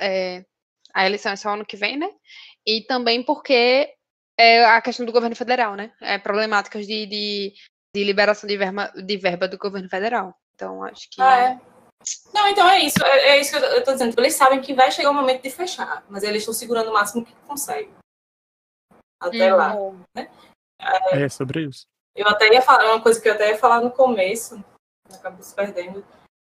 é, 0.00 0.44
a 0.92 1.06
eleição 1.06 1.30
é 1.30 1.36
só 1.36 1.50
ano 1.50 1.64
que 1.64 1.76
vem, 1.76 1.96
né? 1.96 2.10
E 2.66 2.82
também 2.82 3.22
porque 3.22 3.94
é 4.36 4.64
a 4.64 4.82
questão 4.82 5.06
do 5.06 5.12
governo 5.12 5.36
federal, 5.36 5.76
né? 5.76 5.92
É 6.00 6.18
problemáticas 6.18 6.84
de, 6.84 7.06
de, 7.06 7.54
de 7.94 8.04
liberação 8.04 8.48
de 8.48 8.56
verba, 8.56 8.92
de 8.96 9.16
verba 9.16 9.46
do 9.46 9.56
governo 9.56 9.88
federal. 9.88 10.34
Então, 10.54 10.82
acho 10.82 11.08
que. 11.10 11.22
Ah, 11.22 11.38
é. 11.38 11.60
Não, 12.34 12.48
então 12.48 12.68
é 12.68 12.80
isso. 12.80 13.00
É, 13.04 13.28
é 13.28 13.40
isso 13.40 13.56
que 13.56 13.64
eu, 13.64 13.84
tô 13.84 13.92
dizendo. 13.92 14.18
Eles 14.18 14.34
sabem 14.34 14.60
que 14.60 14.74
vai 14.74 14.90
chegar 14.90 15.10
o 15.10 15.14
momento 15.14 15.42
de 15.42 15.50
fechar, 15.50 16.04
mas 16.08 16.24
eles 16.24 16.42
estão 16.42 16.52
segurando 16.52 16.90
o 16.90 16.92
máximo 16.92 17.24
que 17.24 17.32
conseguem. 17.46 17.94
Até 19.20 19.52
Uhum. 19.52 19.56
lá. 19.56 19.74
É 21.12 21.28
sobre 21.28 21.66
isso. 21.66 21.86
Eu 22.14 22.28
até 22.28 22.52
ia 22.52 22.62
falar, 22.62 22.92
uma 22.92 23.02
coisa 23.02 23.20
que 23.20 23.28
eu 23.28 23.32
até 23.32 23.50
ia 23.50 23.58
falar 23.58 23.80
no 23.80 23.90
começo, 23.90 24.62
acabei 25.12 25.42
se 25.42 25.54
perdendo. 25.54 26.04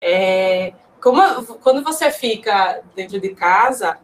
É, 0.01 0.73
como, 1.01 1.21
quando 1.57 1.83
você 1.83 2.11
fica 2.11 2.83
dentro 2.95 3.19
de 3.19 3.33
casa, 3.33 3.99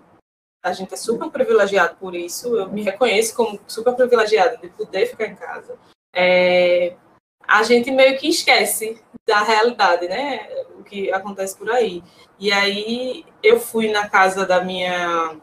a 0.63 0.73
gente 0.73 0.93
é 0.93 0.97
super 0.97 1.29
privilegiado 1.29 1.95
por 1.97 2.15
isso, 2.15 2.55
eu 2.55 2.71
me 2.71 2.81
reconheço 2.81 3.35
como 3.35 3.59
super 3.67 3.93
privilegiada 3.95 4.57
de 4.57 4.69
poder 4.69 5.05
ficar 5.07 5.27
em 5.27 5.35
casa. 5.35 5.77
É, 6.15 6.95
a 7.47 7.63
gente 7.63 7.91
meio 7.91 8.17
que 8.17 8.29
esquece 8.29 9.01
da 9.27 9.43
realidade, 9.43 10.07
né? 10.07 10.47
O 10.77 10.83
que 10.83 11.11
acontece 11.11 11.57
por 11.57 11.69
aí. 11.69 12.03
E 12.39 12.51
aí 12.51 13.25
eu 13.41 13.59
fui 13.59 13.91
na 13.91 14.09
casa 14.09 14.45
da 14.45 14.63
minha 14.63 15.37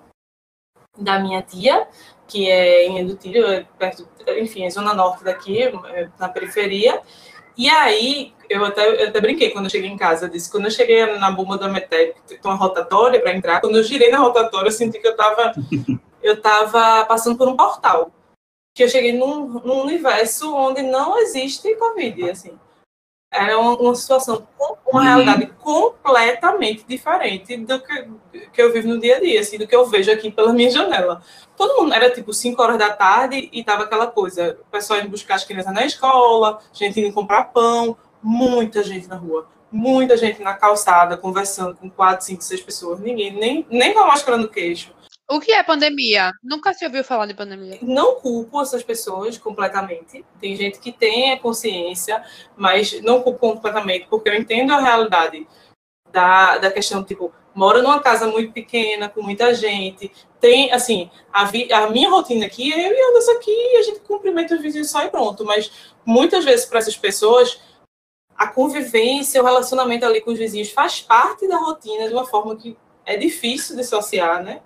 da 0.99 1.19
minha 1.19 1.41
tia, 1.41 1.89
que 2.31 2.49
é 2.49 2.87
em 2.87 3.01
Edutilho, 3.01 3.45
é 3.47 3.67
perto, 3.77 4.09
enfim, 4.39 4.65
é 4.65 4.71
zona 4.71 4.95
norte 4.95 5.25
daqui, 5.25 5.61
é 5.63 6.09
na 6.19 6.29
periferia. 6.29 7.01
E 7.59 7.69
aí, 7.69 8.33
eu 8.49 8.65
até, 8.65 9.03
eu 9.03 9.09
até 9.09 9.21
brinquei 9.21 9.51
quando 9.51 9.65
eu 9.65 9.71
cheguei 9.71 9.91
em 9.91 9.97
casa, 9.97 10.27
eu 10.27 10.31
disse, 10.31 10.51
quando 10.51 10.67
eu 10.67 10.71
cheguei 10.71 11.05
na 11.19 11.31
bomba 11.33 11.59
da 11.59 11.69
Metec, 11.69 12.15
tem 12.29 12.39
uma 12.45 12.55
rotatória 12.55 13.21
para 13.21 13.35
entrar, 13.35 13.61
quando 13.61 13.77
eu 13.77 13.83
girei 13.83 14.11
na 14.11 14.19
rotatória, 14.19 14.69
eu 14.69 14.73
senti 14.73 15.01
que 15.01 15.09
eu 15.09 15.13
estava 15.13 15.53
eu 16.23 16.41
tava 16.41 17.05
passando 17.07 17.37
por 17.37 17.49
um 17.49 17.57
portal. 17.57 18.13
Que 18.73 18.85
eu 18.85 18.89
cheguei 18.89 19.13
num, 19.13 19.49
num 19.49 19.81
universo 19.81 20.55
onde 20.55 20.83
não 20.83 21.19
existe 21.19 21.75
Covid, 21.75 22.31
assim. 22.31 22.57
Era 23.33 23.59
uma, 23.59 23.77
uma 23.77 23.95
situação, 23.95 24.47
uma 24.59 25.01
Uhum. 25.01 25.07
realidade 25.07 25.47
completamente 25.61 26.85
diferente 26.87 27.57
do 27.59 27.81
que, 27.81 28.09
que 28.53 28.61
eu 28.61 28.73
vivo 28.73 28.89
no 28.89 28.99
dia 28.99 29.19
a 29.19 29.21
dia, 29.21 29.41
assim, 29.41 29.57
do 29.57 29.69
que 29.69 29.75
eu 29.75 29.87
vejo 29.87 30.11
aqui 30.11 30.33
pela 30.33 30.53
minha 30.53 30.69
janela. 30.69 31.23
Todo 31.57 31.81
mundo 31.81 31.95
era 31.95 32.11
tipo 32.11 32.33
5 32.35 32.61
horas 32.61 32.77
da 32.77 32.91
tarde 32.91 33.49
e 33.53 33.63
tava 33.63 33.85
aquela 33.85 34.09
coisa, 34.09 34.59
o 34.61 34.71
pessoal 34.71 34.99
indo 34.99 35.09
buscar 35.09 35.37
as 35.37 35.45
crianças 35.45 35.73
na 35.73 35.87
escola, 35.87 36.59
gente 36.73 37.01
indo 37.01 37.15
comprar 37.15 37.45
pão, 37.45 37.97
muita 38.21 38.83
gente 38.83 39.07
na 39.07 39.15
rua, 39.17 39.47
muita 39.71 40.17
gente 40.17 40.43
na 40.43 40.55
calçada, 40.55 41.17
conversando 41.17 41.77
com 41.77 41.89
quatro, 41.89 42.27
cinco, 42.27 42.43
seis 42.43 42.61
pessoas, 42.61 42.99
ninguém, 42.99 43.33
nem, 43.33 43.65
nem 43.71 43.95
com 43.95 44.01
a 44.01 44.07
máscara 44.09 44.37
no 44.37 44.49
queixo. 44.49 44.93
O 45.31 45.39
que 45.39 45.53
é 45.53 45.63
pandemia? 45.63 46.33
Nunca 46.43 46.75
se 46.75 46.85
ouviu 46.85 47.05
falar 47.05 47.25
de 47.27 47.35
pandemia. 47.35 47.79
Não 47.83 48.17
culpo 48.17 48.61
essas 48.61 48.83
pessoas 48.83 49.39
completamente. 49.39 50.25
Tem 50.41 50.57
gente 50.57 50.81
que 50.81 50.91
tem 50.91 51.39
consciência, 51.39 52.21
mas 52.57 53.01
não 53.03 53.23
culpo 53.23 53.39
completamente, 53.39 54.09
porque 54.11 54.29
eu 54.29 54.35
entendo 54.35 54.73
a 54.73 54.81
realidade 54.81 55.47
da, 56.11 56.59
da 56.59 56.69
questão, 56.69 57.05
tipo, 57.05 57.33
mora 57.55 57.81
numa 57.81 58.01
casa 58.01 58.27
muito 58.27 58.53
pequena, 58.53 59.09
com 59.09 59.23
muita 59.23 59.55
gente. 59.55 60.11
Tem, 60.41 60.73
assim, 60.73 61.09
a, 61.33 61.45
vi, 61.45 61.73
a 61.73 61.89
minha 61.89 62.11
rotina 62.11 62.47
aqui 62.47 62.73
é 62.73 62.91
eu 62.91 62.93
e 62.93 63.11
Anderson 63.11 63.31
aqui, 63.31 63.53
e 63.53 63.77
a 63.77 63.83
gente 63.83 64.01
cumprimenta 64.01 64.57
os 64.57 64.61
vizinhos 64.61 64.91
só 64.91 65.05
e 65.05 65.11
pronto. 65.11 65.45
Mas 65.45 65.95
muitas 66.05 66.45
vezes, 66.45 66.67
para 66.67 66.81
essas 66.81 66.97
pessoas, 66.97 67.61
a 68.35 68.49
convivência, 68.49 69.41
o 69.41 69.45
relacionamento 69.45 70.05
ali 70.05 70.21
com 70.21 70.33
os 70.33 70.39
vizinhos 70.41 70.73
faz 70.73 71.01
parte 71.01 71.47
da 71.47 71.57
rotina 71.57 72.09
de 72.09 72.15
uma 72.15 72.27
forma 72.27 72.57
que 72.57 72.77
é 73.07 73.17
difícil 73.17 73.77
dissociar, 73.77 74.43
né? 74.43 74.61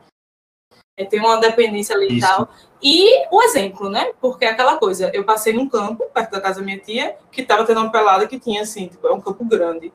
É, 0.97 1.05
tem 1.05 1.21
uma 1.21 1.37
dependência 1.37 1.95
ali 1.95 2.19
e 2.19 2.21
tal. 2.21 2.49
E 2.81 3.27
o 3.31 3.43
exemplo, 3.43 3.89
né? 3.89 4.13
Porque 4.21 4.45
é 4.45 4.51
aquela 4.51 4.77
coisa, 4.79 5.11
eu 5.15 5.25
passei 5.25 5.53
num 5.53 5.69
campo, 5.69 6.05
perto 6.13 6.31
da 6.31 6.41
casa 6.41 6.61
da 6.61 6.67
minha 6.67 6.79
tia, 6.79 7.17
que 7.33 7.43
estava 7.43 7.65
tendo 7.65 7.81
uma 7.81 7.91
pelada 7.91 8.27
que 8.29 8.39
tinha, 8.39 8.63
assim, 8.63 8.89
tipo, 8.89 9.07
é 9.07 9.13
um 9.13 9.21
campo 9.21 9.45
grande, 9.45 9.93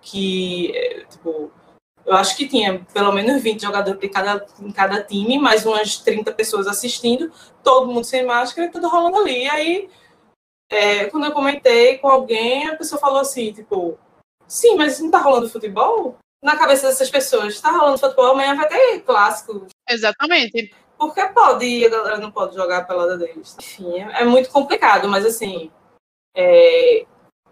que, 0.00 0.76
é, 0.76 1.04
tipo, 1.04 1.50
eu 2.04 2.14
acho 2.16 2.36
que 2.36 2.48
tinha 2.48 2.84
pelo 2.92 3.12
menos 3.12 3.42
20 3.42 3.62
jogadores 3.62 4.00
de 4.00 4.08
cada, 4.08 4.44
em 4.60 4.72
cada 4.72 5.02
time, 5.02 5.38
mais 5.38 5.64
umas 5.64 5.98
30 5.98 6.32
pessoas 6.32 6.66
assistindo, 6.66 7.32
todo 7.62 7.86
mundo 7.86 8.04
sem 8.04 8.24
máscara 8.24 8.70
tudo 8.70 8.88
rolando 8.88 9.18
ali. 9.18 9.44
E 9.44 9.48
aí, 9.48 9.90
é, 10.70 11.04
quando 11.06 11.26
eu 11.26 11.32
comentei 11.32 11.98
com 11.98 12.08
alguém, 12.08 12.68
a 12.68 12.76
pessoa 12.76 13.00
falou 13.00 13.20
assim, 13.20 13.52
tipo, 13.52 13.98
sim, 14.46 14.76
mas 14.76 15.00
não 15.00 15.10
tá 15.10 15.18
rolando 15.18 15.48
futebol? 15.48 16.16
Na 16.42 16.56
cabeça 16.56 16.88
dessas 16.88 17.08
pessoas, 17.08 17.60
tá 17.60 17.70
rolando 17.70 17.98
futebol, 17.98 18.32
amanhã 18.32 18.56
vai 18.56 18.66
ter 18.66 19.00
clássico, 19.00 19.66
Exatamente. 19.88 20.74
porque 20.98 21.24
pode 21.28 21.64
e 21.64 21.86
a 21.86 21.88
galera 21.88 22.18
não 22.18 22.32
pode 22.32 22.56
jogar 22.56 22.78
a 22.78 22.84
pelada 22.84 23.16
deles. 23.16 23.56
Enfim, 23.60 24.00
é, 24.00 24.22
é 24.22 24.24
muito 24.24 24.50
complicado, 24.50 25.08
mas 25.08 25.24
assim, 25.24 25.70
é, 26.34 27.04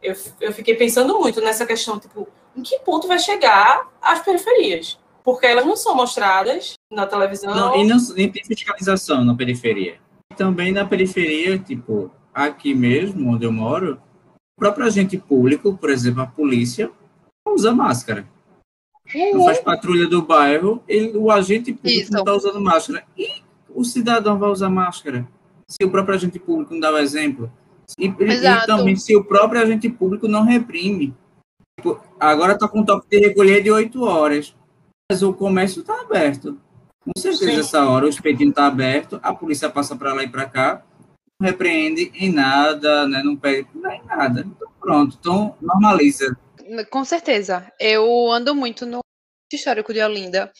eu, 0.02 0.14
eu 0.40 0.52
fiquei 0.52 0.74
pensando 0.74 1.18
muito 1.20 1.40
nessa 1.40 1.66
questão, 1.66 1.98
tipo, 1.98 2.26
em 2.56 2.62
que 2.62 2.78
ponto 2.80 3.06
vai 3.06 3.18
chegar 3.18 3.88
as 4.00 4.22
periferias? 4.22 4.98
Porque 5.22 5.46
elas 5.46 5.66
não 5.66 5.76
são 5.76 5.94
mostradas 5.94 6.74
na 6.90 7.06
televisão. 7.06 7.54
Não, 7.54 7.76
e 7.76 7.86
não, 7.86 7.96
nem 8.14 8.30
tem 8.30 8.44
fiscalização 8.44 9.24
na 9.24 9.34
periferia. 9.34 9.98
Também 10.36 10.72
na 10.72 10.84
periferia, 10.84 11.58
tipo, 11.58 12.10
aqui 12.32 12.74
mesmo, 12.74 13.32
onde 13.32 13.44
eu 13.44 13.52
moro, 13.52 14.00
o 14.56 14.60
próprio 14.60 14.86
agente 14.86 15.18
público, 15.18 15.76
por 15.76 15.90
exemplo, 15.90 16.22
a 16.22 16.26
polícia, 16.26 16.90
não 17.46 17.54
usa 17.54 17.72
máscara. 17.72 18.26
Não 19.32 19.44
faz 19.44 19.60
patrulha 19.60 20.06
do 20.06 20.22
bairro, 20.22 20.82
ele, 20.86 21.16
o 21.16 21.30
agente 21.30 21.72
público 21.72 22.02
Isso. 22.02 22.12
não 22.12 22.20
está 22.20 22.34
usando 22.34 22.60
máscara. 22.60 23.04
E 23.16 23.42
o 23.74 23.84
cidadão 23.84 24.38
vai 24.38 24.50
usar 24.50 24.70
máscara? 24.70 25.26
Se 25.68 25.84
o 25.84 25.90
próprio 25.90 26.14
agente 26.14 26.38
público 26.38 26.72
não 26.72 26.80
dá 26.80 26.92
o 26.92 26.98
exemplo. 26.98 27.50
E, 27.98 28.06
e 28.06 28.66
também 28.66 28.96
se 28.96 29.16
o 29.16 29.24
próprio 29.24 29.60
agente 29.60 29.88
público 29.88 30.28
não 30.28 30.44
reprime. 30.44 31.14
Tipo, 31.78 32.00
agora 32.18 32.58
tá 32.58 32.68
com 32.68 32.84
toque 32.84 33.08
de 33.10 33.26
recolher 33.26 33.62
de 33.62 33.70
8 33.70 34.02
horas. 34.02 34.54
Mas 35.10 35.22
o 35.22 35.32
comércio 35.32 35.82
tá 35.82 36.00
aberto. 36.00 36.56
Com 37.02 37.12
certeza, 37.18 37.52
Sim. 37.52 37.60
essa 37.60 37.88
hora 37.88 38.06
o 38.06 38.08
espetinho 38.08 38.52
tá 38.52 38.66
aberto, 38.66 39.18
a 39.22 39.34
polícia 39.34 39.70
passa 39.70 39.96
para 39.96 40.12
lá 40.12 40.22
e 40.22 40.28
para 40.28 40.46
cá, 40.46 40.82
não 41.40 41.48
repreende 41.48 42.12
em 42.14 42.30
nada, 42.30 43.08
né? 43.08 43.22
Não 43.22 43.34
pede 43.34 43.66
não 43.74 43.90
é 43.90 43.96
em 43.96 44.04
nada. 44.04 44.46
Então, 44.46 44.68
pronto, 44.78 45.16
então 45.18 45.54
normaliza. 45.60 46.36
Com 46.90 47.04
certeza. 47.04 47.70
Eu 47.80 48.30
ando 48.30 48.54
muito 48.54 48.86
no 48.86 49.00
histórico 49.52 49.92
de 49.92 50.00
Olinda. 50.02 50.52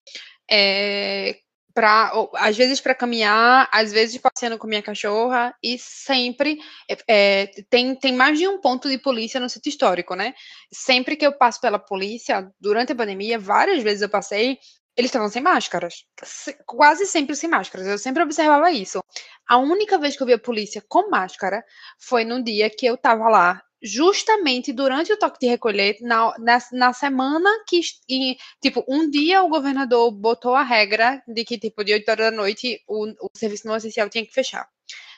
É, 0.51 1.39
pra, 1.75 2.13
às 2.37 2.57
vezes 2.57 2.81
para 2.81 2.95
caminhar, 2.95 3.69
às 3.73 3.93
vezes 3.93 4.19
passeando 4.21 4.59
com 4.59 4.67
minha 4.69 4.83
cachorra, 4.83 5.55
e 5.63 5.79
sempre 5.79 6.59
é, 6.91 6.99
é, 7.45 7.47
tem, 7.71 7.95
tem 7.97 8.15
mais 8.15 8.39
de 8.39 8.49
um 8.49 8.61
ponto 8.61 8.89
de 8.91 8.99
polícia 8.99 9.41
no 9.41 9.49
sítio 9.51 9.71
histórico, 9.71 10.15
né? 10.17 10.35
Sempre 10.73 11.17
que 11.17 11.27
eu 11.27 11.37
passo 11.37 11.61
pela 11.61 11.79
polícia, 11.79 12.51
durante 12.61 12.93
a 12.93 12.97
pandemia, 12.97 13.39
várias 13.39 13.83
vezes 13.83 14.03
eu 14.03 14.09
passei, 14.11 14.59
eles 14.97 15.11
estavam 15.11 15.29
sem 15.31 15.43
máscaras. 15.43 16.05
Se- 16.25 16.57
Quase 16.67 17.07
sempre 17.07 17.37
sem 17.37 17.51
máscaras. 17.51 17.87
Eu 17.87 17.99
sempre 17.99 18.23
observava 18.23 18.71
isso. 18.73 19.01
A 19.49 19.59
única 19.59 19.99
vez 19.99 20.17
que 20.17 20.23
eu 20.23 20.27
vi 20.27 20.35
a 20.35 20.39
polícia 20.39 20.83
com 20.89 21.11
máscara 21.11 21.65
foi 22.01 22.25
no 22.25 22.43
dia 22.43 22.71
que 22.71 22.87
eu 22.87 22.97
tava 22.97 23.29
lá, 23.29 23.63
justamente 23.83 24.73
durante 24.73 25.13
o 25.13 25.19
toque 25.19 25.39
de 25.41 25.47
recolher, 25.49 25.97
na, 26.01 26.35
na, 26.39 26.59
na 26.73 26.93
semana 26.93 27.49
que. 27.67 27.79
est- 27.81 28.03
E, 28.09 28.37
tipo, 28.63 28.85
um 28.89 29.09
dia 29.11 29.43
o 29.43 29.49
governador 29.49 30.11
botou 30.13 30.55
a 30.55 30.63
regra 30.63 31.23
de 31.27 31.45
que, 31.45 31.59
tipo, 31.59 31.85
de 31.85 31.93
8 31.95 32.09
horas 32.11 32.31
da 32.31 32.37
noite 32.37 32.83
o, 32.89 33.07
o 33.27 33.31
serviço 33.35 33.67
não 33.67 33.77
essencial 33.77 34.09
tinha 34.11 34.27
que 34.27 34.33
fechar. 34.35 34.69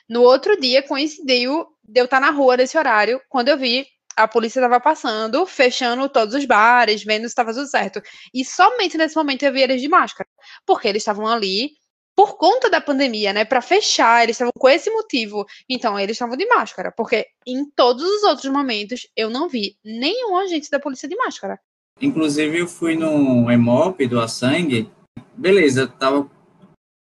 No 0.09 0.21
outro 0.21 0.59
dia, 0.59 0.83
coincidiu 0.83 1.65
de 1.83 1.99
eu 2.01 2.05
estar 2.05 2.19
na 2.19 2.29
rua 2.31 2.57
nesse 2.57 2.77
horário, 2.77 3.21
quando 3.29 3.49
eu 3.49 3.57
vi 3.57 3.87
a 4.15 4.27
polícia 4.27 4.59
estava 4.59 4.79
passando, 4.79 5.43
fechando 5.45 6.07
todos 6.07 6.35
os 6.35 6.45
bares, 6.45 7.03
vendo 7.03 7.21
se 7.23 7.27
estava 7.29 7.51
tudo 7.53 7.65
certo. 7.67 8.01
E 8.33 8.45
somente 8.45 8.97
nesse 8.97 9.15
momento 9.15 9.43
eu 9.43 9.51
vi 9.51 9.61
eles 9.61 9.81
de 9.81 9.87
máscara, 9.89 10.29
porque 10.65 10.87
eles 10.87 11.01
estavam 11.01 11.25
ali 11.27 11.71
por 12.15 12.37
conta 12.37 12.69
da 12.69 12.79
pandemia, 12.79 13.33
né, 13.33 13.43
para 13.43 13.61
fechar, 13.61 14.23
eles 14.23 14.35
estavam 14.35 14.51
com 14.57 14.69
esse 14.69 14.89
motivo. 14.91 15.45
Então, 15.69 15.99
eles 15.99 16.15
estavam 16.15 16.37
de 16.37 16.45
máscara, 16.47 16.91
porque 16.91 17.25
em 17.45 17.69
todos 17.71 18.03
os 18.03 18.23
outros 18.23 18.51
momentos 18.51 19.07
eu 19.15 19.29
não 19.29 19.49
vi 19.49 19.77
nenhum 19.83 20.37
agente 20.37 20.69
da 20.69 20.79
polícia 20.79 21.09
de 21.09 21.15
máscara. 21.15 21.59
Inclusive, 22.01 22.59
eu 22.59 22.67
fui 22.67 22.95
no 22.95 23.51
EMOP 23.51 24.07
do 24.07 24.27
Sangue, 24.27 24.89
beleza, 25.35 25.87
tava 25.87 26.29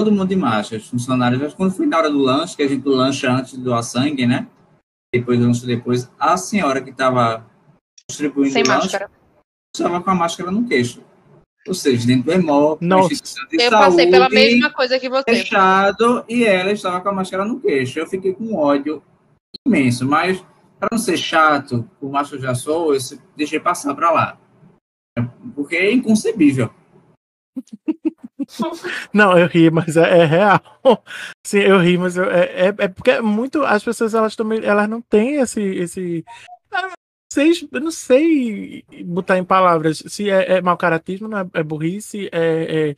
todo 0.01 0.13
mundo 0.13 0.29
de 0.29 0.37
marcha, 0.37 0.77
os 0.77 0.89
funcionários, 0.89 1.41
mas 1.41 1.55
quando 1.55 1.75
fui 1.75 1.87
na 1.87 1.99
hora 1.99 2.11
do 2.11 2.19
lanche, 2.19 2.57
que 2.57 2.63
a 2.63 2.69
gente 2.69 2.87
lancha 2.87 3.31
antes 3.31 3.57
do 3.57 3.83
Sangue, 3.83 4.27
né? 4.27 4.47
Depois 5.13 5.39
do 5.39 5.47
lanche 5.47 5.67
depois, 5.67 6.11
a 6.19 6.37
senhora 6.37 6.83
que 6.83 6.91
estava 6.91 7.45
distribuindo 8.09 8.53
Sem 8.53 8.63
o 8.63 8.67
lanche 8.67 8.83
máscara. 8.83 9.11
estava 9.75 10.03
com 10.03 10.11
a 10.11 10.15
máscara 10.15 10.51
no 10.51 10.67
queixo. 10.69 11.03
Ou 11.67 11.75
seja, 11.75 12.07
dentro 12.07 12.25
do 12.25 12.33
EMOP, 12.33 12.83
Nossa. 12.85 13.13
instituição 13.13 13.47
de 13.49 13.63
Eu 13.63 13.71
passei 13.71 14.07
pela 14.11 14.25
saúde, 14.25 14.35
mesma 14.35 14.71
coisa 14.71 14.99
que 14.99 15.09
você. 15.09 15.25
fechado, 15.25 16.25
e 16.29 16.45
ela 16.45 16.73
estava 16.73 17.01
com 17.01 17.09
a 17.11 17.13
máscara 17.13 17.45
no 17.45 17.61
queixo. 17.61 17.99
Eu 17.99 18.07
fiquei 18.07 18.33
com 18.33 18.55
ódio 18.55 19.03
imenso, 19.67 20.07
mas 20.07 20.43
para 20.79 20.89
não 20.93 20.99
ser 20.99 21.17
chato, 21.17 21.89
que 21.99 22.07
eu 22.07 22.41
já 22.41 22.55
sou, 22.55 22.95
eu 22.95 23.01
deixei 23.37 23.61
passar 23.61 23.95
para 23.95 24.11
lá. 24.11 24.39
Porque 25.55 25.77
é 25.77 25.93
inconcebível. 25.93 26.71
Não, 29.13 29.37
eu 29.37 29.47
ri, 29.47 29.71
mas 29.71 29.97
é, 29.97 30.21
é 30.21 30.25
real. 30.25 30.61
Sim, 31.45 31.59
eu 31.59 31.79
ri, 31.81 31.99
mas 31.99 32.17
eu- 32.17 32.31
é, 32.31 32.69
é, 32.69 32.75
é 32.79 32.89
porque 32.89 33.21
muito. 33.21 33.63
As 33.65 33.83
pessoas 33.85 34.15
elas 34.15 34.35
também 34.37 34.65
elas 34.65 34.89
não 34.89 35.03
têm 35.03 35.35
esse. 35.37 35.61
esse 35.61 36.25
não 36.73 36.91
sei, 37.33 37.53
eu 37.71 37.81
não 37.81 37.91
sei 37.91 38.85
botar 39.05 39.39
em 39.39 39.45
palavras 39.45 40.03
se 40.07 40.31
é, 40.31 40.55
é 40.55 40.61
mau 40.61 40.77
caratismo, 40.77 41.29
não 41.29 41.39
é, 41.39 41.47
é 41.55 41.63
burrice, 41.63 42.29
é, 42.33 42.91
é- 42.91 42.97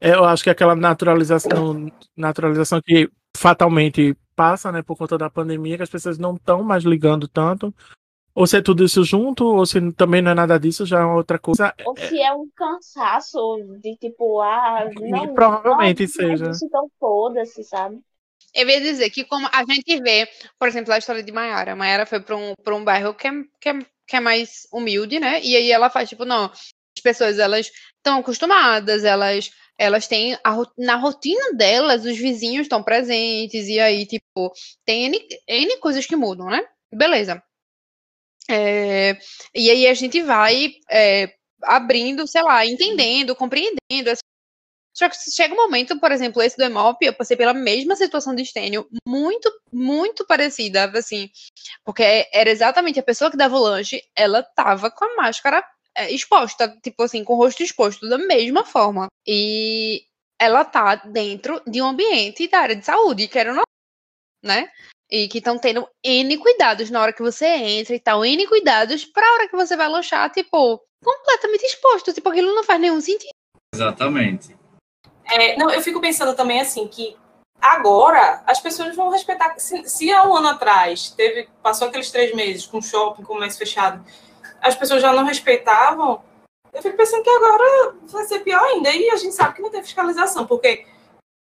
é- 0.00 0.14
eu 0.14 0.24
acho 0.24 0.42
que 0.42 0.48
é 0.48 0.52
aquela 0.52 0.74
naturalização, 0.74 1.90
naturalização 2.16 2.80
que 2.82 3.10
fatalmente 3.36 4.16
passa, 4.34 4.70
né, 4.70 4.82
por 4.82 4.96
conta 4.96 5.18
da 5.18 5.30
pandemia, 5.30 5.76
que 5.76 5.82
as 5.82 5.90
pessoas 5.90 6.18
não 6.18 6.34
estão 6.34 6.62
mais 6.62 6.84
ligando 6.84 7.26
tanto. 7.26 7.74
Ou 8.34 8.46
se 8.46 8.56
é 8.56 8.62
tudo 8.62 8.84
isso 8.84 9.02
junto, 9.02 9.44
ou 9.44 9.66
se 9.66 9.92
também 9.92 10.22
não 10.22 10.30
é 10.30 10.34
nada 10.34 10.60
disso, 10.60 10.86
já 10.86 11.00
é 11.00 11.04
outra 11.04 11.40
coisa. 11.40 11.74
Ou 11.84 11.96
se 11.96 12.22
é 12.22 12.32
um 12.32 12.48
cansaço 12.54 13.38
de 13.80 13.96
tipo, 13.96 14.40
ah, 14.40 14.88
não. 15.00 15.34
Provavelmente 15.34 16.02
não, 16.02 16.08
seja. 16.08 16.50
Então 16.62 16.88
foda-se, 17.00 17.64
sabe? 17.64 17.98
Eu 18.54 18.68
ia 18.68 18.80
dizer 18.80 19.10
que 19.10 19.24
como 19.24 19.48
a 19.52 19.64
gente 19.64 20.00
vê, 20.02 20.28
por 20.58 20.68
exemplo, 20.68 20.92
a 20.92 20.98
história 20.98 21.22
de 21.22 21.32
Mayara. 21.32 21.76
Mayara 21.76 22.06
foi 22.06 22.20
para 22.20 22.36
um, 22.36 22.54
pra 22.64 22.74
um 22.74 22.84
bairro 22.84 23.14
que 23.14 23.28
é, 23.28 23.30
que, 23.60 23.68
é, 23.68 23.74
que 24.06 24.16
é 24.16 24.20
mais 24.20 24.66
humilde, 24.72 25.20
né? 25.20 25.40
E 25.42 25.56
aí 25.56 25.70
ela 25.70 25.90
faz, 25.90 26.08
tipo, 26.08 26.24
não, 26.24 26.44
as 26.46 27.02
pessoas, 27.02 27.38
elas 27.38 27.70
estão 27.96 28.18
acostumadas, 28.18 29.04
elas 29.04 29.50
elas 29.78 30.08
têm, 30.08 30.36
a 30.44 30.56
na 30.76 30.96
rotina 30.96 31.52
delas, 31.54 32.04
os 32.04 32.18
vizinhos 32.18 32.62
estão 32.62 32.82
presentes, 32.82 33.68
e 33.68 33.78
aí, 33.78 34.04
tipo, 34.06 34.52
tem 34.84 35.04
N, 35.06 35.20
N 35.46 35.76
coisas 35.78 36.04
que 36.04 36.16
mudam, 36.16 36.46
né? 36.48 36.66
Beleza. 36.92 37.40
É, 38.50 39.16
e 39.54 39.70
aí 39.70 39.86
a 39.86 39.94
gente 39.94 40.22
vai 40.22 40.72
é, 40.90 41.32
abrindo, 41.62 42.26
sei 42.26 42.42
lá, 42.42 42.64
entendendo, 42.66 43.36
compreendendo 43.36 44.10
só 44.98 45.08
que 45.08 45.16
chega 45.30 45.54
um 45.54 45.56
momento, 45.56 45.96
por 46.00 46.10
exemplo, 46.10 46.42
esse 46.42 46.56
do 46.56 46.64
Emop, 46.64 47.00
eu 47.00 47.14
passei 47.14 47.36
pela 47.36 47.54
mesma 47.54 47.94
situação 47.94 48.34
de 48.34 48.44
Stênio, 48.44 48.88
muito, 49.06 49.48
muito 49.72 50.26
parecida, 50.26 50.90
assim, 50.98 51.30
porque 51.84 52.28
era 52.32 52.50
exatamente 52.50 52.98
a 52.98 53.02
pessoa 53.04 53.30
que 53.30 53.36
dava 53.36 53.54
o 53.54 53.60
lanche, 53.60 54.02
ela 54.16 54.42
tava 54.42 54.90
com 54.90 55.04
a 55.04 55.14
máscara 55.14 55.64
é, 55.94 56.10
exposta, 56.10 56.76
tipo 56.82 57.00
assim, 57.04 57.22
com 57.22 57.34
o 57.34 57.36
rosto 57.36 57.62
exposto, 57.62 58.08
da 58.08 58.18
mesma 58.18 58.64
forma. 58.64 59.06
E 59.24 60.02
ela 60.36 60.64
tá 60.64 60.96
dentro 60.96 61.62
de 61.64 61.80
um 61.80 61.86
ambiente 61.86 62.48
da 62.48 62.58
área 62.58 62.74
de 62.74 62.84
saúde, 62.84 63.28
que 63.28 63.38
era 63.38 63.54
o 63.54 63.62
né? 64.44 64.68
E 65.08 65.28
que 65.28 65.38
estão 65.38 65.56
tendo 65.58 65.88
N 66.04 66.38
cuidados 66.38 66.90
na 66.90 67.00
hora 67.00 67.12
que 67.12 67.22
você 67.22 67.46
entra 67.46 67.94
e 67.94 68.00
tal, 68.00 68.24
N 68.24 68.48
cuidados 68.48 69.04
pra 69.04 69.32
hora 69.34 69.48
que 69.48 69.56
você 69.56 69.76
vai 69.76 69.88
lanchar, 69.88 70.28
tipo, 70.32 70.82
completamente 71.04 71.66
exposto, 71.66 72.12
tipo, 72.12 72.28
aquilo 72.28 72.52
não 72.52 72.64
faz 72.64 72.80
nenhum 72.80 73.00
sentido. 73.00 73.30
Exatamente. 73.72 74.57
É, 75.30 75.56
não, 75.56 75.70
eu 75.70 75.80
fico 75.80 76.00
pensando 76.00 76.34
também 76.34 76.60
assim 76.60 76.86
que 76.88 77.16
agora 77.60 78.42
as 78.46 78.60
pessoas 78.60 78.94
vão 78.96 79.10
respeitar. 79.10 79.58
Se, 79.58 79.88
se 79.88 80.12
há 80.12 80.24
um 80.26 80.34
ano 80.34 80.48
atrás 80.48 81.10
teve, 81.10 81.48
passou 81.62 81.88
aqueles 81.88 82.10
três 82.10 82.34
meses 82.34 82.66
com 82.66 82.80
shopping, 82.80 83.22
comércio 83.22 83.58
fechado, 83.58 84.04
as 84.60 84.74
pessoas 84.74 85.02
já 85.02 85.12
não 85.12 85.24
respeitavam, 85.24 86.22
eu 86.72 86.82
fico 86.82 86.96
pensando 86.96 87.22
que 87.22 87.30
agora 87.30 87.94
vai 88.04 88.24
ser 88.24 88.40
pior 88.40 88.62
ainda. 88.62 88.90
E 88.90 89.10
a 89.10 89.16
gente 89.16 89.34
sabe 89.34 89.54
que 89.54 89.62
não 89.62 89.70
tem 89.70 89.82
fiscalização, 89.82 90.46
porque 90.46 90.86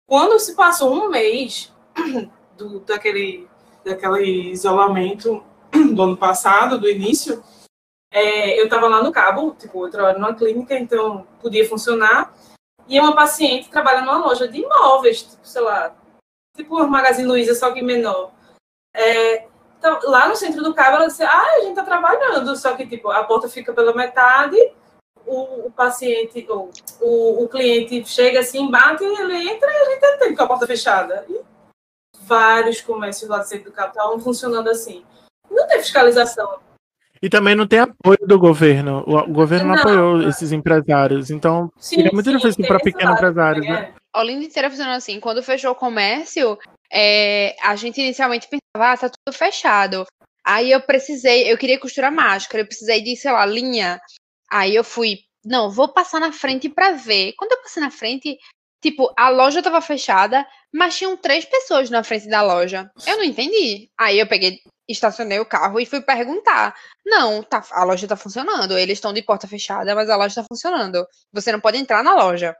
quando 0.07 0.39
se 0.39 0.55
passou 0.55 0.93
um 0.93 1.09
mês 1.09 1.71
do, 2.57 2.79
daquele, 2.81 3.47
daquele 3.83 4.51
isolamento 4.51 5.43
do 5.71 6.01
ano 6.01 6.17
passado, 6.17 6.79
do 6.79 6.89
início, 6.89 7.43
é, 8.11 8.59
eu 8.59 8.65
estava 8.65 8.87
lá 8.87 9.01
no 9.01 9.11
Cabo, 9.11 9.55
tipo, 9.57 9.85
eu 9.85 9.91
trabalho 9.91 10.19
numa 10.19 10.35
clínica, 10.35 10.77
então 10.77 11.25
podia 11.41 11.67
funcionar. 11.67 12.33
E 12.87 12.99
uma 12.99 13.15
paciente 13.15 13.69
trabalha 13.69 14.01
numa 14.01 14.17
loja 14.17 14.47
de 14.47 14.59
imóveis, 14.59 15.23
tipo, 15.23 15.47
sei 15.47 15.61
lá, 15.61 15.95
tipo 16.55 16.75
uma 16.75 16.87
Magazine 16.87 17.27
Luiza, 17.27 17.55
só 17.55 17.71
que 17.71 17.81
menor. 17.81 18.31
É, 18.95 19.47
então, 19.77 19.99
lá 20.03 20.27
no 20.27 20.35
centro 20.35 20.63
do 20.63 20.73
Cabo, 20.73 20.97
ela 20.97 21.07
disse, 21.07 21.23
ah, 21.23 21.55
a 21.57 21.61
gente 21.61 21.75
tá 21.75 21.83
trabalhando, 21.83 22.55
só 22.55 22.75
que, 22.75 22.87
tipo, 22.87 23.09
a 23.09 23.23
porta 23.23 23.49
fica 23.49 23.73
pela 23.73 23.93
metade, 23.93 24.57
o, 25.25 25.67
o 25.67 25.71
paciente, 25.71 26.45
ou, 26.49 26.71
o, 27.01 27.43
o 27.43 27.49
cliente 27.49 28.05
chega 28.07 28.39
assim, 28.39 28.69
bate, 28.69 29.03
ele 29.03 29.49
entra 29.49 29.71
e 29.71 29.75
a 29.75 29.85
gente 29.85 30.05
atende 30.05 30.35
com 30.35 30.43
a 30.43 30.47
porta 30.47 30.67
fechada. 30.67 31.25
E 31.29 31.41
vários 32.19 32.81
comércios 32.81 33.29
lá 33.29 33.39
do 33.39 33.47
centro 33.47 33.71
do 33.71 33.75
Cabo 33.75 33.89
estavam 33.89 34.19
funcionando 34.19 34.69
assim. 34.69 35.05
Não 35.49 35.67
tem 35.67 35.79
fiscalização. 35.79 36.59
E 37.23 37.29
também 37.29 37.55
não 37.55 37.65
tem 37.65 37.79
apoio 37.79 38.19
do 38.27 38.37
governo. 38.37 39.01
O, 39.07 39.17
o 39.17 39.31
governo 39.31 39.67
não, 39.67 39.75
Não, 39.75 39.81
apoiou 39.81 40.21
é. 40.23 40.27
esses 40.27 40.51
empresários. 40.51 41.31
Então, 41.31 41.71
Sim, 41.77 42.01
é 42.01 42.11
muito 42.11 42.29
sim, 42.29 42.35
difícil 42.35 42.67
para 42.67 42.77
pequenos 42.79 43.15
empresários, 43.15 43.65
também, 43.65 43.81
né? 43.81 43.93
é. 43.95 44.19
Olinda 44.19 44.43
inteira 44.43 44.69
funcionando 44.69 44.97
assim. 44.97 45.21
Quando 45.21 45.41
fechou 45.41 45.71
o 45.71 45.75
comércio, 45.75 46.59
é, 46.91 47.55
a 47.63 47.77
gente 47.77 48.01
inicialmente 48.01 48.49
pensava, 48.49 48.91
ah, 48.91 48.97
tá 48.97 49.09
tudo 49.09 49.33
fechado. 49.33 50.05
Aí 50.45 50.69
eu 50.69 50.81
precisei, 50.81 51.49
eu 51.49 51.57
queria 51.57 51.79
costurar 51.79 52.11
máscara, 52.11 52.61
eu 52.61 52.67
precisei 52.67 53.01
de, 53.01 53.15
sei 53.15 53.31
lá, 53.31 53.45
linha. 53.45 54.01
Aí 54.51 54.75
eu 54.75 54.83
fui, 54.83 55.19
não, 55.45 55.71
vou 55.71 55.87
passar 55.87 56.19
na 56.19 56.33
frente 56.33 56.67
pra 56.67 56.91
ver. 56.91 57.33
Quando 57.37 57.53
eu 57.53 57.61
passei 57.61 57.81
na 57.81 57.89
frente, 57.89 58.37
tipo, 58.83 59.09
a 59.17 59.29
loja 59.29 59.63
tava 59.63 59.79
fechada, 59.79 60.45
mas 60.73 60.97
tinham 60.97 61.15
três 61.15 61.45
pessoas 61.45 61.89
na 61.89 62.03
frente 62.03 62.27
da 62.27 62.41
loja. 62.41 62.91
Eu 63.07 63.15
não 63.15 63.23
entendi. 63.23 63.89
Aí 63.97 64.19
eu 64.19 64.27
peguei, 64.27 64.59
estacionei 64.87 65.39
o 65.39 65.45
carro 65.45 65.79
e 65.79 65.85
fui 65.85 66.01
perguntar. 66.01 66.75
Não, 67.05 67.41
tá, 67.43 67.63
a 67.71 67.83
loja 67.83 68.07
tá 68.07 68.15
funcionando. 68.15 68.77
Eles 68.77 68.97
estão 68.97 69.13
de 69.13 69.21
porta 69.21 69.47
fechada, 69.47 69.93
mas 69.95 70.09
a 70.09 70.15
loja 70.15 70.35
tá 70.35 70.43
funcionando. 70.47 71.05
Você 71.31 71.51
não 71.51 71.59
pode 71.59 71.77
entrar 71.77 72.03
na 72.03 72.13
loja. 72.15 72.55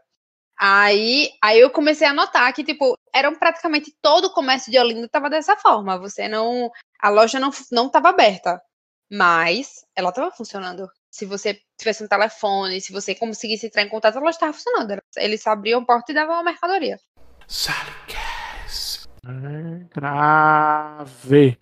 Aí, 0.57 1.31
aí 1.43 1.59
eu 1.59 1.69
comecei 1.71 2.07
a 2.07 2.13
notar 2.13 2.53
que, 2.53 2.63
tipo, 2.63 2.97
eram 3.13 3.36
praticamente 3.36 3.93
todo 4.01 4.25
o 4.25 4.33
comércio 4.33 4.71
de 4.71 4.77
Olinda 4.79 5.09
tava 5.09 5.29
dessa 5.29 5.57
forma. 5.57 5.97
Você 5.97 6.27
não. 6.27 6.71
A 7.01 7.09
loja 7.09 7.39
não, 7.39 7.49
não 7.71 7.89
tava 7.89 8.09
aberta. 8.09 8.62
Mas 9.12 9.83
ela 9.95 10.12
tava 10.12 10.31
funcionando. 10.31 10.88
se 11.12 11.25
você 11.25 11.59
tivesse 11.77 12.03
um 12.03 12.07
telefone, 12.07 12.81
se 12.81 12.91
você 12.91 13.13
conseguisse 13.13 13.67
entrar 13.67 13.83
em 13.83 13.89
contato, 13.89 14.17
ela 14.17 14.29
estava 14.31 14.51
funcionando. 14.53 14.91
Elas- 14.91 15.03
Eles 15.17 15.45
abriam 15.45 15.81
a 15.81 15.86
porta 15.86 16.12
e 16.12 16.15
davam 16.15 16.36
a 16.36 16.43
mercadoria. 16.43 16.99
Salicast. 17.47 19.07
É, 19.25 19.86
grave. 19.93 21.57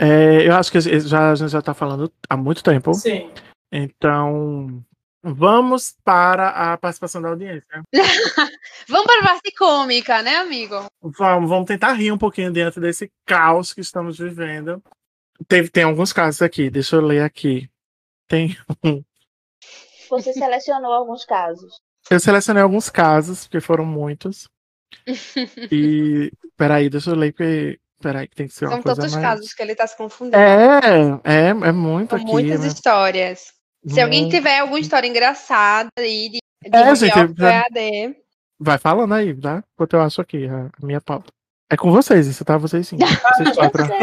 É, 0.00 0.48
eu 0.48 0.54
acho 0.54 0.72
que 0.72 0.80
já, 0.80 1.30
a 1.30 1.34
gente 1.34 1.50
já 1.50 1.58
está 1.58 1.74
falando 1.74 2.10
há 2.28 2.34
muito 2.34 2.62
tempo. 2.62 2.94
Sim. 2.94 3.30
Então, 3.70 4.82
vamos 5.22 5.94
para 6.02 6.72
a 6.72 6.78
participação 6.78 7.20
da 7.20 7.28
audiência. 7.28 7.82
Vamos 8.88 9.06
para 9.06 9.20
a 9.20 9.24
parte 9.24 9.54
cômica, 9.54 10.22
né, 10.22 10.36
amigo? 10.38 10.86
Vamos, 11.00 11.48
vamos 11.48 11.66
tentar 11.66 11.92
rir 11.92 12.10
um 12.10 12.18
pouquinho 12.18 12.52
dentro 12.52 12.80
desse 12.80 13.12
caos 13.24 13.72
que 13.72 13.80
estamos 13.80 14.18
vivendo. 14.18 14.82
Teve, 15.46 15.68
tem 15.68 15.84
alguns 15.84 16.12
casos 16.12 16.42
aqui, 16.42 16.68
deixa 16.68 16.96
eu 16.96 17.00
ler 17.00 17.22
aqui. 17.22 17.70
Tem 18.26 18.56
Você 20.08 20.32
selecionou 20.32 20.92
alguns 20.92 21.24
casos. 21.24 21.80
Eu 22.10 22.18
selecionei 22.18 22.62
alguns 22.62 22.88
casos, 22.88 23.44
porque 23.44 23.60
foram 23.60 23.84
muitos. 23.84 24.48
E. 25.70 26.32
Peraí, 26.56 26.90
deixa 26.90 27.10
eu 27.10 27.14
ler, 27.14 27.32
porque. 27.32 27.79
Peraí, 28.02 28.26
que 28.28 28.34
tem 28.36 28.46
que 28.48 28.54
ser 28.54 28.64
uma 28.66 28.72
São 28.74 28.82
coisa 28.82 29.00
tantos 29.02 29.14
mais. 29.14 29.26
casos 29.26 29.52
que 29.52 29.62
ele 29.62 29.72
está 29.72 29.86
se 29.86 29.96
confundindo. 29.96 30.36
É, 30.36 31.20
é, 31.24 31.48
é 31.48 31.72
muito 31.72 32.10
São 32.10 32.18
aqui. 32.18 32.30
muitas 32.32 32.60
né? 32.60 32.66
histórias. 32.68 33.52
Se 33.86 34.00
alguém 34.00 34.22
Muito. 34.22 34.34
tiver 34.36 34.58
alguma 34.58 34.78
história 34.80 35.06
engraçada 35.08 35.88
aí 35.98 36.28
de, 36.30 36.38
de 36.70 36.76
É, 36.76 36.94
gente, 36.94 37.34
já- 37.36 37.50
EAD, 37.74 38.16
Vai 38.58 38.76
falando 38.78 39.14
aí, 39.14 39.34
tá? 39.34 39.64
Enquanto 39.74 39.94
eu 39.94 40.02
acho 40.02 40.20
aqui 40.20 40.46
a, 40.46 40.68
minha 40.84 41.00
pauta. 41.00 41.32
É 41.72 41.76
com 41.76 41.90
vocês, 41.90 42.26
isso 42.26 42.44
tá? 42.44 42.58
Vocês 42.58 42.86
sim. 42.88 42.96
Vocês 42.98 43.48
Eu 43.48 43.54
quatro. 43.54 43.86
sei. 43.86 43.96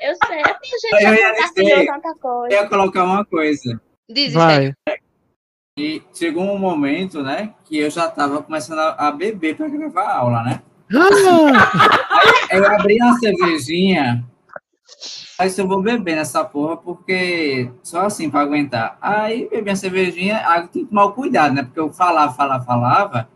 Eu 0.00 0.14
sei. 0.26 0.38
É 0.38 0.44
a 0.44 1.34
gente 1.46 1.58
Eu 1.58 1.82
ia 1.82 1.92
tanta 1.92 2.08
Eu 2.08 2.14
coisa. 2.18 2.54
ia 2.54 2.68
colocar 2.68 3.04
uma 3.04 3.24
coisa. 3.26 3.80
desiste 4.08 4.38
aí. 4.38 4.72
Vai. 4.88 4.98
E 5.78 6.02
chegou 6.14 6.44
um 6.44 6.56
momento, 6.58 7.22
né, 7.22 7.52
que 7.64 7.78
eu 7.78 7.90
já 7.90 8.08
tava 8.10 8.42
começando 8.42 8.78
a, 8.78 9.08
a 9.08 9.12
beber 9.12 9.54
para 9.56 9.68
gravar 9.68 10.04
a 10.04 10.16
aula, 10.16 10.42
né? 10.42 10.62
Ah, 10.94 12.54
Eu 12.54 12.66
abri 12.66 12.96
uma 13.00 13.18
cervejinha. 13.18 14.24
Aí 15.38 15.52
eu 15.56 15.68
vou 15.68 15.82
beber 15.82 16.16
nessa 16.16 16.44
porra, 16.44 16.76
porque 16.76 17.70
só 17.82 18.06
assim 18.06 18.30
para 18.30 18.40
aguentar. 18.40 18.96
Aí 19.00 19.48
bebi 19.50 19.70
a 19.70 19.76
cervejinha, 19.76 20.42
aí 20.48 20.66
tem 20.68 20.84
que 20.84 20.88
tomar 20.88 21.12
cuidado, 21.12 21.54
né? 21.54 21.62
Porque 21.62 21.80
eu 21.80 21.92
falava, 21.92 22.32
falava, 22.32 22.64
falava. 22.64 23.28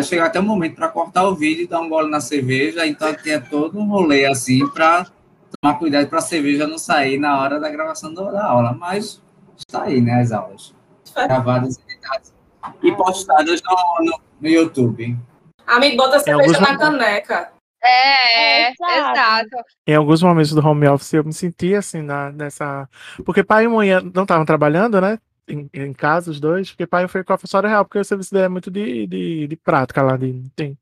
Chegou 0.00 0.24
até 0.24 0.38
o 0.38 0.42
momento 0.42 0.76
para 0.76 0.88
cortar 0.88 1.24
o 1.24 1.34
vídeo 1.34 1.64
e 1.64 1.66
dar 1.66 1.80
um 1.80 1.88
gole 1.88 2.08
na 2.08 2.20
cerveja, 2.20 2.86
então 2.86 3.12
tinha 3.14 3.40
todo 3.40 3.78
um 3.78 3.86
rolê 3.88 4.26
assim 4.26 4.66
para 4.68 5.06
tomar 5.60 5.74
cuidado 5.78 6.08
para 6.08 6.18
a 6.18 6.22
cerveja 6.22 6.66
não 6.66 6.78
sair 6.78 7.18
na 7.18 7.38
hora 7.40 7.58
da 7.58 7.68
gravação 7.68 8.14
da 8.14 8.44
aula. 8.44 8.72
Mas 8.72 9.20
está 9.56 9.82
aí, 9.82 10.00
né? 10.00 10.20
As 10.20 10.32
aulas 10.32 10.72
gravadas 11.14 11.76
e 11.78 11.92
editadas. 11.92 12.34
e 12.82 12.92
postadas 12.92 13.60
no, 13.62 14.04
no, 14.04 14.20
no 14.40 14.48
YouTube. 14.48 15.18
Amigo, 15.68 15.96
bota 15.96 16.16
a 16.16 16.20
cerveja 16.20 16.60
na 16.60 16.72
momentos. 16.72 16.78
caneca. 16.98 17.52
É, 17.80 18.62
É, 18.64 18.70
exato. 18.72 19.12
exato. 19.12 19.64
em 19.86 19.94
alguns 19.94 20.20
momentos 20.20 20.50
do 20.52 20.66
home 20.66 20.88
office 20.88 21.12
eu 21.12 21.22
me 21.24 21.32
senti 21.32 21.74
assim, 21.74 22.02
na, 22.02 22.32
nessa. 22.32 22.88
Porque 23.24 23.44
pai 23.44 23.64
e 23.64 23.68
mãe 23.68 23.88
não 24.14 24.24
estavam 24.24 24.44
trabalhando, 24.44 25.00
né? 25.00 25.18
Em, 25.46 25.70
em 25.72 25.92
casa, 25.92 26.30
os 26.30 26.40
dois, 26.40 26.70
porque 26.70 26.86
pai 26.86 27.06
foi 27.08 27.22
com 27.24 27.32
a 27.32 27.38
professora 27.38 27.68
real, 27.68 27.84
porque 27.84 27.98
o 27.98 28.04
serviço 28.04 28.32
dele 28.34 28.46
é 28.46 28.48
muito 28.48 28.70
de, 28.70 29.06
de, 29.06 29.46
de 29.46 29.56
prática 29.56 30.02
lá, 30.02 30.16
de, 30.16 30.42
tem. 30.56 30.76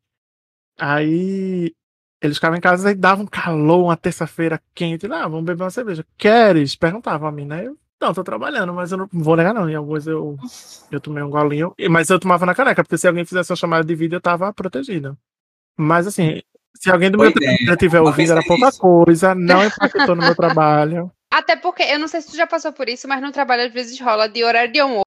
Aí 0.79 1.73
eles 2.21 2.37
ficavam 2.39 2.57
em 2.57 2.61
casa 2.61 2.91
e 2.91 2.95
dava 2.95 3.23
um 3.23 3.27
calor, 3.27 3.85
uma 3.85 3.97
terça-feira 3.97 4.61
quente. 4.75 5.07
Ah, 5.07 5.29
vamos 5.29 5.45
beber 5.45 5.63
uma 5.65 5.71
cerveja. 5.71 6.05
Queres? 6.17 6.75
Perguntavam 6.75 7.29
a 7.29 7.33
mim, 7.33 7.45
né? 7.45 7.67
Eu, 7.67 7.77
não, 8.01 8.13
tô 8.13 8.23
trabalhando, 8.23 8.73
mas 8.75 8.93
eu 8.93 8.99
não 8.99 9.09
vou 9.13 9.37
negar, 9.37 9.55
não. 9.55 9.69
Em 9.69 9.75
alguns 9.75 10.07
eu, 10.07 10.37
eu 10.91 11.01
tomei 11.01 11.23
um 11.23 11.31
golinho, 11.31 11.75
mas 11.91 12.11
eu 12.11 12.21
tomava 12.21 12.45
na 12.45 12.55
caneca, 12.55 12.83
porque 12.85 12.99
se 12.99 13.09
alguém 13.09 13.25
fizesse 13.25 13.51
uma 13.51 13.57
chamada 13.57 13.85
de 13.85 13.95
vídeo, 13.95 14.17
eu 14.17 14.21
tava 14.21 14.53
protegido. 14.53 15.17
Mas 15.77 16.07
assim, 16.07 16.43
se 16.75 16.91
alguém 16.91 17.11
do 17.11 17.19
meu 17.19 17.31
ideia. 17.31 17.57
trabalho 17.57 17.77
tiver 17.79 18.01
ouvido, 18.01 18.33
era 18.33 18.41
pensar 18.43 18.49
pouca 18.49 18.67
nisso. 18.67 18.79
coisa, 18.81 19.35
não 19.37 19.65
impactou 19.65 20.15
no 20.15 20.23
meu 20.23 20.35
trabalho. 20.35 21.11
Até 21.33 21.57
porque, 21.57 21.83
eu 21.83 21.99
não 21.99 22.09
sei 22.09 22.21
se 22.21 22.31
tu 22.31 22.37
já 22.37 22.47
passou 22.47 22.73
por 22.73 22.89
isso, 22.89 23.09
mas 23.09 23.21
no 23.21 23.33
trabalho 23.33 23.67
às 23.67 23.73
vezes 23.73 23.99
rola 24.01 24.29
de 24.29 24.45
horário 24.45 24.73
de 24.73 24.79
almoço. 24.81 25.05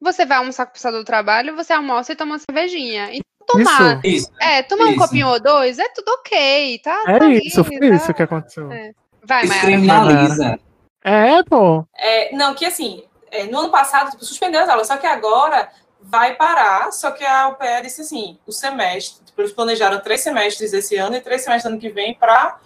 Você 0.00 0.24
vai 0.24 0.38
almoçar 0.38 0.66
com 0.66 0.70
o 0.70 0.72
pessoal 0.74 0.94
do 0.94 1.04
trabalho, 1.04 1.54
você 1.54 1.72
almoça 1.72 2.12
e 2.12 2.16
toma 2.16 2.32
uma 2.32 2.38
cervejinha. 2.38 3.10
Então, 3.12 3.24
tomar, 3.58 4.00
Isso, 4.04 4.30
Isso. 4.30 4.32
é, 4.40 4.62
tomar 4.62 4.86
um 4.86 4.90
Isso. 4.90 4.98
copinho 4.98 5.28
ou 5.28 5.40
dois, 5.40 5.78
é 5.78 5.88
tudo 5.90 6.08
ok, 6.08 6.78
tá? 6.78 7.04
é 7.06 7.18
tá 7.18 7.28
isso, 7.28 7.64
foi 7.64 7.78
tá? 7.78 7.86
isso 7.86 8.14
que 8.14 8.22
aconteceu. 8.22 8.70
É. 8.72 8.92
Vai, 9.24 9.44
Isso 9.44 9.54
Mayara. 9.86 10.60
É, 11.04 11.42
pô. 11.42 11.86
É, 11.96 12.34
não, 12.34 12.54
que 12.54 12.64
assim, 12.64 13.04
é, 13.30 13.44
no 13.44 13.58
ano 13.58 13.70
passado, 13.70 14.10
tipo, 14.10 14.24
suspendeu 14.24 14.60
as 14.60 14.68
aulas, 14.68 14.86
só 14.86 14.96
que 14.96 15.06
agora 15.06 15.70
vai 16.00 16.34
parar, 16.34 16.92
só 16.92 17.10
que 17.10 17.24
a 17.24 17.48
UPE 17.48 17.82
disse 17.82 18.02
assim, 18.02 18.38
o 18.46 18.52
semestre, 18.52 19.24
tipo, 19.24 19.40
eles 19.40 19.52
planejaram 19.52 20.00
três 20.00 20.20
semestres 20.20 20.72
esse 20.72 20.96
ano 20.96 21.16
e 21.16 21.20
três 21.20 21.42
semestres 21.42 21.72
ano 21.72 21.80
que 21.80 21.88
vem 21.88 22.14
para 22.14 22.58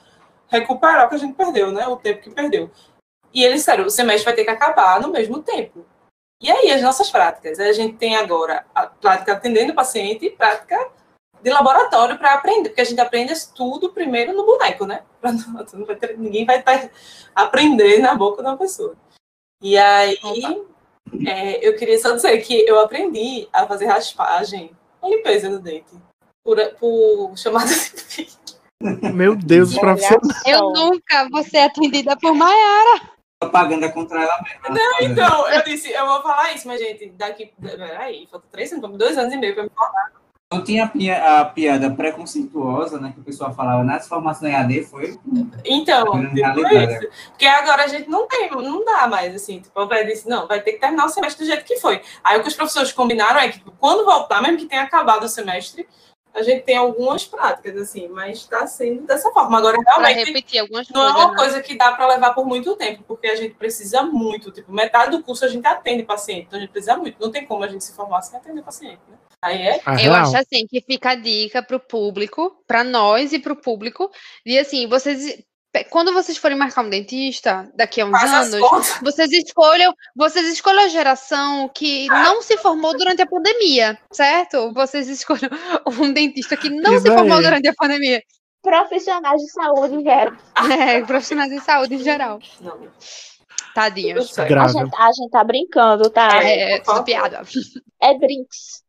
recuperar 0.49 1.07
o 1.07 1.09
que 1.09 1.15
a 1.15 1.19
gente 1.19 1.35
perdeu, 1.35 1.71
né? 1.71 1.87
O 1.87 1.97
tempo 1.97 2.23
que 2.23 2.31
perdeu. 2.31 2.71
E 3.33 3.45
eles 3.45 3.61
disseram, 3.61 3.85
o 3.85 3.91
semestre 3.91 4.25
vai 4.25 4.35
ter 4.35 4.45
que 4.45 4.51
acabar 4.51 5.01
no 5.01 5.09
mesmo 5.09 5.43
tempo. 5.43 5.85
E 6.41 6.51
aí, 6.51 6.71
as 6.71 6.83
nossas 6.83 7.11
práticas? 7.11 7.59
A 7.59 7.73
gente 7.73 7.97
tem 7.97 8.17
agora 8.17 8.65
a 8.75 8.87
prática 8.87 9.33
atendendo 9.33 9.73
o 9.73 9.75
paciente 9.75 10.27
e 10.27 10.31
prática 10.31 10.77
de 11.47 11.53
laboratório 11.53 12.19
para 12.19 12.35
aprender, 12.35 12.71
porque 12.71 12.81
a 12.81 12.85
gente 12.85 13.01
aprende 13.01 13.33
tudo 13.55 13.93
primeiro 13.93 14.33
no 14.33 14.45
boneco, 14.45 14.85
né? 14.85 15.05
Não- 15.23 15.87
vai 15.87 15.95
ter- 15.95 16.19
ninguém 16.19 16.45
vai 16.45 16.59
estar 16.59 16.91
aprender 17.33 17.99
na 18.01 18.17
boca 18.17 18.43
de 18.43 18.49
uma 18.49 18.57
pessoa. 18.57 18.97
E 19.63 19.79
aí, 19.79 20.19
é, 21.25 21.65
eu 21.67 21.77
queria 21.77 21.99
só 22.01 22.13
dizer 22.17 22.37
que 22.39 22.69
eu 22.69 22.81
aprendi 22.81 23.49
a 23.53 23.65
fazer 23.65 23.87
raspagem 23.87 24.73
e 25.05 25.09
limpeza 25.09 25.49
no 25.49 25.61
dente 25.61 25.95
por, 26.45 26.59
por 26.81 27.37
chamada 27.39 27.71
de. 27.71 28.29
Meu 29.15 29.37
Deus, 29.37 29.71
os 29.71 29.79
profissionais. 29.79 30.43
Eu 30.47 30.73
nunca 30.73 31.29
vou 31.31 31.45
ser 31.45 31.59
atendida 31.59 32.17
por 32.17 32.35
Maiara. 32.35 33.03
Propaganda 33.41 33.91
contra 33.93 34.21
ela 34.21 34.43
mesma. 34.43 34.69
Não, 34.71 35.01
Então, 35.01 35.49
eu 35.49 35.63
disse, 35.63 35.93
eu 35.93 36.07
vou 36.07 36.23
falar 36.23 36.53
isso, 36.55 36.67
mas, 36.67 36.81
gente, 36.81 37.09
daqui. 37.11 37.53
Peraí, 37.61 38.27
falta 38.31 38.49
três 38.51 38.73
anos, 38.73 38.99
dois 38.99 39.17
anos 39.17 39.33
e 39.33 39.37
meio 39.37 39.55
pra 39.55 39.63
me 39.63 39.71
formar. 39.71 40.26
Não 40.53 40.63
tinha 40.63 40.85
a 40.85 40.89
pia- 40.89 41.41
a 41.41 41.45
piada 41.45 41.91
preconceituosa, 41.91 43.01
né? 43.01 43.11
Que 43.13 43.19
o 43.21 43.25
pessoal 43.25 43.53
falava 43.53 43.83
nas 43.83 44.07
formações 44.07 44.53
EAD, 44.53 44.85
foi 44.85 45.19
Então, 45.65 46.13
Virando 46.33 46.63
tipo 46.63 46.75
isso. 46.77 47.09
Porque 47.31 47.47
agora 47.47 47.83
a 47.83 47.89
gente 47.89 48.09
não 48.09 48.29
tem, 48.29 48.49
não 48.51 48.85
dá 48.85 49.09
mais, 49.09 49.35
assim. 49.35 49.59
Tipo, 49.59 49.83
o 49.83 50.05
disse, 50.05 50.29
não, 50.29 50.47
vai 50.47 50.61
ter 50.61 50.75
que 50.75 50.79
terminar 50.79 51.07
o 51.07 51.09
semestre 51.09 51.45
do 51.45 51.49
jeito 51.49 51.65
que 51.65 51.81
foi. 51.81 52.01
Aí 52.23 52.39
o 52.39 52.43
que 52.43 52.49
os 52.49 52.55
professores 52.55 52.93
combinaram 52.93 53.41
é 53.41 53.49
que 53.49 53.59
tipo, 53.59 53.73
quando 53.73 54.05
voltar, 54.05 54.41
mesmo 54.41 54.59
que 54.59 54.67
tenha 54.67 54.83
acabado 54.83 55.25
o 55.25 55.29
semestre, 55.29 55.85
a 56.33 56.43
gente 56.43 56.63
tem 56.63 56.77
algumas 56.77 57.25
práticas, 57.25 57.77
assim, 57.79 58.07
mas 58.07 58.39
está 58.39 58.69
sendo 58.69 59.03
dessa 59.03 59.33
forma. 59.33 59.59
Agora, 59.59 59.77
realmente, 59.85 60.27
repetir 60.27 60.61
algumas 60.61 60.89
não 60.91 61.09
é 61.09 61.11
uma 61.11 61.31
né? 61.33 61.37
coisa 61.39 61.61
que 61.61 61.77
dá 61.77 61.91
para 61.91 62.07
levar 62.07 62.35
por 62.35 62.47
muito 62.47 62.77
tempo, 62.77 63.03
porque 63.09 63.27
a 63.27 63.35
gente 63.35 63.57
precisa 63.57 64.03
muito. 64.03 64.53
Tipo, 64.53 64.71
metade 64.71 65.11
do 65.11 65.25
curso 65.25 65.45
a 65.45 65.49
gente 65.49 65.67
atende 65.67 66.05
paciente, 66.05 66.45
então 66.47 66.59
a 66.59 66.61
gente 66.61 66.71
precisa 66.71 66.97
muito. 66.97 67.17
Não 67.21 67.33
tem 67.33 67.45
como 67.45 67.65
a 67.65 67.69
gente 67.69 67.83
se 67.83 67.97
formar 67.97 68.23
sem 68.23 68.39
atender 68.39 68.63
paciente, 68.63 69.01
né? 69.09 69.17
Aí 69.43 69.63
é 69.63 69.81
Eu 70.05 70.15
acho 70.15 70.37
assim 70.37 70.67
que 70.67 70.81
fica 70.81 71.11
a 71.11 71.15
dica 71.15 71.63
pro 71.63 71.79
público, 71.79 72.63
pra 72.67 72.83
nós 72.83 73.33
e 73.33 73.39
pro 73.39 73.57
público, 73.57 74.11
de 74.45 74.59
assim, 74.59 74.87
vocês 74.87 75.45
quando 75.91 76.13
vocês 76.13 76.39
forem 76.39 76.57
marcar 76.57 76.83
um 76.83 76.89
dentista 76.89 77.71
daqui 77.75 78.01
a 78.01 78.07
uns 78.07 78.13
faz 78.13 78.55
anos, 78.55 78.99
vocês 79.03 79.31
escolham, 79.33 79.93
vocês 80.15 80.47
escolham 80.49 80.85
a 80.85 80.89
geração 80.89 81.69
que 81.69 82.07
não 82.07 82.41
se 82.41 82.57
formou 82.57 82.97
durante 82.97 83.21
a 83.21 83.27
pandemia, 83.27 83.99
certo? 84.11 84.73
Vocês 84.73 85.09
escolham 85.09 85.51
um 86.01 86.13
dentista 86.13 86.57
que 86.57 86.71
não 86.71 86.95
Isso 86.95 87.03
se 87.03 87.13
formou 87.13 87.37
aí. 87.37 87.43
durante 87.43 87.69
a 87.69 87.75
pandemia. 87.75 88.23
Profissionais 88.63 89.41
de 89.41 89.51
saúde, 89.51 90.03
geral. 90.03 90.33
É, 90.81 91.03
profissionais 91.03 91.51
de 91.51 91.61
saúde 91.61 91.95
em 91.95 92.03
geral. 92.03 92.41
Não, 92.61 92.89
Tadinhos. 93.75 94.39
A 94.39 94.49
gente, 94.49 94.97
a 94.97 95.13
gente 95.13 95.31
tá 95.31 95.45
brincando, 95.45 96.09
tá? 96.09 96.43
É, 96.43 96.77
é 96.77 97.03
piada. 97.05 97.43
É 98.01 98.15
brinks. 98.19 98.86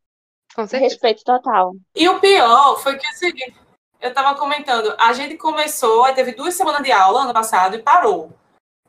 Com 0.57 0.65
certeza. 0.65 0.91
Respeito 0.91 1.23
total. 1.23 1.75
E 1.95 2.09
o 2.09 2.19
pior 2.19 2.77
foi 2.79 2.97
que 2.97 3.05
é 3.05 3.09
o 3.11 3.13
seguinte, 3.13 3.55
eu 4.01 4.09
estava 4.09 4.35
comentando, 4.35 4.91
a 4.97 5.13
gente 5.13 5.37
começou, 5.37 6.11
teve 6.15 6.31
duas 6.31 6.55
semanas 6.55 6.81
de 6.81 6.91
aula 6.91 7.21
ano 7.21 7.33
passado 7.33 7.75
e 7.75 7.83
parou. 7.83 8.31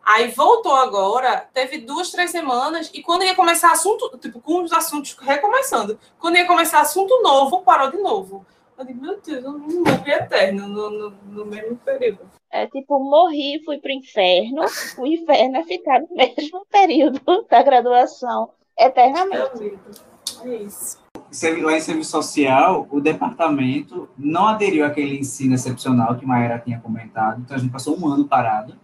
Aí 0.02 0.28
voltou 0.28 0.74
agora, 0.74 1.46
teve 1.52 1.76
duas, 1.76 2.10
três 2.10 2.30
semanas, 2.30 2.90
e 2.94 3.02
quando 3.02 3.24
ia 3.24 3.34
começar 3.34 3.70
assunto, 3.70 4.16
tipo, 4.16 4.40
com 4.40 4.62
os 4.62 4.72
assuntos 4.72 5.14
recomeçando, 5.20 6.00
quando 6.18 6.36
ia 6.38 6.46
começar 6.46 6.80
assunto 6.80 7.20
novo, 7.22 7.60
parou 7.60 7.90
de 7.90 7.98
novo. 7.98 8.46
Eu 8.78 8.86
digo, 8.86 9.02
meu 9.02 9.20
Deus, 9.20 9.44
eu 9.44 9.52
não 9.52 9.58
morri 9.58 10.10
eterno 10.10 10.68
no, 10.68 10.88
no, 10.88 11.10
no 11.10 11.44
mesmo 11.44 11.76
período. 11.76 12.20
É 12.50 12.66
tipo, 12.66 12.98
morri, 12.98 13.62
fui 13.62 13.76
pro 13.78 13.92
inferno. 13.92 14.64
O 14.96 15.06
inferno 15.06 15.58
é 15.58 15.64
ficar 15.64 16.00
no 16.00 16.08
mesmo 16.16 16.64
período 16.70 17.20
da 17.50 17.62
graduação, 17.62 18.52
eternamente. 18.78 19.78
É 20.44 20.56
isso. 20.56 20.98
Lá 21.62 21.76
em 21.76 21.80
serviço 21.80 22.10
social, 22.10 22.86
o 22.90 23.00
departamento 23.00 24.08
não 24.16 24.48
aderiu 24.48 24.86
àquele 24.86 25.18
ensino 25.18 25.54
excepcional 25.54 26.16
que 26.16 26.24
Maera 26.24 26.58
tinha 26.58 26.80
comentado, 26.80 27.40
então 27.40 27.56
a 27.56 27.60
gente 27.60 27.70
passou 27.70 27.98
um 27.98 28.08
ano 28.08 28.24
parado. 28.24 28.74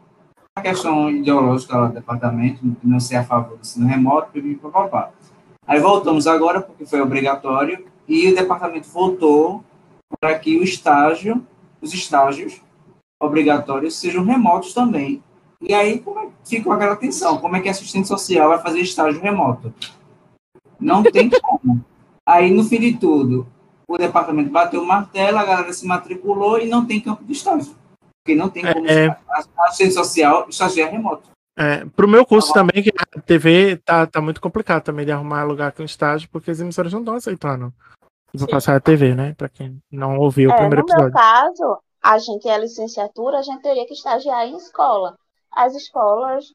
a 0.57 0.63
questão 0.63 1.11
ideológica 1.11 1.77
lá 1.77 1.87
do 1.89 1.95
departamento, 1.95 2.61
não 2.83 3.01
ser 3.01 3.17
a 3.17 3.25
favor 3.25 3.57
do 3.57 3.61
ensino 3.61 3.87
remoto, 3.87 4.31
papapá. 4.61 5.11
Aí 5.67 5.81
voltamos 5.81 6.27
agora, 6.27 6.61
porque 6.61 6.85
foi 6.85 7.01
obrigatório, 7.01 7.87
e 8.07 8.31
o 8.31 8.35
departamento 8.35 8.89
votou 8.89 9.65
para 10.21 10.39
que 10.39 10.59
o 10.59 10.63
estágio, 10.63 11.45
os 11.81 11.93
estágios 11.95 12.61
obrigatórios 13.21 13.97
sejam 13.97 14.25
remotos 14.25 14.75
também. 14.75 15.23
E 15.61 15.73
aí 15.73 15.99
como 15.99 16.21
é, 16.21 16.29
fica 16.45 16.73
aquela 16.73 16.97
tensão, 16.97 17.39
como 17.39 17.57
é 17.57 17.61
que 17.61 17.69
a 17.69 17.71
assistente 17.71 18.07
social 18.07 18.51
vai 18.51 18.61
fazer 18.61 18.81
estágio 18.81 19.21
remoto? 19.21 19.73
Não 20.85 21.03
tem 21.03 21.31
como. 21.31 21.85
Aí, 22.27 22.51
no 22.51 22.63
fim 22.65 22.79
de 22.81 22.97
tudo, 22.99 23.47
o 23.89 23.97
departamento 23.99 24.51
bateu 24.51 24.83
o 24.83 24.87
martelo, 24.87 25.39
a 25.39 25.45
galera 25.45 25.73
se 25.73 25.87
matriculou 25.87 26.59
e 26.59 26.69
não 26.69 26.85
tem 26.87 27.01
campo 27.01 27.25
de 27.25 27.33
estágio. 27.33 27.75
Porque 28.23 28.35
não 28.39 28.49
tem 28.49 28.63
como 28.71 28.87
É. 28.87 29.09
a 29.09 29.45
assistente 29.67 29.95
social 29.95 30.47
estagiar 30.49 30.91
remoto. 30.91 31.29
É, 31.57 31.85
pro 31.85 32.09
meu 32.09 32.27
curso 32.27 32.53
também, 32.53 32.83
que 32.83 32.91
a 33.17 33.21
TV 33.21 33.77
tá, 33.85 34.07
tá 34.07 34.21
muito 34.21 34.41
complicado 34.41 34.83
também 34.83 35.07
de 35.07 35.13
arrumar 35.13 35.45
lugar 35.45 35.73
com 35.73 35.83
estágio, 35.85 36.29
porque 36.31 36.51
as 36.51 36.59
emissoras 36.61 36.93
não 36.93 37.01
estão 37.01 37.15
aceitando. 37.15 37.73
Vou 38.35 38.49
passar 38.49 38.75
a 38.75 38.81
TV, 38.81 39.15
né? 39.15 39.35
Pra 39.35 39.49
quem 39.49 39.79
não 39.93 40.19
ouviu 40.19 40.51
o 40.51 40.53
É, 40.53 40.57
primeiro 40.57 40.83
no 40.83 40.87
meu 40.89 41.07
episódio. 41.09 41.13
caso, 41.15 41.79
a 42.03 42.19
gente 42.19 42.49
é 42.49 42.59
licenciatura, 42.59 43.39
a 43.39 43.43
gente 43.43 43.63
teria 43.63 43.87
que 43.87 43.93
estagiar 43.95 44.45
em 44.47 44.57
escola. 44.57 45.17
As 45.53 45.75
escolas 45.77 46.47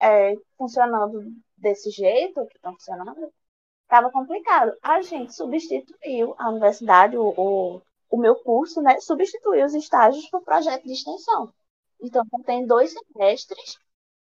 é, 0.00 0.34
funcionando 0.56 1.24
desse 1.58 1.90
jeito, 1.90 2.46
que 2.46 2.54
estão 2.56 2.72
funcionando, 2.74 3.16
estava 3.84 4.10
complicado. 4.10 4.76
A 4.82 5.00
gente 5.02 5.34
substituiu 5.34 6.34
a 6.38 6.50
universidade, 6.50 7.16
o, 7.16 7.28
o, 7.36 7.82
o 8.10 8.16
meu 8.16 8.34
curso, 8.36 8.82
né? 8.82 8.98
Substituiu 9.00 9.64
os 9.64 9.74
estágios 9.74 10.28
por 10.28 10.42
projeto 10.42 10.84
de 10.84 10.92
extensão. 10.92 11.52
Então, 12.00 12.24
tem 12.44 12.66
dois 12.66 12.92
semestres 12.92 13.78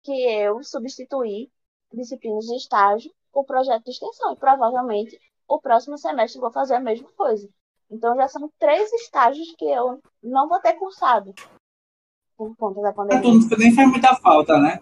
que 0.03 0.13
eu 0.13 0.63
substituí 0.63 1.51
disciplinas 1.93 2.47
de 2.47 2.57
estágio 2.57 3.11
por 3.33 3.45
projeto 3.45 3.85
de 3.85 3.91
extensão. 3.91 4.33
E 4.33 4.37
provavelmente 4.37 5.19
o 5.49 5.61
próximo 5.61 5.99
semestre 5.99 6.39
eu 6.39 6.43
vou 6.43 6.53
fazer 6.53 6.75
a 6.75 6.81
mesma 6.81 7.09
coisa. 7.17 7.49
Então 7.91 8.17
já 8.17 8.29
são 8.29 8.51
três 8.59 8.93
estágios 8.93 9.55
que 9.57 9.65
eu 9.65 10.01
não 10.23 10.49
vou 10.49 10.61
ter 10.61 10.75
cursado 10.75 11.35
por 12.37 12.55
conta 12.57 12.81
da 12.81 12.89
Mas 12.89 12.97
pandemia. 12.97 13.41
nem 13.59 13.75
faz 13.75 13.89
muita 13.89 14.15
falta, 14.17 14.59
né? 14.59 14.81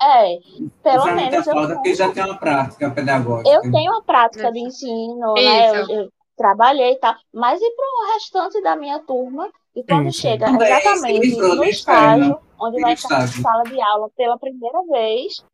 É, 0.00 0.38
pelo 0.82 1.04
muita 1.06 1.14
menos 1.14 1.46
eu, 1.46 1.54
porque 1.54 1.94
já 1.94 2.12
tem 2.12 2.24
uma 2.24 2.38
prática 2.38 2.90
pedagógica. 2.90 3.48
eu 3.50 3.62
tenho 3.70 3.92
uma 3.92 4.02
prática 4.02 4.52
de 4.52 4.58
ensino, 4.60 5.34
né? 5.34 5.70
Eu, 5.70 5.82
Isso. 5.82 5.92
eu 5.92 6.08
trabalhei 6.36 6.92
e 6.92 6.98
tal, 6.98 7.14
mas 7.32 7.60
e 7.60 7.70
para 7.74 7.84
o 7.84 8.12
restante 8.14 8.62
da 8.62 8.76
minha 8.76 8.98
turma? 9.00 9.50
E 9.74 9.82
quando 9.84 10.12
sim. 10.12 10.20
chega 10.20 10.46
se 10.48 10.54
exatamente 10.56 11.36
no 11.36 11.56
do 11.56 11.64
estágio, 11.64 12.38
onde 12.60 12.76
Do 12.76 12.82
vai 12.82 12.92
estar 12.94 13.18
na 13.20 13.26
sala 13.26 13.62
de 13.64 13.80
aula 13.80 14.08
pela 14.16 14.38
primeira 14.38 14.82
vez, 14.90 15.44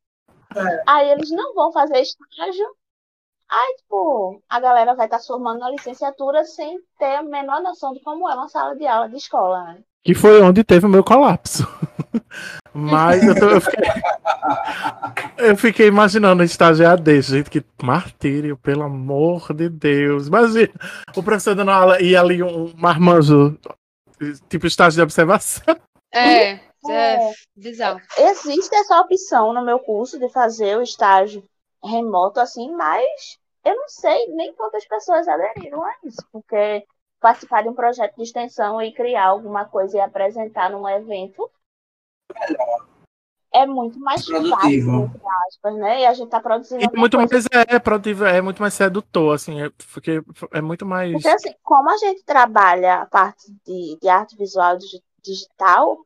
É. 0.56 0.82
aí 0.86 1.10
eles 1.10 1.30
não 1.30 1.54
vão 1.54 1.72
fazer 1.72 1.98
estágio. 2.00 2.66
Aí, 3.48 3.76
tipo, 3.78 4.40
a 4.48 4.60
galera 4.60 4.94
vai 4.94 5.06
estar 5.06 5.18
se 5.18 5.26
formando 5.26 5.58
na 5.60 5.70
licenciatura 5.70 6.42
sem 6.44 6.78
ter 6.98 7.16
a 7.16 7.22
menor 7.22 7.60
noção 7.62 7.92
de 7.92 8.00
como 8.00 8.28
é 8.30 8.34
uma 8.34 8.48
sala 8.48 8.74
de 8.74 8.86
aula 8.86 9.08
de 9.08 9.16
escola, 9.16 9.62
né? 9.64 9.80
Que 10.04 10.14
foi 10.14 10.40
onde 10.40 10.64
teve 10.64 10.86
o 10.86 10.88
meu 10.88 11.04
colapso. 11.04 11.66
Mas 12.72 13.22
eu, 13.26 13.34
tô- 13.38 13.50
eu 13.50 13.60
fiquei, 13.60 13.88
eu 15.38 15.56
fiquei 15.56 15.86
imaginando 15.86 16.42
estágio 16.42 16.88
AD, 16.88 17.22
gente, 17.22 17.50
que 17.50 17.64
martírio, 17.82 18.56
pelo 18.56 18.82
amor 18.82 19.52
de 19.54 19.68
Deus. 19.68 20.28
Imagina, 20.28 20.72
o 21.16 21.22
professor 21.22 21.54
dando 21.54 21.70
aula 21.70 22.00
e 22.00 22.16
ali 22.16 22.42
um 22.42 22.72
marmanjo, 22.76 23.58
tipo 24.48 24.66
estágio 24.66 24.96
de 24.96 25.02
observação. 25.02 25.76
É, 26.12 26.52
é 26.52 26.60
É. 26.88 27.32
bizarro. 27.56 28.00
Existe 28.18 28.74
essa 28.74 29.00
opção 29.00 29.52
no 29.52 29.64
meu 29.64 29.78
curso 29.78 30.18
de 30.18 30.28
fazer 30.28 30.76
o 30.76 30.82
estágio 30.82 31.42
remoto 31.82 32.38
assim, 32.40 32.70
mas 32.72 33.38
eu 33.64 33.74
não 33.76 33.88
sei 33.88 34.26
nem 34.28 34.52
quantas 34.54 34.84
pessoas 34.86 35.26
aderiram 35.26 35.82
a 35.84 35.94
isso, 36.04 36.24
porque 36.32 36.84
participar 37.20 37.62
de 37.62 37.68
um 37.68 37.74
projeto 37.74 38.16
de 38.16 38.22
extensão 38.22 38.82
e 38.82 38.92
criar 38.92 39.26
alguma 39.26 39.64
coisa 39.64 39.96
e 39.96 40.00
apresentar 40.00 40.70
num 40.70 40.88
evento 40.88 41.48
é 43.52 43.66
muito 43.66 43.98
mais 44.00 44.24
Produtivo. 44.24 44.50
fácil, 44.50 44.94
entre 44.94 45.20
aspas, 45.48 45.74
né? 45.76 46.00
E 46.02 46.06
a 46.06 46.14
gente 46.14 46.30
tá 46.30 46.40
produzindo 46.40 46.82
E 46.82 46.98
muito 46.98 47.16
mais 47.16 47.30
é, 47.68 47.78
produtivo, 47.78 48.24
é 48.24 48.40
muito 48.40 48.60
mais 48.60 48.74
sedutor, 48.74 49.34
assim, 49.34 49.60
é, 49.62 49.70
porque 49.92 50.22
é 50.52 50.60
muito 50.60 50.84
mais. 50.86 51.12
Porque 51.12 51.28
assim, 51.28 51.52
como 51.62 51.90
a 51.90 51.96
gente 51.96 52.24
trabalha 52.24 53.02
a 53.02 53.06
parte 53.06 53.52
de, 53.64 53.98
de 54.00 54.08
arte 54.08 54.36
visual 54.36 54.76
digi- 54.78 55.02
digital, 55.22 55.98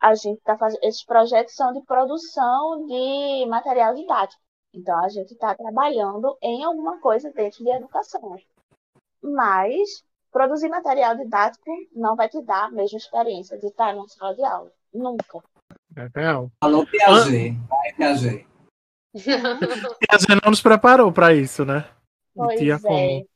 a 0.00 0.14
gente 0.14 0.40
tá 0.42 0.56
fazendo. 0.56 0.80
Esses 0.82 1.04
projetos 1.04 1.54
são 1.54 1.72
de 1.72 1.82
produção 1.82 2.86
de 2.86 3.46
material 3.46 3.94
didático. 3.94 4.40
Então 4.74 4.98
a 5.04 5.08
gente 5.08 5.32
está 5.34 5.54
trabalhando 5.54 6.36
em 6.42 6.64
alguma 6.64 6.98
coisa 7.00 7.30
dentro 7.32 7.62
de 7.64 7.70
educação. 7.70 8.36
Mas 9.22 10.04
produzir 10.30 10.68
material 10.68 11.16
didático 11.16 11.70
não 11.94 12.16
vai 12.16 12.28
te 12.28 12.40
dar 12.42 12.66
a 12.66 12.70
mesma 12.70 12.98
experiência 12.98 13.58
de 13.58 13.66
estar 13.68 13.94
numa 13.94 14.08
sala 14.08 14.34
de 14.34 14.44
aula. 14.44 14.72
Nunca. 14.92 15.42
É. 15.96 16.08
Falou 16.60 16.86
Piaget. 16.86 17.56
Vai, 17.68 17.92
Piaget. 17.96 18.46
E 19.14 20.06
a 20.10 20.18
gente 20.18 20.40
não 20.42 20.50
nos 20.50 20.62
preparou 20.62 21.12
pra 21.12 21.34
isso, 21.34 21.64
né? 21.64 21.84
Pois 22.34 22.58
tinha 22.58 22.74
é. 22.74 22.78
como. 22.78 23.26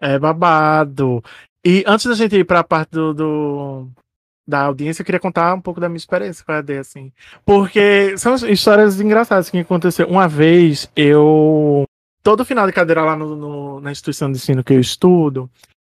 É 0.00 0.18
babado. 0.18 1.22
E 1.64 1.84
antes 1.86 2.06
da 2.06 2.14
gente 2.14 2.36
ir 2.36 2.44
para 2.44 2.60
a 2.60 2.64
parte 2.64 2.90
do, 2.90 3.12
do- 3.12 3.88
da 4.46 4.62
audiência, 4.62 5.02
eu 5.02 5.06
queria 5.06 5.20
contar 5.20 5.54
um 5.54 5.60
pouco 5.60 5.80
da 5.80 5.88
minha 5.88 5.96
experiência 5.96 6.44
com 6.44 6.52
a 6.52 6.58
AD, 6.58 6.78
assim. 6.78 7.12
Porque 7.44 8.16
são 8.18 8.34
histórias 8.34 9.00
engraçadas 9.00 9.50
que 9.50 9.58
aconteceu. 9.58 10.06
Uma 10.08 10.28
vez, 10.28 10.90
eu. 10.96 11.84
Todo 12.22 12.44
final 12.44 12.66
de 12.66 12.72
cadeira 12.72 13.02
lá 13.02 13.16
no- 13.16 13.34
no- 13.34 13.80
na 13.80 13.90
instituição 13.90 14.30
de 14.30 14.38
ensino 14.38 14.62
que 14.62 14.72
eu 14.72 14.80
estudo, 14.80 15.50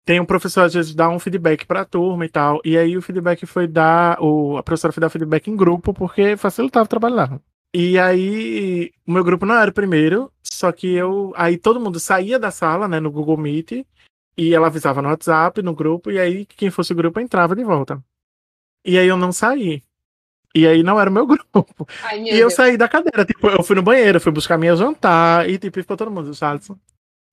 tem 0.06 0.20
um 0.20 0.24
professor, 0.24 0.62
às 0.62 0.72
vezes, 0.72 0.94
dá 0.94 1.08
um 1.10 1.18
feedback 1.18 1.66
para 1.66 1.80
a 1.80 1.84
turma 1.84 2.24
e 2.24 2.28
tal. 2.28 2.60
E 2.64 2.78
aí 2.78 2.96
o 2.96 3.02
feedback 3.02 3.44
foi 3.44 3.66
dar. 3.66 4.16
O, 4.22 4.56
a 4.56 4.62
professora 4.62 4.92
foi 4.92 5.00
dar 5.00 5.10
feedback 5.10 5.50
em 5.50 5.56
grupo, 5.56 5.92
porque 5.92 6.36
facilitava 6.36 6.84
o 6.84 6.88
trabalho 6.88 7.16
lá. 7.16 7.40
E 7.74 7.98
aí, 7.98 8.92
o 9.06 9.12
meu 9.12 9.24
grupo 9.24 9.44
não 9.44 9.56
era 9.56 9.68
o 9.70 9.74
primeiro, 9.74 10.32
só 10.42 10.70
que 10.70 10.86
eu. 10.94 11.32
Aí 11.36 11.58
todo 11.58 11.80
mundo 11.80 11.98
saía 11.98 12.38
da 12.38 12.52
sala, 12.52 12.86
né, 12.86 13.00
no 13.00 13.10
Google 13.10 13.36
Meet, 13.36 13.84
e 14.38 14.54
ela 14.54 14.68
avisava 14.68 15.02
no 15.02 15.08
WhatsApp, 15.08 15.60
no 15.60 15.74
grupo, 15.74 16.10
e 16.12 16.18
aí 16.20 16.46
quem 16.46 16.70
fosse 16.70 16.92
o 16.92 16.96
grupo 16.96 17.18
entrava 17.18 17.56
de 17.56 17.64
volta. 17.64 18.00
E 18.84 18.96
aí 18.96 19.08
eu 19.08 19.16
não 19.16 19.32
saí. 19.32 19.82
E 20.54 20.66
aí 20.68 20.84
não 20.84 21.00
era 21.00 21.10
o 21.10 21.12
meu 21.12 21.26
grupo. 21.26 21.66
Ai, 22.04 22.18
meu 22.20 22.26
E 22.28 22.30
eu 22.38 22.48
Deus. 22.48 22.54
saí 22.54 22.76
da 22.76 22.88
cadeira, 22.88 23.24
tipo, 23.24 23.48
eu 23.48 23.62
fui 23.64 23.74
no 23.74 23.82
banheiro, 23.82 24.20
fui 24.20 24.30
buscar 24.30 24.56
minha 24.56 24.76
jantar, 24.76 25.50
e 25.50 25.58
tipo, 25.58 25.80
ficou 25.80 25.96
todo 25.96 26.10
mundo, 26.12 26.32
Jalisson, 26.32 26.78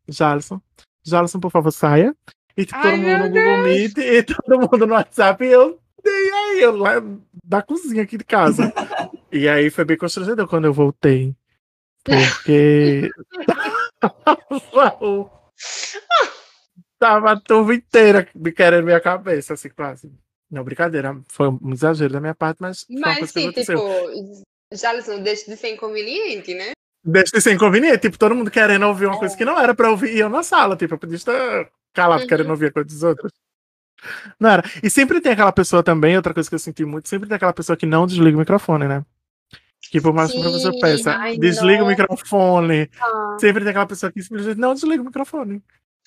Jalisson, 0.09 0.59
Jalisson, 1.05 1.39
por 1.39 1.51
favor, 1.51 1.71
saia. 1.71 2.15
E 2.55 2.65
tipo, 2.65 2.77
Ai, 2.77 2.91
todo 2.91 3.01
mundo 3.01 3.23
no 3.23 3.29
Google 3.29 3.63
Meet, 3.63 3.97
e 3.97 4.23
todo 4.23 4.59
mundo 4.59 4.87
no 4.87 4.93
WhatsApp, 4.93 5.43
e 5.43 5.47
eu, 5.47 5.79
e 6.05 6.09
aí, 6.09 6.61
eu 6.61 6.75
lá 6.75 6.93
da 7.43 7.61
cozinha 7.61 8.03
aqui 8.03 8.17
de 8.17 8.23
casa. 8.23 8.71
e 9.31 9.49
aí 9.49 9.69
foi 9.69 9.85
bem 9.85 9.97
constrangedor 9.97 10.47
quando 10.47 10.65
eu 10.65 10.73
voltei. 10.73 11.35
Porque 12.03 13.09
tava 16.99 17.31
a 17.31 17.39
turma 17.39 17.73
inteira 17.73 18.27
me 18.35 18.51
querendo 18.51 18.85
minha 18.85 18.99
cabeça, 18.99 19.53
assim, 19.53 19.69
quase. 19.69 20.11
Não, 20.51 20.63
brincadeira, 20.63 21.19
foi 21.29 21.47
um 21.49 21.71
exagero 21.73 22.13
da 22.13 22.21
minha 22.21 22.35
parte, 22.35 22.57
mas 22.61 22.85
Mas 22.89 23.31
sim, 23.31 23.51
tipo, 23.51 23.73
Jalisson, 24.71 25.23
deixa 25.23 25.49
de 25.49 25.57
ser 25.57 25.73
inconveniente, 25.73 26.53
né? 26.53 26.73
Deixa 27.03 27.31
de 27.35 27.41
ser 27.41 27.53
inconveniente, 27.53 27.99
tipo, 27.99 28.17
todo 28.17 28.35
mundo 28.35 28.51
querendo 28.51 28.85
ouvir 28.85 29.07
uma 29.07 29.17
coisa 29.17 29.35
que 29.35 29.45
não 29.45 29.59
era 29.59 29.73
pra 29.73 29.89
ouvir, 29.89 30.15
e 30.15 30.19
eu 30.19 30.29
na 30.29 30.43
sala, 30.43 30.75
tipo, 30.75 30.93
eu 30.93 30.99
podia 30.99 31.15
estar 31.15 31.69
calado 31.93 32.23
Uhum. 32.23 32.27
querendo 32.27 32.49
ouvir 32.49 32.67
a 32.67 32.71
coisa 32.71 32.87
dos 32.87 33.03
outros. 33.03 33.31
Não 34.39 34.49
era. 34.49 34.63
E 34.81 34.89
sempre 34.89 35.21
tem 35.21 35.31
aquela 35.31 35.51
pessoa 35.51 35.81
também, 35.83 36.15
outra 36.17 36.33
coisa 36.33 36.49
que 36.49 36.55
eu 36.55 36.59
senti 36.59 36.83
muito, 36.83 37.07
sempre 37.07 37.27
tem 37.27 37.35
aquela 37.35 37.53
pessoa 37.53 37.77
que 37.77 37.85
não 37.85 38.05
desliga 38.05 38.35
o 38.35 38.39
microfone, 38.39 38.87
né? 38.87 39.05
Que 39.91 40.01
por 40.01 40.13
mais 40.13 40.31
que 40.31 40.37
o 40.39 40.59
Sim, 40.59 40.79
peça, 40.79 41.17
desliga 41.39 41.83
o 41.83 41.89
nossa. 41.89 42.01
microfone. 42.01 42.89
Ah. 42.99 43.37
Sempre 43.39 43.61
tem 43.63 43.69
aquela 43.69 43.85
pessoa 43.85 44.11
que 44.11 44.21
simplesmente 44.21 44.59
não 44.59 44.73
desliga 44.73 45.01
o 45.01 45.05
microfone. 45.05 45.61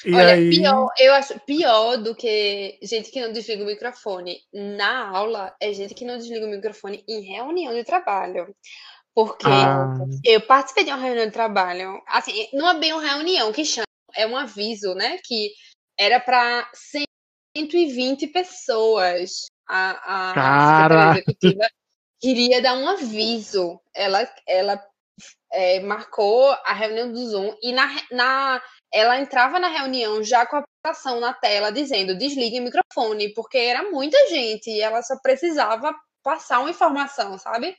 E 0.05 0.15
Olha, 0.15 0.35
aí. 0.35 0.51
pior, 0.51 0.91
eu 0.99 1.15
acho 1.15 1.39
pior 1.47 1.97
do 1.97 2.15
que 2.15 2.79
gente 2.83 3.11
que 3.11 3.21
não 3.21 3.33
desliga 3.33 3.63
o 3.63 3.67
microfone 3.67 4.37
na 4.53 5.09
aula 5.09 5.55
é 5.61 5.73
gente 5.73 5.95
que 5.95 6.05
não 6.05 6.19
desliga 6.19 6.45
o 6.47 6.51
microfone 6.51 7.03
em 7.09 7.23
reunião 7.23 7.73
de 7.73 7.83
trabalho. 7.85 8.55
Porque 9.15 9.47
Ah, 9.49 9.95
eu 10.23 10.41
participei 10.43 10.85
de 10.85 10.91
uma 10.91 10.99
reunião 11.01 11.25
de 11.27 11.33
trabalho, 11.33 12.03
assim, 12.09 12.47
não 12.53 12.69
é 12.69 12.79
bem 12.79 12.93
uma 12.93 13.01
reunião 13.01 13.51
que 13.53 13.65
chama, 13.65 13.87
é 14.15 14.27
um 14.27 14.37
aviso, 14.37 14.95
né? 14.95 15.17
Que 15.25 15.51
era 15.99 16.21
para 16.21 16.71
120 17.55 18.27
pessoas. 18.29 19.47
A, 19.69 20.31
a 20.31 20.35
Cara. 20.35 20.83
secretária 20.83 21.13
executiva 21.19 21.69
queria 22.21 22.63
dar 22.63 22.75
um 22.75 22.89
aviso. 22.89 23.81
Ela, 23.95 24.29
ela 24.47 24.85
é, 25.53 25.81
marcou 25.81 26.51
a 26.51 26.73
reunião 26.73 27.11
do 27.11 27.27
Zoom 27.27 27.57
e 27.63 27.73
na, 27.73 27.89
na, 28.11 28.63
ela 28.93 29.19
entrava 29.19 29.59
na 29.59 29.69
reunião 29.69 30.23
já 30.23 30.47
com 30.47 30.57
a 30.57 30.61
aplicação 30.61 31.21
na 31.21 31.33
tela 31.33 31.73
dizendo 31.73 32.17
desligue 32.17 32.61
o 32.61 32.65
microfone, 32.65 33.33
porque 33.35 33.59
era 33.59 33.91
muita 33.91 34.29
gente 34.29 34.71
e 34.71 34.81
ela 34.81 35.03
só 35.03 35.19
precisava 35.21 35.95
passar 36.23 36.61
uma 36.61 36.71
informação, 36.71 37.39
sabe? 37.39 37.77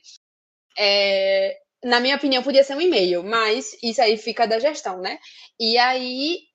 É, 0.76 1.58
na 1.84 2.00
minha 2.00 2.16
opinião, 2.16 2.42
podia 2.42 2.64
ser 2.64 2.74
um 2.74 2.80
e-mail, 2.80 3.22
mas 3.22 3.76
isso 3.82 4.02
aí 4.02 4.16
fica 4.16 4.46
da 4.46 4.58
gestão, 4.58 5.00
né? 5.00 5.18
E 5.58 5.78
aí, 5.78 6.47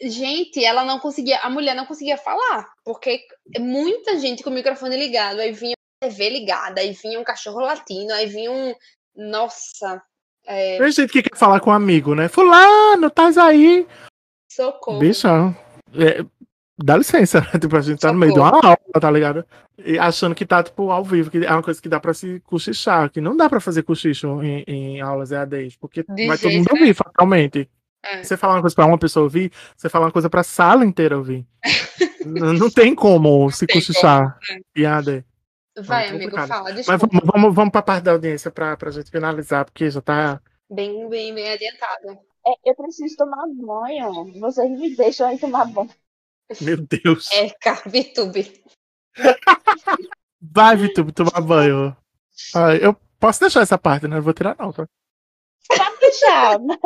gente, 0.00 0.64
ela 0.64 0.84
não 0.84 0.98
conseguia, 0.98 1.38
a 1.40 1.50
mulher 1.50 1.74
não 1.74 1.86
conseguia 1.86 2.16
falar, 2.16 2.66
porque 2.84 3.20
muita 3.58 4.18
gente 4.18 4.42
com 4.42 4.50
o 4.50 4.52
microfone 4.52 4.96
ligado, 4.96 5.40
aí 5.40 5.52
vinha 5.52 5.74
a 6.02 6.06
TV 6.06 6.30
ligada, 6.30 6.80
aí 6.80 6.92
vinha 6.92 7.18
um 7.18 7.24
cachorro 7.24 7.60
latindo, 7.60 8.12
aí 8.12 8.26
vinha 8.26 8.50
um. 8.50 8.74
Nossa. 9.16 10.02
É, 10.46 10.78
Tem 10.78 10.90
gente 10.92 11.12
que 11.12 11.22
quer 11.22 11.38
falar 11.38 11.60
com 11.60 11.70
um 11.70 11.74
amigo, 11.74 12.14
né? 12.14 12.28
Fulano, 12.28 13.06
estás 13.06 13.38
aí? 13.38 13.86
socorro. 14.50 14.98
Bicho, 15.00 15.26
é, 15.26 16.24
dá 16.78 16.96
licença, 16.96 17.40
né? 17.40 17.46
Tipo, 17.60 17.76
a 17.76 17.80
gente 17.80 18.00
tá 18.00 18.12
no 18.12 18.18
meio 18.18 18.32
de 18.32 18.38
uma 18.38 18.50
aula, 18.50 18.76
tá 19.00 19.10
ligado? 19.10 19.44
E 19.78 19.98
achando 19.98 20.34
que 20.34 20.46
tá, 20.46 20.62
tipo, 20.62 20.90
ao 20.90 21.02
vivo, 21.04 21.30
que 21.30 21.38
é 21.38 21.50
uma 21.50 21.62
coisa 21.62 21.80
que 21.80 21.88
dá 21.88 21.98
pra 21.98 22.14
se 22.14 22.40
cochichar, 22.40 23.10
que 23.10 23.20
não 23.20 23.36
dá 23.36 23.48
pra 23.48 23.60
fazer 23.60 23.82
cochicho 23.82 24.42
em, 24.42 24.62
em 24.66 25.00
aulas 25.00 25.32
EADs, 25.32 25.76
porque 25.76 26.04
De 26.08 26.26
vai 26.26 26.38
todo 26.38 26.50
jeito 26.50 26.58
mundo 26.58 26.68
nenhum. 26.72 26.82
ouvir, 26.82 26.94
fatalmente. 26.94 27.68
É. 28.04 28.22
Você 28.22 28.36
falar 28.36 28.54
uma 28.54 28.60
coisa 28.60 28.76
pra 28.76 28.86
uma 28.86 28.98
pessoa 28.98 29.24
ouvir, 29.24 29.50
você 29.76 29.88
fala 29.88 30.06
uma 30.06 30.12
coisa 30.12 30.28
pra 30.28 30.42
sala 30.42 30.84
inteira 30.84 31.16
ouvir. 31.16 31.46
não, 32.24 32.52
não 32.52 32.70
tem 32.70 32.94
como 32.94 33.50
se 33.50 33.66
cochichar 33.66 34.38
em 34.76 34.82
EAD. 34.82 35.24
Vai, 35.80 36.10
Muito 36.12 36.36
amigo, 36.36 36.46
fala. 36.46 36.64
Mas 36.64 36.74
Desculpa. 36.76 37.06
vamos, 37.08 37.32
vamos, 37.32 37.54
vamos 37.54 37.72
pra 37.72 37.82
parte 37.82 38.04
da 38.04 38.12
audiência 38.12 38.50
pra, 38.50 38.76
pra 38.76 38.90
gente 38.90 39.10
finalizar, 39.10 39.64
porque 39.64 39.90
já 39.90 40.00
tá. 40.00 40.40
Bem, 40.70 41.08
bem, 41.08 41.34
bem 41.34 41.50
adiantado. 41.50 42.18
É, 42.46 42.70
eu 42.70 42.74
preciso 42.76 43.16
tomar 43.16 43.44
banho. 43.48 44.32
Vocês 44.38 44.70
me 44.78 44.94
deixam 44.94 45.28
aí 45.28 45.38
tomar 45.38 45.64
banho. 45.66 45.90
Meu 46.60 46.76
Deus. 46.76 47.30
É, 47.32 47.50
cara, 47.60 47.82
VTube. 47.86 48.62
Vai, 50.52 50.76
Vitor, 50.76 51.10
tomar 51.12 51.40
banho. 51.40 51.96
Ah, 52.54 52.74
eu 52.76 52.94
posso 53.18 53.40
deixar 53.40 53.62
essa 53.62 53.78
parte, 53.78 54.06
né? 54.06 54.16
Não 54.16 54.22
vou 54.22 54.34
tirar, 54.34 54.54
não, 54.58 54.72
tá? 54.72 54.86
Pode 55.68 56.00
deixar. 56.00 56.58
mas 56.60 56.78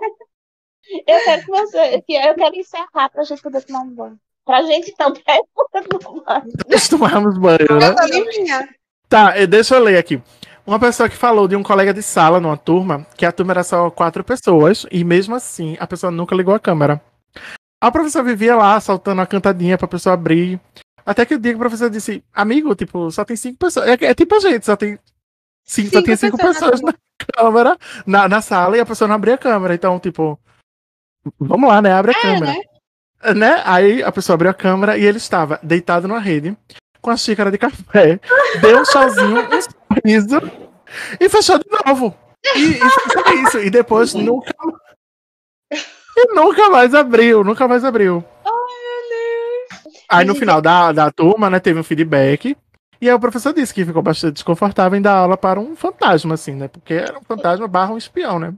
Eu 1.06 1.24
quero 1.24 1.42
que 1.42 1.50
você. 1.50 2.02
Que 2.02 2.14
eu 2.14 2.34
quero 2.34 2.56
encerrar 2.56 3.08
pra 3.10 3.22
gente 3.24 3.42
poder 3.42 3.62
tomar 3.62 3.80
um 3.80 3.90
banho. 3.90 4.18
Pra 4.44 4.62
gente 4.62 4.94
também 4.96 5.42
poder 5.54 5.88
tomar 5.88 6.10
um 6.10 6.24
banho. 6.24 6.52
Nós 6.68 6.88
tomarmos 6.88 7.38
banho, 7.38 7.78
né? 7.78 8.68
Tá, 9.08 9.36
eh, 9.36 9.46
deixa 9.46 9.76
eu 9.76 9.82
ler 9.82 9.98
aqui. 9.98 10.22
Uma 10.66 10.78
pessoa 10.78 11.08
que 11.08 11.16
falou 11.16 11.48
de 11.48 11.56
um 11.56 11.62
colega 11.62 11.94
de 11.94 12.02
sala 12.02 12.38
numa 12.38 12.56
turma, 12.56 13.06
que 13.16 13.24
a 13.24 13.32
turma 13.32 13.52
era 13.54 13.64
só 13.64 13.90
quatro 13.90 14.22
pessoas, 14.22 14.84
e 14.90 15.02
mesmo 15.02 15.34
assim 15.34 15.78
a 15.80 15.86
pessoa 15.86 16.10
nunca 16.10 16.34
ligou 16.34 16.54
a 16.54 16.60
câmera. 16.60 17.00
A 17.80 17.90
professora 17.90 18.24
vivia 18.24 18.54
lá, 18.54 18.78
soltando 18.78 19.22
a 19.22 19.26
cantadinha 19.26 19.78
pra 19.78 19.88
pessoa 19.88 20.12
abrir. 20.12 20.60
Até 21.06 21.24
que 21.24 21.34
o 21.34 21.38
dia 21.38 21.52
que 21.52 21.56
o 21.56 21.60
professor 21.60 21.88
disse, 21.88 22.22
amigo, 22.34 22.74
tipo, 22.74 23.10
só 23.10 23.24
tem 23.24 23.34
cinco 23.34 23.56
pessoas. 23.56 23.88
É, 23.88 24.04
é 24.04 24.14
tipo 24.14 24.34
a 24.34 24.40
gente, 24.40 24.66
só 24.66 24.76
tem. 24.76 24.98
Cinco, 25.64 25.88
só 25.88 25.98
Cinco 25.98 26.06
tem 26.06 26.16
cinco 26.16 26.36
pessoas 26.36 26.80
pessoas 26.80 26.80
na 26.82 26.94
câmera, 27.34 27.78
na, 28.06 28.28
na 28.28 28.42
sala, 28.42 28.76
e 28.76 28.80
a 28.80 28.86
pessoa 28.86 29.08
não 29.08 29.14
abria 29.14 29.36
a 29.36 29.38
câmera. 29.38 29.74
Então, 29.74 29.98
tipo, 29.98 30.38
vamos 31.38 31.68
lá, 31.68 31.82
né? 31.82 31.92
Abre 31.92 32.12
a 32.12 32.20
câmera. 32.20 32.52
né? 32.52 33.34
né? 33.34 33.62
Aí 33.64 34.02
a 34.02 34.12
pessoa 34.12 34.34
abriu 34.34 34.50
a 34.50 34.54
câmera 34.54 34.96
e 34.96 35.04
ele 35.04 35.18
estava 35.18 35.58
deitado 35.62 36.06
numa 36.06 36.20
rede, 36.20 36.56
com 37.00 37.10
a 37.10 37.16
xícara 37.16 37.50
de 37.50 37.58
café, 37.58 38.20
deu 38.60 38.80
um 38.80 38.82
tchauzinho, 38.82 39.40
um 39.40 39.60
sorriso 39.60 40.68
e 41.20 41.28
fechou 41.28 41.58
de 41.58 41.66
novo. 41.86 42.14
E, 42.54 42.70
e 42.70 42.78
foi 42.78 43.42
isso. 43.42 43.58
E 43.58 43.70
depois 43.70 44.14
nunca. 44.14 44.52
E 45.72 46.34
nunca 46.34 46.68
mais 46.70 46.94
abriu, 46.94 47.44
nunca 47.44 47.68
mais 47.68 47.84
abriu. 47.84 48.24
Aí 50.08 50.24
no 50.24 50.34
final 50.34 50.60
da, 50.62 50.90
da 50.90 51.10
turma, 51.10 51.50
né, 51.50 51.60
teve 51.60 51.78
um 51.78 51.84
feedback. 51.84 52.56
E 53.00 53.08
aí 53.08 53.14
o 53.14 53.20
professor 53.20 53.52
disse 53.52 53.72
que 53.72 53.84
ficou 53.84 54.02
bastante 54.02 54.34
desconfortável 54.34 54.98
em 54.98 55.02
dar 55.02 55.14
aula 55.14 55.36
para 55.36 55.60
um 55.60 55.76
fantasma, 55.76 56.34
assim, 56.34 56.54
né? 56.54 56.66
Porque 56.66 56.94
era 56.94 57.18
um 57.18 57.22
fantasma 57.22 57.68
barra 57.68 57.92
um 57.92 57.98
espião, 57.98 58.38
né? 58.38 58.54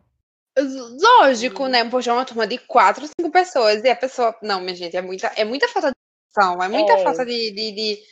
Lógico, 0.59 1.67
né? 1.69 1.89
Poxa, 1.89 2.11
é 2.11 2.15
uma 2.15 2.25
turma 2.25 2.47
de 2.47 2.59
quatro, 2.59 3.07
cinco 3.07 3.31
pessoas. 3.31 3.83
E 3.85 3.89
a 3.89 3.97
pessoa. 3.97 4.37
Não, 4.43 4.61
minha 4.61 4.75
gente, 4.75 4.97
é 4.97 5.03
muita, 5.03 5.29
é 5.37 5.45
muita 5.45 5.69
falta 5.69 5.91
de 5.91 5.95
atenção. 6.35 6.63
É 6.63 6.69
muita 6.69 6.93
É. 6.95 7.03
falta 7.05 7.25
de, 7.25 7.51
de, 7.53 7.73
de- 7.73 8.03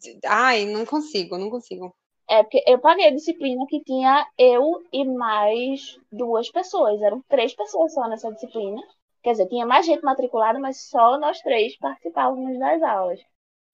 de- 0.00 0.20
Ai, 0.26 0.66
não 0.66 0.84
consigo, 0.86 1.36
não 1.36 1.50
consigo. 1.50 1.94
É 2.28 2.42
porque 2.42 2.62
eu 2.66 2.78
paguei 2.78 3.06
a 3.06 3.10
disciplina 3.14 3.66
que 3.68 3.82
tinha 3.82 4.26
eu 4.38 4.82
e 4.92 5.04
mais 5.04 5.98
duas 6.10 6.50
pessoas. 6.50 7.00
Eram 7.02 7.22
três 7.28 7.54
pessoas 7.54 7.92
só 7.92 8.08
nessa 8.08 8.32
disciplina. 8.32 8.80
Quer 9.22 9.32
dizer, 9.32 9.48
tinha 9.48 9.66
mais 9.66 9.84
gente 9.86 10.02
matriculada, 10.02 10.58
mas 10.58 10.88
só 10.88 11.18
nós 11.18 11.40
três 11.40 11.76
participávamos 11.78 12.58
das 12.58 12.82
aulas. 12.82 13.20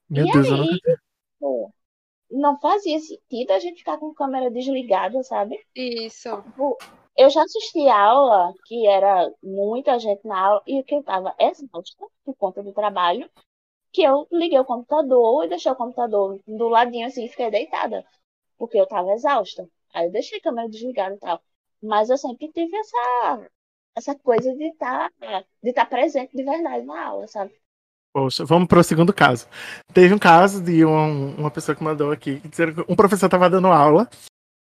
Meu 0.08 0.26
E 0.26 0.32
Deus, 0.32 0.46
eu 0.48 0.54
aí? 0.54 0.66
nunca 0.72 1.00
Pô, 1.38 1.70
não 2.30 2.58
fazia 2.60 2.98
sentido 3.00 3.52
a 3.52 3.58
gente 3.60 3.78
ficar 3.78 3.98
com 3.98 4.10
a 4.10 4.14
câmera 4.14 4.50
desligada, 4.50 5.22
sabe? 5.22 5.58
Isso. 5.74 6.42
Tipo, 6.42 6.78
eu 7.16 7.28
já 7.30 7.42
assisti 7.42 7.88
aula 7.88 8.52
que 8.66 8.86
era 8.86 9.30
muita 9.42 9.98
gente 9.98 10.26
na 10.26 10.38
aula 10.38 10.62
e 10.66 10.82
que 10.82 10.94
eu 10.94 11.02
tava 11.02 11.34
exausta 11.38 12.06
por 12.24 12.34
conta 12.36 12.62
do 12.62 12.72
trabalho, 12.72 13.28
que 13.92 14.02
eu 14.02 14.26
liguei 14.30 14.58
o 14.58 14.64
computador 14.64 15.44
e 15.44 15.48
deixei 15.48 15.70
o 15.72 15.76
computador 15.76 16.40
do 16.46 16.68
ladinho 16.68 17.06
assim 17.06 17.24
e 17.24 17.28
fiquei 17.28 17.50
deitada, 17.50 18.04
porque 18.58 18.78
eu 18.78 18.86
tava 18.86 19.12
exausta. 19.12 19.68
Aí 19.92 20.06
eu 20.06 20.12
deixei 20.12 20.38
a 20.38 20.42
câmera 20.42 20.68
desligada 20.68 21.14
e 21.14 21.18
tal. 21.18 21.40
Mas 21.82 22.10
eu 22.10 22.18
sempre 22.18 22.50
tive 22.52 22.76
essa 22.76 23.50
essa 23.96 24.14
coisa 24.14 24.54
de 24.54 24.68
estar 24.68 25.10
de 25.62 25.70
estar 25.70 25.86
presente 25.86 26.36
de 26.36 26.44
verdade 26.44 26.84
na 26.86 27.06
aula, 27.06 27.26
sabe? 27.26 27.52
Poxa, 28.12 28.44
vamos 28.44 28.66
para 28.66 28.80
o 28.80 28.84
segundo 28.84 29.12
caso. 29.12 29.46
Teve 29.94 30.12
um 30.14 30.18
caso 30.18 30.62
de 30.62 30.84
um- 30.84 31.36
uma 31.36 31.50
pessoa 31.50 31.76
que 31.76 31.82
mandou 31.84 32.10
aqui, 32.10 32.40
dizendo 32.40 32.84
que 32.84 32.92
um 32.92 32.96
professor 32.96 33.26
estava 33.26 33.48
dando 33.48 33.68
aula 33.68 34.08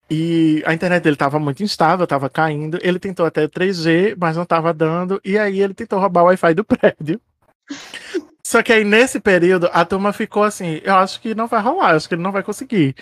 e 0.10 0.62
a 0.66 0.74
internet 0.74 1.04
dele 1.04 1.16
estava 1.16 1.40
muito 1.40 1.64
instável, 1.64 2.04
estava 2.04 2.30
caindo. 2.30 2.78
Ele 2.82 3.00
tentou 3.00 3.26
até 3.26 3.48
3G, 3.48 4.16
mas 4.20 4.36
não 4.36 4.44
estava 4.44 4.74
dando. 4.74 5.20
E 5.24 5.38
aí 5.38 5.62
ele 5.62 5.74
tentou 5.74 6.00
roubar 6.00 6.24
o 6.24 6.26
Wi-Fi 6.26 6.54
do 6.54 6.64
prédio. 6.66 7.22
Só 8.46 8.62
que 8.62 8.74
aí 8.74 8.84
nesse 8.84 9.20
período 9.20 9.70
a 9.72 9.86
turma 9.86 10.12
ficou 10.12 10.44
assim: 10.44 10.82
eu 10.84 10.96
acho 10.96 11.22
que 11.22 11.34
não 11.34 11.48
vai 11.48 11.62
rolar, 11.62 11.92
eu 11.92 11.98
acho 11.98 12.08
que 12.08 12.16
ele 12.16 12.22
não 12.22 12.32
vai 12.32 12.44
conseguir. 12.44 12.96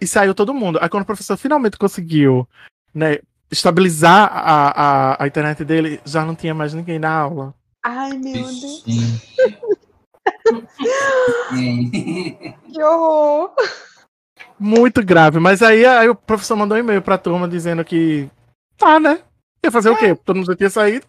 E 0.00 0.06
saiu 0.06 0.34
todo 0.34 0.54
mundo. 0.54 0.78
Aí 0.80 0.88
quando 0.88 1.02
o 1.02 1.06
professor 1.06 1.36
finalmente 1.36 1.76
conseguiu, 1.76 2.48
né, 2.94 3.18
estabilizar 3.50 4.30
a, 4.32 5.14
a, 5.14 5.24
a 5.24 5.26
internet 5.26 5.64
dele, 5.64 6.00
já 6.04 6.24
não 6.24 6.34
tinha 6.34 6.54
mais 6.54 6.72
ninguém 6.72 6.98
na 6.98 7.10
aula. 7.10 7.54
Ai, 7.82 8.12
meu 8.12 8.44
Deus. 8.44 8.84
Que 11.50 12.82
horror. 12.82 13.54
Muito 14.58 15.04
grave. 15.04 15.38
Mas 15.38 15.62
aí, 15.62 15.84
aí 15.84 16.08
o 16.08 16.14
professor 16.14 16.56
mandou 16.56 16.76
um 16.76 16.80
e-mail 16.80 17.02
pra 17.02 17.18
turma 17.18 17.48
dizendo 17.48 17.84
que. 17.84 18.28
Tá, 18.76 19.00
né? 19.00 19.20
Ia 19.64 19.70
fazer 19.70 19.90
o 19.90 19.96
quê? 19.96 20.14
Todo 20.14 20.36
mundo 20.36 20.46
já 20.46 20.56
tinha 20.56 20.70
saído. 20.70 21.06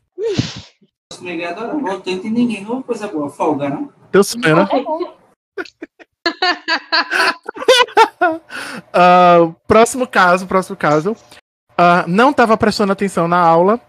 Obrigado, 1.18 1.62
eu 1.62 1.80
voltei, 1.80 2.16
não 2.16 2.22
tem 2.22 2.32
ninguém. 2.32 2.66
Uma 2.66 2.84
coisa 2.84 3.08
boa, 3.08 3.30
folga, 3.30 3.70
não? 3.70 3.92
Deu 4.12 4.24
sonho, 4.24 4.56
né? 4.56 4.68
É. 4.72 5.18
Ah, 8.92 9.54
próximo 9.68 10.08
caso, 10.08 10.48
próximo 10.48 10.76
caso. 10.76 11.16
Ah, 11.78 12.06
não 12.08 12.34
tava 12.34 12.58
prestando 12.58 12.92
atenção 12.92 13.28
na 13.28 13.40
aula 13.40 13.80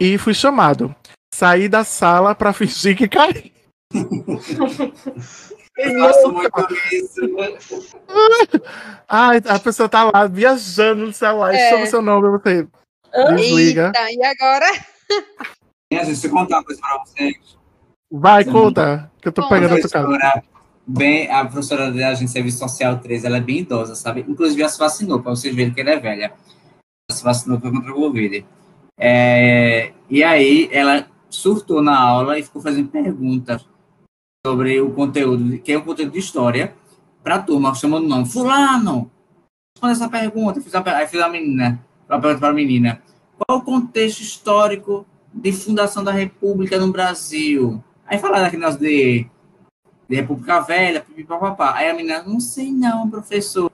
e 0.00 0.18
fui 0.18 0.34
chamado. 0.34 0.94
Saí 1.32 1.68
da 1.68 1.84
sala 1.84 2.34
pra 2.34 2.52
fingir 2.52 2.96
que 2.96 3.08
caí. 3.08 3.52
Eu 5.76 6.32
muito 6.32 6.74
isso. 6.92 7.20
Ai, 9.08 9.42
a 9.46 9.58
pessoa 9.58 9.88
tá 9.88 10.04
lá 10.04 10.26
viajando 10.26 11.06
no 11.06 11.12
celular 11.12 11.52
e 11.54 11.56
É. 11.58 11.70
chama 11.70 11.86
seu 11.86 12.00
nome, 12.00 12.28
você 12.38 12.66
desliga. 13.36 13.92
Eita, 13.94 14.12
e 14.12 14.24
agora? 14.24 14.66
Gente, 15.92 16.06
deixa 16.06 16.26
eu 16.26 16.30
contar 16.30 16.56
uma 16.56 16.64
coisa 16.64 16.80
pra 16.80 16.98
vocês. 17.04 17.36
Vai, 18.10 18.44
conta, 18.44 19.10
que 19.20 19.28
eu 19.28 19.32
tô 19.32 19.42
Conta. 19.42 19.54
pegando 19.54 19.74
A 19.74 19.78
professora, 19.78 20.42
bem, 20.86 21.30
a 21.30 21.44
professora 21.44 21.92
da 21.92 22.08
Agência 22.08 22.26
de 22.26 22.32
Serviço 22.32 22.58
Social 22.58 22.98
3, 22.98 23.24
ela 23.24 23.36
é 23.36 23.40
bem 23.40 23.58
idosa, 23.58 23.94
sabe? 23.94 24.24
Inclusive, 24.26 24.62
ela 24.62 24.70
se 24.70 24.78
vacinou, 24.78 25.20
para 25.20 25.30
vocês 25.32 25.54
verem 25.54 25.74
que 25.74 25.80
ela 25.80 25.90
é 25.90 26.00
velha. 26.00 26.32
Ela 27.10 27.16
se 27.18 27.22
vacinou 27.22 27.60
contra 27.60 27.92
o 27.92 27.94
Covid. 27.94 28.46
É, 28.98 29.92
e 30.08 30.24
aí, 30.24 30.70
ela 30.72 31.06
surtou 31.28 31.82
na 31.82 31.98
aula 31.98 32.38
e 32.38 32.42
ficou 32.42 32.62
fazendo 32.62 32.88
perguntas 32.88 33.66
sobre 34.46 34.80
o 34.80 34.92
conteúdo, 34.92 35.58
que 35.58 35.72
é 35.72 35.76
o 35.76 35.82
conteúdo 35.82 36.12
de 36.12 36.20
história, 36.20 36.72
para 37.20 37.34
a 37.34 37.42
turma, 37.42 37.74
chamando 37.74 38.04
o 38.04 38.08
nome. 38.08 38.26
Fulano, 38.26 39.10
responde 39.74 39.92
essa 39.94 40.08
pergunta. 40.08 40.60
Fiz 40.60 40.72
a, 40.72 40.96
aí 40.96 41.08
fiz 41.08 41.20
menina, 41.32 41.84
a 42.08 42.16
pergunta 42.16 42.38
para 42.38 42.50
a 42.50 42.52
menina. 42.52 43.02
Qual 43.36 43.58
o 43.58 43.62
contexto 43.62 44.20
histórico 44.20 45.04
de 45.34 45.50
fundação 45.52 46.04
da 46.04 46.12
República 46.12 46.78
no 46.78 46.92
Brasil? 46.92 47.82
Aí 48.06 48.18
falaram 48.18 48.44
daquele 48.44 48.62
negócio 48.62 48.80
de, 48.80 49.26
de 50.08 50.14
República 50.14 50.60
Velha, 50.60 51.04
papapá. 51.26 51.74
Aí 51.74 51.90
a 51.90 51.94
menina, 51.94 52.22
não 52.22 52.38
sei 52.38 52.70
não, 52.70 53.10
professor. 53.10 53.68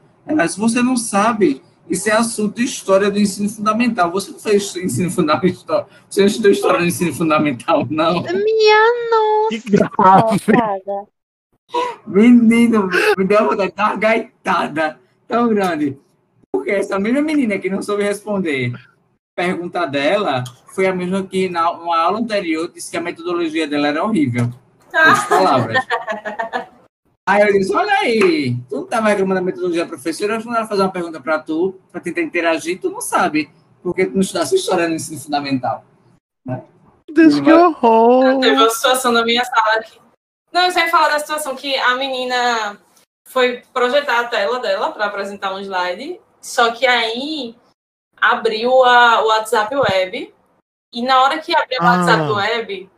Se 0.49 0.59
você 0.59 0.83
não 0.83 0.97
sabe, 0.97 1.61
isso 1.89 2.09
é 2.09 2.13
assunto 2.13 2.57
de 2.57 2.65
história 2.65 3.11
do 3.11 3.19
ensino 3.19 3.49
fundamental. 3.49 4.11
Você 4.13 4.31
não 4.31 4.39
fez 4.39 4.75
ensino 4.77 5.11
fundamental, 5.11 5.89
você 6.09 6.21
não 6.21 6.27
estudou 6.27 6.51
história 6.51 6.81
do 6.81 6.87
ensino 6.87 7.15
fundamental, 7.15 7.87
não. 7.91 8.23
Minha 8.23 9.11
nossa. 9.11 9.49
Que 9.51 9.71
grave. 9.71 11.09
Menino, 12.07 12.89
me 13.17 13.25
deu 13.25 13.41
uma 13.41 13.51
vontade 13.51 13.71
de 13.71 13.77
dar 13.77 13.87
uma 13.87 13.97
gaitada 13.97 15.01
tão 15.27 15.49
grande. 15.49 15.99
Por 16.53 16.61
porque 16.63 16.71
essa 16.71 16.99
mesma 16.99 17.23
menina 17.23 17.59
que 17.59 17.71
não 17.71 17.83
soube 17.83 18.03
responder 18.03 18.73
pergunta 19.35 19.87
dela 19.87 20.45
foi 20.75 20.87
a 20.87 20.95
mesma 20.95 21.23
que 21.23 21.49
na 21.49 21.71
uma 21.71 21.99
aula 21.99 22.19
anterior 22.19 22.71
disse 22.73 22.91
que 22.91 22.97
a 22.97 23.01
metodologia 23.01 23.67
dela 23.67 23.89
era 23.89 24.05
horrível. 24.05 24.51
As 24.93 25.27
palavras. 25.27 25.85
Aí 27.29 27.43
eu 27.43 27.53
disse, 27.53 27.75
olha 27.75 27.93
aí, 28.01 28.57
tu 28.69 28.77
não 28.77 28.85
estava 28.85 29.09
reclamando 29.09 29.41
da 29.41 29.45
metodologia 29.45 29.85
da 29.85 29.89
professora, 29.89 30.35
eu 30.35 30.41
vou 30.41 30.53
fazer 30.67 30.83
uma 30.83 30.91
pergunta 30.91 31.21
para 31.21 31.39
tu, 31.39 31.79
para 31.91 32.01
tentar 32.01 32.21
interagir, 32.21 32.81
tu 32.81 32.91
não 32.91 33.01
sabe, 33.01 33.49
porque 33.81 34.07
tu 34.07 34.15
não 34.15 34.21
estudasse 34.21 34.57
história 34.57 34.89
no 34.89 34.95
ensino 34.97 35.21
fundamental. 35.21 35.85
Deus, 37.13 37.39
que 37.39 37.53
horror! 37.53 38.41
Teve 38.41 38.57
uma 38.57 38.71
situação 38.71 39.13
na 39.13 39.25
minha 39.25 39.45
sala 39.45 39.75
aqui. 39.77 40.01
Não, 40.51 40.63
eu 40.63 40.71
sei 40.71 40.89
falar 40.89 41.11
da 41.11 41.19
situação 41.19 41.55
que 41.55 41.77
a 41.77 41.95
menina 41.95 42.79
foi 43.29 43.63
projetar 43.73 44.21
a 44.21 44.25
tela 44.25 44.59
dela 44.59 44.91
para 44.91 45.07
apresentar 45.07 45.55
um 45.55 45.61
slide, 45.61 46.21
só 46.41 46.73
que 46.73 46.87
aí 46.87 47.55
abriu 48.21 48.85
a, 48.85 49.23
o 49.23 49.29
WhatsApp 49.29 49.75
Web, 49.77 50.35
e 50.93 51.03
na 51.03 51.23
hora 51.23 51.39
que 51.39 51.55
abriu 51.57 51.79
o 51.81 51.85
Ah. 51.85 51.97
WhatsApp 51.99 52.31
Web, 52.33 52.91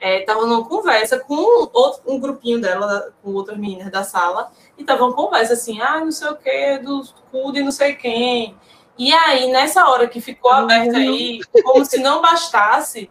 é, 0.00 0.20
tava 0.22 0.46
numa 0.46 0.64
conversa 0.64 1.18
com 1.18 1.34
outro, 1.72 2.00
um 2.06 2.18
grupinho 2.18 2.60
dela, 2.60 3.12
com 3.22 3.32
outras 3.34 3.58
meninas 3.58 3.90
da 3.90 4.02
sala, 4.02 4.50
e 4.78 4.84
tava 4.84 5.04
uma 5.04 5.12
conversa 5.14 5.52
assim, 5.52 5.80
ah, 5.80 6.00
não 6.00 6.10
sei 6.10 6.28
o 6.28 6.36
que, 6.36 6.78
do 6.78 7.02
cu 7.30 7.52
de 7.52 7.62
não 7.62 7.70
sei 7.72 7.94
quem. 7.94 8.56
E 8.98 9.12
aí, 9.12 9.50
nessa 9.50 9.86
hora 9.88 10.06
que 10.08 10.20
ficou 10.20 10.50
aberta 10.50 10.96
aí, 10.98 11.40
como 11.64 11.84
se 11.84 11.98
não 11.98 12.20
bastasse, 12.20 13.10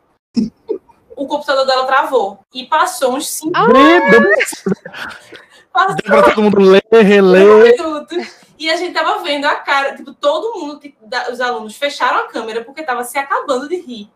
o 1.16 1.28
computador 1.28 1.66
dela 1.66 1.86
travou. 1.86 2.40
E 2.54 2.66
passou 2.66 3.16
uns 3.16 3.28
cinco 3.30 3.60
Breda, 3.68 4.22
passou 5.74 5.96
deu 5.96 6.04
pra 6.06 6.22
todo 6.24 6.44
mundo 6.44 6.60
ler, 6.60 6.84
reler. 6.92 7.78
minutos. 7.78 8.40
E 8.58 8.70
a 8.70 8.76
gente 8.76 8.94
tava 8.94 9.24
vendo 9.24 9.46
a 9.46 9.56
cara, 9.56 9.96
tipo, 9.96 10.14
todo 10.14 10.60
mundo, 10.60 10.80
tipo, 10.80 11.08
da- 11.08 11.32
os 11.32 11.40
alunos 11.40 11.76
fecharam 11.78 12.20
a 12.20 12.28
câmera 12.28 12.64
porque 12.64 12.84
tava 12.84 13.04
se 13.04 13.18
acabando 13.18 13.68
de 13.70 13.78
rir. 13.78 14.10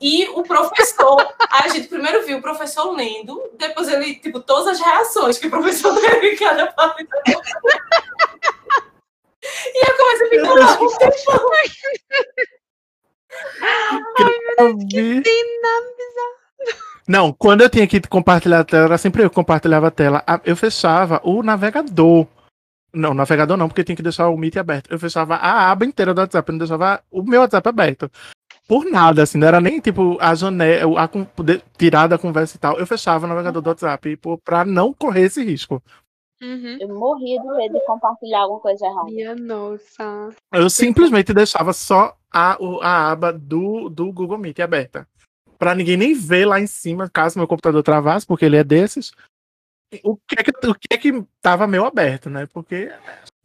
E 0.00 0.28
o 0.28 0.42
professor, 0.44 1.34
a 1.50 1.68
gente 1.68 1.88
primeiro 1.88 2.24
viu 2.24 2.38
o 2.38 2.42
professor 2.42 2.92
lendo, 2.92 3.50
depois 3.58 3.88
ele, 3.88 4.14
tipo, 4.16 4.38
todas 4.40 4.68
as 4.68 4.80
reações 4.80 5.38
que 5.38 5.48
o 5.48 5.50
professor 5.50 5.94
teve 6.00 6.34
em 6.34 6.36
cada 6.36 6.68
parte. 6.68 7.04
da. 7.04 7.18
E 9.74 9.90
eu 9.90 9.96
comecei 9.96 10.26
a 10.26 10.30
ficar 10.30 10.54
lá 10.54 10.80
um 10.80 10.88
tempão. 10.96 11.50
Eu 14.58 14.76
vi. 14.78 15.22
Não, 17.06 17.32
quando 17.32 17.62
eu 17.62 17.70
tinha 17.70 17.86
que 17.86 18.00
compartilhar 18.02 18.60
a 18.60 18.64
tela, 18.64 18.84
era 18.84 18.98
sempre 18.98 19.22
eu 19.22 19.30
que 19.30 19.34
compartilhava 19.34 19.88
a 19.88 19.90
tela. 19.90 20.22
Eu 20.44 20.54
fechava 20.54 21.20
o 21.24 21.42
navegador. 21.42 22.26
Não, 22.92 23.14
navegador 23.14 23.56
não, 23.56 23.68
porque 23.68 23.84
tinha 23.84 23.96
que 23.96 24.02
deixar 24.02 24.28
o 24.28 24.36
Meet 24.36 24.56
aberto. 24.56 24.90
Eu 24.90 24.98
fechava 24.98 25.36
a 25.36 25.70
aba 25.70 25.84
inteira 25.84 26.12
do 26.12 26.20
WhatsApp, 26.20 26.48
eu 26.48 26.52
não 26.52 26.58
deixava 26.58 27.02
o 27.10 27.22
meu 27.22 27.40
WhatsApp 27.40 27.68
aberto. 27.68 28.10
Por 28.68 28.84
nada, 28.84 29.22
assim, 29.22 29.38
não 29.38 29.48
era 29.48 29.62
nem 29.62 29.80
tipo 29.80 30.18
a 30.20 30.34
janela, 30.34 31.02
a, 31.02 31.08
tirar 31.78 32.06
da 32.06 32.18
conversa 32.18 32.54
e 32.56 32.60
tal. 32.60 32.78
Eu 32.78 32.86
fechava 32.86 33.24
o 33.24 33.28
navegador 33.28 33.62
do 33.62 33.68
WhatsApp 33.70 34.14
por- 34.18 34.38
pra 34.38 34.62
não 34.62 34.92
correr 34.92 35.22
esse 35.22 35.42
risco. 35.42 35.82
Uhum. 36.40 36.76
Eu 36.78 36.88
morria 36.94 37.40
de 37.40 37.48
medo 37.48 37.74
de 37.74 37.86
compartilhar 37.86 38.42
alguma 38.42 38.60
coisa 38.60 38.84
errada. 38.86 39.06
Minha 39.06 39.34
nossa. 39.34 40.28
Eu 40.52 40.68
simplesmente 40.68 41.32
deixava 41.32 41.72
só 41.72 42.14
a, 42.30 42.58
o- 42.60 42.80
a 42.82 43.10
aba 43.10 43.32
do, 43.32 43.88
do 43.88 44.12
Google 44.12 44.36
Meet 44.36 44.60
aberta. 44.60 45.08
Pra 45.58 45.74
ninguém 45.74 45.96
nem 45.96 46.14
ver 46.14 46.44
lá 46.44 46.60
em 46.60 46.66
cima, 46.66 47.08
caso 47.10 47.38
meu 47.38 47.48
computador 47.48 47.82
travasse, 47.82 48.26
porque 48.26 48.44
ele 48.44 48.56
é 48.58 48.62
desses. 48.62 49.12
O 50.04 50.14
que 50.16 50.38
é 50.38 50.42
que, 50.44 50.50
o 50.68 50.74
que, 50.74 50.88
é 50.92 50.98
que 50.98 51.24
tava 51.40 51.66
meio 51.66 51.86
aberto, 51.86 52.28
né? 52.28 52.46
Porque. 52.52 52.92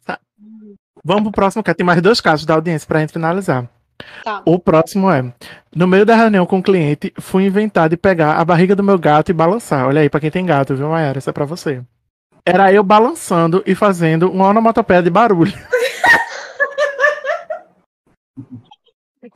tá. 0.04 0.20
Vamos 1.02 1.22
pro 1.24 1.32
próximo, 1.32 1.64
que 1.64 1.74
tem 1.74 1.84
mais 1.84 2.02
dois 2.02 2.20
casos 2.20 2.44
da 2.44 2.54
audiência 2.54 2.86
pra 2.86 3.00
gente 3.00 3.12
finalizar. 3.14 3.68
Tá. 4.22 4.42
O 4.44 4.58
próximo 4.58 5.10
é: 5.10 5.32
No 5.74 5.86
meio 5.86 6.04
da 6.06 6.14
reunião 6.14 6.46
com 6.46 6.58
o 6.58 6.62
cliente, 6.62 7.12
fui 7.18 7.44
inventar 7.44 7.88
de 7.88 7.96
pegar 7.96 8.36
a 8.36 8.44
barriga 8.44 8.74
do 8.74 8.82
meu 8.82 8.98
gato 8.98 9.30
e 9.30 9.34
balançar. 9.34 9.86
Olha 9.86 10.00
aí, 10.00 10.10
pra 10.10 10.20
quem 10.20 10.30
tem 10.30 10.46
gato, 10.46 10.74
viu, 10.74 10.88
Mayara? 10.88 11.18
Isso 11.18 11.30
é 11.30 11.32
pra 11.32 11.44
você. 11.44 11.82
Era 12.46 12.72
eu 12.72 12.82
balançando 12.82 13.62
e 13.66 13.74
fazendo 13.74 14.30
uma 14.30 14.48
onomatopeia 14.48 15.02
de 15.02 15.10
barulho. 15.10 15.54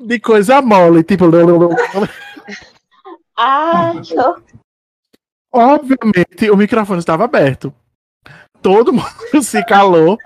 de 0.01 0.21
coisa 0.21 0.61
mole, 0.63 1.03
tipo. 1.03 1.25
Ah. 3.41 3.93
Obviamente, 5.53 6.51
o 6.51 6.57
microfone 6.57 6.99
estava 6.99 7.25
aberto. 7.25 7.73
Todo 8.61 8.93
mundo 8.93 9.07
se 9.43 9.65
calou 9.65 10.19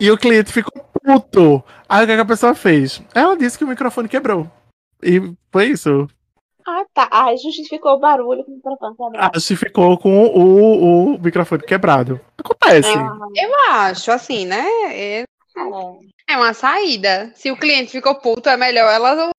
e 0.00 0.10
o 0.10 0.16
cliente 0.16 0.52
ficou 0.52 0.87
puto. 1.00 1.64
Aí 1.88 2.04
o 2.04 2.06
que 2.06 2.14
que 2.14 2.20
a 2.20 2.24
pessoa 2.24 2.54
fez? 2.54 3.02
Ela 3.14 3.36
disse 3.36 3.56
que 3.58 3.64
o 3.64 3.68
microfone 3.68 4.08
quebrou. 4.08 4.50
E 5.02 5.32
foi 5.50 5.66
isso. 5.66 6.08
Ah, 6.66 6.84
tá. 6.92 7.08
Ah, 7.10 7.34
justificou 7.36 7.92
o 7.92 7.98
barulho 7.98 8.44
com 8.44 8.52
o 8.52 8.54
microfone 8.56 8.96
quebrado. 8.96 9.36
A 9.36 9.40
se 9.40 9.56
ficou 9.56 9.98
com 9.98 10.26
o, 10.26 11.14
o 11.14 11.18
microfone 11.18 11.62
quebrado. 11.62 12.20
Acontece. 12.36 12.92
Ah, 12.94 13.16
Eu 13.34 13.70
acho, 13.70 14.12
assim, 14.12 14.44
né? 14.44 14.64
É, 14.84 15.20
é. 15.20 15.24
é 16.28 16.36
uma 16.36 16.52
saída. 16.52 17.32
Se 17.34 17.50
o 17.50 17.56
cliente 17.56 17.92
ficou 17.92 18.14
puto, 18.16 18.50
é 18.50 18.56
melhor 18.56 18.92
ela. 18.92 19.30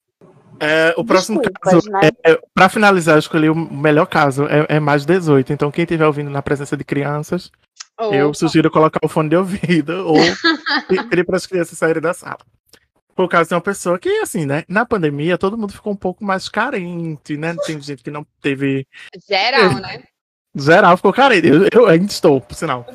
É, 0.60 0.93
o 0.97 1.05
próximo 1.05 1.39
Desculpas, 1.39 1.86
caso, 1.86 1.89
né? 1.91 2.10
é, 2.26 2.38
pra 2.53 2.68
finalizar, 2.68 3.16
eu 3.16 3.20
escolhi 3.20 3.49
o 3.49 3.55
melhor 3.55 4.05
caso. 4.07 4.45
É, 4.47 4.78
é 4.78 4.80
mais 4.80 5.05
18. 5.05 5.53
Então, 5.53 5.72
quem 5.72 5.84
estiver 5.84 6.05
ouvindo 6.05 6.30
na 6.30 6.41
presença 6.41 6.76
de 6.76 6.84
crianças, 6.84 7.51
Eu 8.00 8.28
Opa. 8.28 8.34
sugiro 8.34 8.72
colocar 8.72 9.00
o 9.04 9.10
fone 9.10 9.30
de 9.30 9.36
ouvido 9.36 9.91
ou 10.08 10.16
pe- 10.88 11.04
pedir 11.04 11.26
para 11.26 11.38
as 11.38 11.45
crianças 11.45 11.78
saírem 11.78 12.02
da 12.02 12.14
sala. 12.14 12.39
Por 13.16 13.28
causa 13.28 13.50
de 13.50 13.54
uma 13.56 13.62
pessoa 13.62 14.00
que, 14.00 14.10
assim, 14.22 14.45
né? 14.45 14.64
Na 14.68 14.86
pandemia, 14.86 15.38
todo 15.38 15.58
mundo 15.58 15.74
ficou 15.74 15.91
um 15.91 15.97
pouco 15.97 16.24
mais 16.24 16.47
carente, 16.47 17.36
né? 17.36 17.54
Tem 17.66 17.80
gente 17.82 18.02
que 18.02 18.10
não 18.10 18.26
teve. 18.41 18.88
Geral, 19.28 19.74
né? 19.74 20.04
Geral 20.56 20.95
ficou 20.95 21.12
carente. 21.12 21.47
Eu, 21.47 21.68
eu 21.72 21.88
ainda 21.88 22.06
estou, 22.06 22.39
por 22.39 22.56
sinal. 22.56 22.88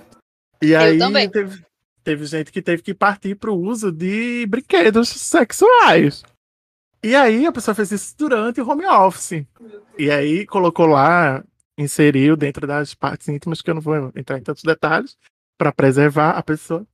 E 0.63 0.75
aí 0.75 0.97
também. 0.99 1.29
Teve, 1.29 1.63
teve 2.03 2.25
gente 2.25 2.51
que 2.51 2.63
teve 2.63 2.83
que 2.83 2.95
partir 2.95 3.35
para 3.35 3.51
o 3.51 3.61
uso 3.61 3.93
de 3.93 4.47
brinquedos 4.49 5.11
sexuais. 5.11 6.23
E 7.03 7.15
aí 7.15 7.45
a 7.47 7.53
pessoa 7.53 7.75
fez 7.75 7.93
isso 7.93 8.15
durante 8.17 8.63
o 8.63 8.67
home 8.69 8.87
office. 8.87 9.45
E 9.99 10.11
aí 10.11 10.47
colocou 10.47 10.87
lá, 10.87 11.45
inseriu 11.79 12.37
dentro 12.37 12.67
das 12.67 12.95
partes 12.95 13.29
íntimas, 13.29 13.61
que 13.63 13.71
eu 13.71 13.75
não 13.75 13.83
vou 13.83 14.11
entrar 14.17 14.39
em 14.39 14.43
tantos 14.43 14.63
detalhes, 14.63 15.17
para 15.59 15.73
preservar 15.73 16.31
a 16.31 16.43
pessoa. 16.43 16.85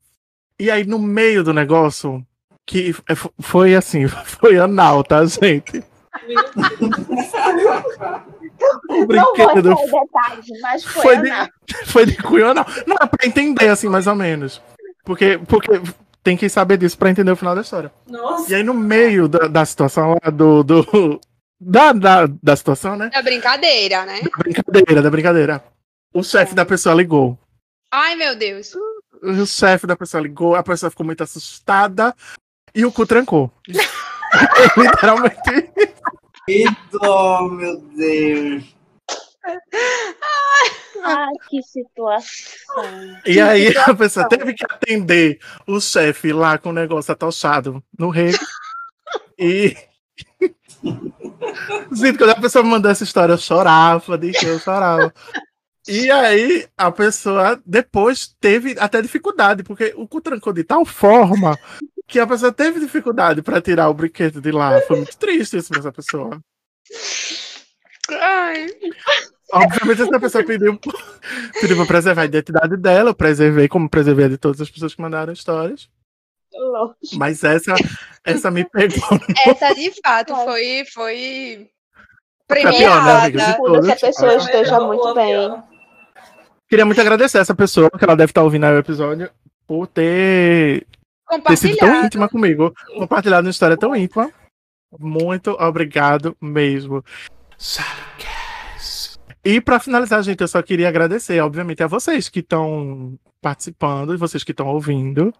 E 0.58 0.70
aí 0.70 0.84
no 0.84 0.98
meio 0.98 1.42
do 1.42 1.52
negócio, 1.54 2.24
que 2.66 2.90
f- 3.08 3.30
foi 3.40 3.74
assim, 3.74 4.06
foi 4.24 4.58
anal, 4.58 5.02
tá, 5.04 5.24
gente? 5.24 5.82
O 8.88 8.92
Não 8.92 8.96
vou 8.98 9.06
brinquedo 9.06 9.70
entrar 9.70 9.72
em 9.72 9.86
detalhes, 9.86 10.46
mas 10.60 10.84
foi, 10.84 11.02
Foi 11.02 11.16
de- 11.22 11.30
anal. 11.30 11.48
foi 11.86 12.06
de 12.06 12.16
cunho 12.16 12.48
anal. 12.50 12.66
Não, 12.86 12.96
é 13.00 13.06
pra 13.06 13.26
entender, 13.26 13.68
assim, 13.68 13.88
mais 13.88 14.06
ou 14.06 14.14
menos. 14.14 14.60
Porque, 15.04 15.38
porque 15.48 15.80
tem 16.22 16.36
que 16.36 16.48
saber 16.48 16.76
disso 16.76 16.98
pra 16.98 17.10
entender 17.10 17.30
o 17.30 17.36
final 17.36 17.54
da 17.54 17.62
história. 17.62 17.90
Nossa. 18.06 18.50
E 18.50 18.54
aí, 18.54 18.62
no 18.62 18.74
meio 18.74 19.28
da, 19.28 19.48
da 19.48 19.64
situação 19.64 20.16
lá, 20.22 20.30
do. 20.30 20.62
do 20.62 21.20
da, 21.60 21.92
da, 21.92 22.26
da 22.26 22.56
situação, 22.56 22.96
né? 22.96 23.10
É 23.12 23.22
brincadeira, 23.22 24.06
né? 24.06 24.22
Da 24.22 24.38
brincadeira, 24.38 25.02
da 25.02 25.10
brincadeira. 25.10 25.64
O 26.14 26.22
chefe 26.22 26.54
da 26.54 26.64
pessoa 26.64 26.94
ligou. 26.94 27.38
Ai, 27.92 28.16
meu 28.16 28.34
Deus. 28.34 28.72
O 29.22 29.46
chefe 29.46 29.86
da 29.86 29.96
pessoa 29.96 30.22
ligou, 30.22 30.54
a 30.54 30.62
pessoa 30.62 30.90
ficou 30.90 31.04
muito 31.04 31.22
assustada 31.22 32.14
e 32.74 32.84
o 32.84 32.92
cu 32.92 33.06
trancou. 33.06 33.52
Literalmente. 34.76 35.70
Que 36.46 36.64
dó, 36.90 37.48
meu 37.48 37.76
Deus. 37.96 38.64
Ai, 41.02 41.32
que 41.48 41.62
situação. 41.62 43.20
E 43.26 43.40
aí 43.40 43.76
a 43.76 43.94
pessoa 43.94 44.28
teve 44.28 44.54
que 44.54 44.64
atender 44.64 45.38
o 45.66 45.80
chefe 45.80 46.32
lá 46.32 46.58
com 46.58 46.70
o 46.70 46.74
negócio 46.74 47.12
atochado 47.12 47.82
no 47.98 48.08
rego. 48.10 48.38
E. 49.38 49.76
Gente, 51.92 52.18
quando 52.18 52.30
a 52.30 52.40
pessoa 52.40 52.64
me 52.64 52.70
mandou 52.70 52.90
essa 52.90 53.04
história, 53.04 53.32
eu 53.32 53.38
chorava, 53.38 54.18
de 54.18 54.32
que 54.32 54.46
eu 54.46 54.58
chorava. 54.58 55.12
E 55.88 56.10
aí 56.10 56.68
a 56.76 56.92
pessoa 56.92 57.60
depois 57.64 58.34
teve 58.40 58.76
até 58.78 59.00
dificuldade, 59.00 59.62
porque 59.62 59.92
o 59.96 60.06
cu 60.06 60.20
trancou 60.20 60.52
de 60.52 60.62
tal 60.62 60.84
forma 60.84 61.58
que 62.06 62.18
a 62.18 62.26
pessoa 62.26 62.52
teve 62.52 62.80
dificuldade 62.80 63.40
para 63.40 63.60
tirar 63.60 63.88
o 63.88 63.94
brinquedo 63.94 64.40
de 64.40 64.50
lá. 64.50 64.80
Foi 64.82 64.96
muito 64.96 65.16
triste 65.16 65.56
isso 65.56 65.68
pra 65.68 65.78
essa 65.78 65.92
pessoa. 65.92 66.40
Ai. 68.10 68.66
Obviamente, 69.52 70.02
essa 70.02 70.20
pessoa 70.20 70.44
pediu, 70.44 70.78
pediu 71.60 71.76
pra 71.76 71.86
preservar 71.86 72.22
a 72.22 72.26
identidade 72.26 72.76
dela, 72.76 73.10
eu 73.10 73.14
preservei 73.14 73.68
como 73.68 73.88
preservei 73.88 74.26
a 74.26 74.28
de 74.28 74.38
todas 74.38 74.60
as 74.60 74.70
pessoas 74.70 74.94
que 74.94 75.02
mandaram 75.02 75.32
histórias. 75.32 75.88
Lógico. 76.52 77.16
Mas 77.16 77.42
essa, 77.44 77.74
essa 78.24 78.50
me 78.50 78.64
pegou. 78.64 79.00
Essa 79.46 79.74
de 79.74 79.92
fato 80.02 80.34
foi, 80.36 80.84
foi 80.92 81.70
pior, 82.48 83.04
né, 83.04 83.12
amiga? 83.12 83.28
premiada. 83.28 83.30
De 83.30 83.56
Cuida 83.56 83.80
que 83.80 83.92
a 83.92 83.96
todas. 83.96 84.00
pessoa 84.00 84.34
esteja 84.34 84.78
Ou 84.78 84.86
muito 84.88 85.14
bem. 85.14 85.62
Queria 86.68 86.84
muito 86.86 87.00
agradecer 87.00 87.38
essa 87.38 87.54
pessoa, 87.54 87.90
que 87.90 88.04
ela 88.04 88.16
deve 88.16 88.30
estar 88.30 88.42
ouvindo 88.42 88.64
aí 88.64 88.74
o 88.74 88.78
episódio, 88.78 89.30
por 89.66 89.86
ter 89.86 90.86
ter 91.46 91.56
sido 91.56 91.76
tão 91.76 92.04
íntima 92.04 92.28
comigo. 92.28 92.72
Compartilhado 92.96 93.46
uma 93.46 93.50
história 93.50 93.76
tão 93.76 93.94
íntima. 93.94 94.30
Muito 94.98 95.50
obrigado 95.52 96.36
mesmo. 96.40 97.04
E 99.44 99.60
para 99.60 99.80
finalizar, 99.80 100.22
gente, 100.22 100.40
eu 100.40 100.48
só 100.48 100.60
queria 100.62 100.88
agradecer, 100.88 101.40
obviamente, 101.40 101.82
a 101.82 101.86
vocês 101.86 102.28
que 102.28 102.40
estão 102.40 103.18
participando 103.40 104.12
e 104.12 104.18
vocês 104.18 104.44
que 104.44 104.50
estão 104.50 104.68
ouvindo. 104.68 105.32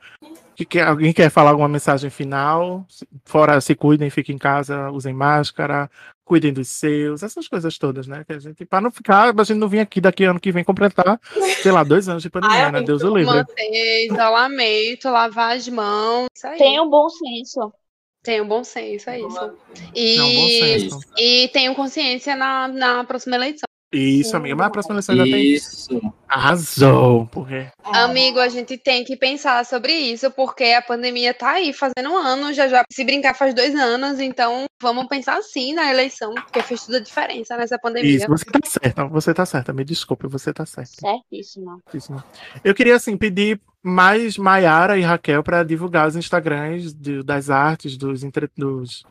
Que 0.60 0.66
quer, 0.66 0.86
alguém 0.86 1.10
quer 1.10 1.30
falar 1.30 1.52
alguma 1.52 1.70
mensagem 1.70 2.10
final? 2.10 2.86
Fora, 3.24 3.58
se 3.62 3.74
cuidem, 3.74 4.10
fiquem 4.10 4.34
em 4.34 4.38
casa, 4.38 4.90
usem 4.90 5.14
máscara, 5.14 5.90
cuidem 6.22 6.52
dos 6.52 6.68
seus, 6.68 7.22
essas 7.22 7.48
coisas 7.48 7.78
todas, 7.78 8.06
né? 8.06 8.24
Que 8.26 8.34
a 8.34 8.38
gente, 8.38 8.66
para 8.66 8.82
não 8.82 8.90
ficar, 8.90 9.32
a 9.34 9.42
gente 9.42 9.56
não 9.56 9.70
vir 9.70 9.78
aqui 9.80 10.02
daqui 10.02 10.24
ano 10.24 10.38
que 10.38 10.52
vem 10.52 10.62
completar, 10.62 11.18
sei 11.62 11.72
lá, 11.72 11.82
dois 11.82 12.10
anos 12.10 12.22
de 12.22 12.28
pandemia, 12.30 12.66
Ai, 12.66 12.72
né? 12.72 12.82
Deus 12.82 13.02
o 13.02 13.16
livre. 13.16 13.36
Manter 13.36 14.06
isolamento, 14.12 15.08
lavar 15.08 15.56
as 15.56 15.66
mãos. 15.66 16.26
Isso 16.36 16.46
aí. 16.46 16.58
Tenha 16.58 16.82
um 16.82 16.90
bom 16.90 17.08
senso. 17.08 17.72
Tenham 18.22 18.46
bom 18.46 18.62
senso, 18.62 19.08
é 19.08 19.18
isso. 19.18 19.28
Não, 19.34 19.48
bom 19.48 19.56
E, 19.94 20.90
senso. 20.90 21.00
e 21.16 21.48
tenham 21.54 21.74
consciência 21.74 22.36
na, 22.36 22.68
na 22.68 23.02
próxima 23.04 23.36
eleição. 23.36 23.66
Isso, 23.92 24.36
amiga, 24.36 24.54
mas 24.54 24.66
a 24.68 24.70
próxima 24.70 24.94
eleição 24.94 25.14
ainda 25.14 25.24
tem. 25.24 25.52
Isso. 25.52 26.00
Arrasou, 26.28 27.26
porque 27.26 27.66
Amigo, 27.82 28.38
a 28.38 28.48
gente 28.48 28.78
tem 28.78 29.02
que 29.04 29.16
pensar 29.16 29.64
sobre 29.66 29.92
isso, 29.92 30.30
porque 30.30 30.64
a 30.64 30.80
pandemia 30.82 31.34
tá 31.34 31.52
aí 31.52 31.72
fazendo 31.72 32.10
um 32.10 32.16
ano, 32.16 32.52
já 32.52 32.68
já 32.68 32.84
se 32.90 33.02
brincar 33.04 33.34
faz 33.34 33.52
dois 33.52 33.74
anos, 33.74 34.20
então 34.20 34.66
vamos 34.80 35.06
pensar 35.08 35.36
assim 35.38 35.72
na 35.72 35.90
eleição, 35.90 36.32
porque 36.34 36.62
fez 36.62 36.86
toda 36.86 36.98
a 36.98 37.02
diferença 37.02 37.56
nessa 37.56 37.78
pandemia. 37.78 38.16
Isso, 38.16 38.28
você 38.28 38.44
tá 38.44 38.60
certa, 38.64 39.04
você 39.06 39.34
tá 39.34 39.44
certa, 39.44 39.72
me 39.72 39.84
desculpe, 39.84 40.28
você 40.28 40.52
tá 40.52 40.64
certa. 40.64 40.92
Certíssimo. 41.00 41.82
Certíssimo. 41.90 42.22
Eu 42.62 42.74
queria, 42.74 42.94
assim, 42.94 43.16
pedir 43.16 43.60
mais 43.82 44.38
Maiara 44.38 44.98
e 44.98 45.02
Raquel 45.02 45.42
para 45.42 45.64
divulgar 45.64 46.06
os 46.06 46.14
Instagrams 46.14 46.92
de- 46.94 47.22
das 47.24 47.50
artes, 47.50 47.96
dos, 47.96 48.22
entre, 48.22 48.48
dos, 48.56 49.04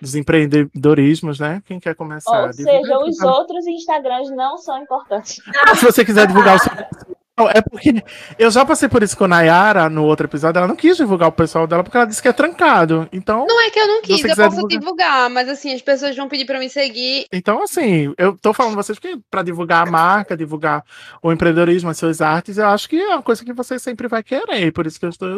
dos 0.00 0.14
empreendedorismos, 0.14 1.38
né? 1.38 1.62
Quem 1.66 1.80
quer 1.80 1.94
começar? 1.94 2.46
Ou 2.46 2.52
seja, 2.52 2.98
os 2.98 3.20
outros 3.20 3.66
Instagrams 3.66 4.30
não 4.30 4.56
são 4.58 4.80
importantes. 4.82 5.40
Se 5.76 5.84
você 5.84 6.04
quiser 6.04 6.26
divulgar 6.26 6.56
o 6.56 6.58
seu. 6.58 6.72
Não, 7.38 7.50
É 7.50 7.60
porque 7.60 8.02
eu 8.38 8.50
já 8.50 8.64
passei 8.64 8.88
por 8.88 9.02
isso 9.02 9.16
com 9.16 9.24
a 9.24 9.28
Nayara 9.28 9.90
no 9.90 10.04
outro 10.04 10.26
episódio. 10.26 10.58
Ela 10.58 10.68
não 10.68 10.76
quis 10.76 10.96
divulgar 10.96 11.28
o 11.28 11.32
pessoal 11.32 11.66
dela 11.66 11.84
porque 11.84 11.96
ela 11.96 12.06
disse 12.06 12.22
que 12.22 12.28
é 12.28 12.32
trancado. 12.32 13.06
Então, 13.12 13.46
Não 13.46 13.60
é 13.60 13.70
que 13.70 13.78
eu 13.78 13.86
não 13.86 14.00
quis, 14.00 14.24
eu 14.24 14.34
posso 14.34 14.66
divulgar, 14.66 15.28
mas 15.28 15.48
assim, 15.48 15.74
as 15.74 15.82
pessoas 15.82 16.16
vão 16.16 16.28
pedir 16.28 16.46
pra 16.46 16.58
me 16.58 16.70
seguir. 16.70 17.26
então 17.32 17.62
assim, 17.62 18.14
eu 18.16 18.36
tô 18.38 18.54
falando 18.54 18.74
vocês 18.74 18.98
porque 18.98 19.18
para 19.30 19.42
divulgar 19.42 19.86
a 19.86 19.90
marca, 19.90 20.36
divulgar 20.36 20.82
o 21.22 21.30
empreendedorismo, 21.30 21.90
as 21.90 21.98
suas 21.98 22.20
artes, 22.22 22.56
eu 22.56 22.66
acho 22.68 22.88
que 22.88 22.98
é 22.98 23.08
uma 23.08 23.22
coisa 23.22 23.44
que 23.44 23.52
você 23.52 23.78
sempre 23.78 24.08
vai 24.08 24.22
querer. 24.22 24.72
Por 24.72 24.86
isso 24.86 24.98
que 24.98 25.04
eu 25.04 25.10
estou. 25.10 25.36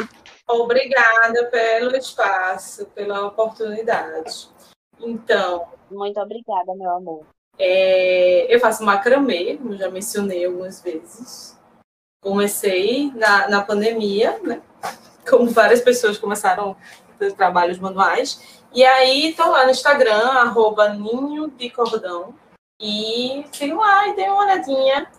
Obrigada 0.49 1.45
pelo 1.51 1.97
espaço, 1.97 2.87
pela 2.95 3.27
oportunidade. 3.27 4.49
Então, 5.01 5.67
Muito 5.91 6.19
obrigada, 6.21 6.75
meu 6.77 6.91
amor. 6.91 7.27
é, 7.59 8.47
eu 8.55 8.61
faço 8.61 8.85
macramê, 8.85 9.57
como 9.57 9.77
já 9.77 9.91
mencionei 9.91 10.45
algumas 10.45 10.81
vezes. 10.81 11.58
Comecei 12.23 13.13
na, 13.15 13.49
na 13.49 13.63
pandemia, 13.63 14.39
né? 14.43 14.63
Como 15.29 15.51
várias 15.51 15.81
pessoas 15.81 16.19
começaram 16.19 16.77
os 17.21 17.33
trabalhos 17.33 17.79
manuais. 17.79 18.61
E 18.73 18.85
aí, 18.85 19.35
tô 19.35 19.51
lá 19.51 19.65
no 19.65 19.71
Instagram, 19.71 20.29
arroba 20.29 20.91
ninho 20.91 21.49
de 21.49 21.71
cordão. 21.71 22.35
E 22.81 23.45
sigam 23.53 23.79
lá 23.79 24.09
e 24.09 24.15
dêem 24.15 24.31
uma 24.31 24.45
olhadinha. 24.45 25.11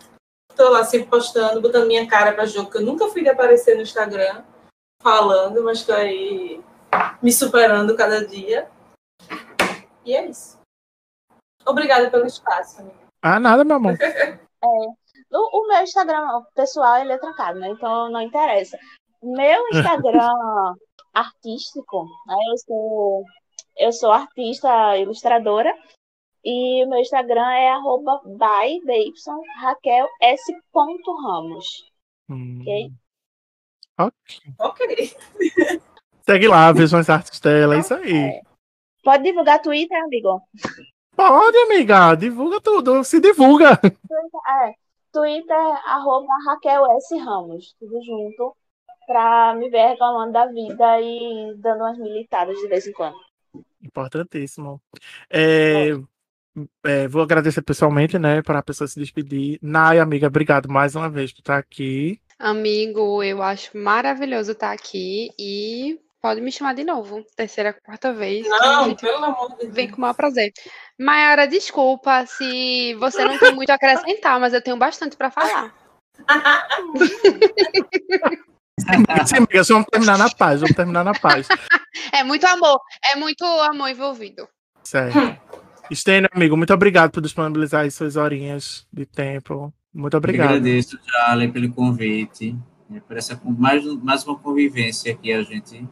Tô 0.56 0.70
lá 0.70 0.84
sempre 0.84 1.08
postando, 1.08 1.62
botando 1.62 1.88
minha 1.88 2.08
cara 2.08 2.34
para 2.34 2.46
jogo, 2.46 2.70
que 2.70 2.78
eu 2.78 2.82
nunca 2.82 3.08
fui 3.08 3.24
de 3.24 3.30
aparecer 3.30 3.76
no 3.76 3.82
Instagram 3.82 4.44
falando, 5.02 5.64
mas 5.64 5.84
tô 5.84 5.94
aí 5.94 6.62
me 7.22 7.32
superando 7.32 7.96
cada 7.96 8.26
dia. 8.26 8.70
E 10.06 10.16
é 10.16 10.28
isso. 10.28 10.60
Obrigada 11.66 12.10
pelo 12.10 12.26
espaço, 12.26 12.82
amiga. 12.82 12.98
Ah, 13.22 13.40
nada, 13.40 13.64
meu 13.64 13.76
amor. 13.76 13.98
O, 15.32 15.62
o 15.62 15.68
meu 15.68 15.84
Instagram 15.84 16.26
pessoal, 16.56 16.98
ele 16.98 17.14
é 17.14 17.18
trancado, 17.18 17.60
né? 17.60 17.70
Então 17.70 18.10
não 18.10 18.22
interessa. 18.22 18.78
Meu 19.22 19.68
Instagram 19.70 20.30
artístico, 21.14 22.06
né? 22.26 22.36
Eu 22.52 22.58
sou, 22.58 23.24
eu 23.78 23.92
sou 23.92 24.12
artista 24.12 24.98
ilustradora. 24.98 25.74
E 26.44 26.86
o 26.86 26.90
meu 26.90 27.00
Instagram 27.00 27.52
é 27.52 27.70
arroba 27.70 28.22
by 28.24 28.82
Raquel 29.58 30.08
S. 30.22 30.42
Ramos. 30.74 31.92
Hum. 32.30 32.60
Ok? 32.62 32.92
Ok. 33.98 34.54
Ok. 34.60 35.18
Segue 36.26 36.48
lá, 36.48 36.70
as 36.70 37.10
artes 37.10 37.40
dela, 37.40 37.76
é 37.76 37.80
isso 37.80 37.94
aí. 37.94 38.42
Pode 39.04 39.24
divulgar 39.24 39.62
Twitter, 39.62 40.02
amigo? 40.04 40.42
Pode, 41.16 41.58
amiga, 41.58 42.16
divulga 42.16 42.62
tudo, 42.62 43.04
se 43.04 43.20
divulga. 43.20 43.80
É, 43.84 44.74
Twitter, 45.12 45.56
arroba 45.86 46.28
Raquel 46.46 46.86
S. 46.98 47.18
Ramos, 47.18 47.76
tudo 47.80 48.04
junto, 48.04 48.56
pra 49.08 49.54
me 49.56 49.70
ver 49.70 49.90
reclamando 49.90 50.34
da 50.34 50.46
vida 50.46 51.02
e 51.02 51.54
dando 51.58 51.82
umas 51.82 51.98
militadas 51.98 52.58
de 52.58 52.68
vez 52.68 52.88
em 52.88 52.92
quando. 52.94 53.18
Importantíssimo. 53.82 54.82
É, 55.30 55.92
é, 56.84 57.08
vou 57.08 57.22
agradecer 57.22 57.62
pessoalmente, 57.62 58.18
né, 58.20 58.42
para 58.42 58.60
a 58.60 58.64
pessoa 58.64 58.88
se 58.88 59.00
despedir. 59.00 59.60
Nay, 59.62 60.00
amiga, 60.00 60.28
obrigado 60.28 60.70
mais 60.70 60.96
uma 60.96 61.10
vez 61.10 61.32
por 61.32 61.40
estar 61.40 61.58
aqui. 61.58 62.20
Amigo, 62.38 63.22
eu 63.24 63.42
acho 63.42 63.78
maravilhoso 63.78 64.54
estar 64.54 64.72
aqui 64.72 65.30
e 65.38 66.00
pode 66.22 66.42
me 66.42 66.52
chamar 66.52 66.74
de 66.76 66.84
novo, 66.84 67.24
terceira, 67.36 67.74
quarta 67.74 68.12
vez. 68.14 68.44
que 68.44 68.50
Não, 68.50 68.96
pelo 68.96 69.24
amor 69.26 69.56
de 69.58 69.68
Vem 69.68 69.86
Deus. 69.86 69.92
com 69.92 69.98
o 69.98 70.02
maior 70.02 70.14
prazer. 70.14 70.52
Mayara, 71.00 71.48
desculpa 71.48 72.26
se 72.26 72.94
você 72.96 73.24
não 73.24 73.38
tem 73.40 73.54
muito 73.56 73.70
a 73.70 73.76
acrescentar, 73.76 74.40
mas 74.40 74.54
eu 74.54 74.62
tenho 74.62 74.78
bastante 74.78 75.16
para 75.16 75.32
falar. 75.32 75.74
Sim, 79.26 79.38
amiga, 79.38 79.64
vamos 79.64 79.88
terminar 79.92 80.18
na 80.18 80.30
paz, 80.30 80.62
vamos 80.62 80.76
terminar 80.76 81.04
na 81.04 81.14
paz. 81.14 81.48
É 82.14 82.24
muito 82.24 82.46
amor, 82.46 82.80
é 83.14 83.16
muito 83.18 83.44
amor 83.44 83.90
envolvido. 83.90 84.48
Certo. 84.84 85.18
Stênio, 85.92 86.30
amigo, 86.32 86.56
muito 86.56 86.74
obrigado 86.74 87.12
por 87.12 87.20
disponibilizar 87.22 87.82
aí 87.82 87.92
suas 87.92 88.16
horinhas 88.16 88.88
de 88.94 89.06
tempo. 89.06 89.74
Muito 89.94 90.14
Eu 90.14 90.20
obrigado. 90.20 90.48
agradeço, 90.50 91.00
Charlie, 91.08 91.52
pelo 91.52 91.72
convite. 91.74 92.56
né, 92.90 93.02
Por 93.08 93.18
essa 93.18 93.36
con- 93.36 93.52
mais, 93.58 93.84
mais 94.04 94.24
uma 94.26 94.38
convivência 94.38 95.12
aqui, 95.14 95.34
a 95.34 95.42
gente 95.42 95.88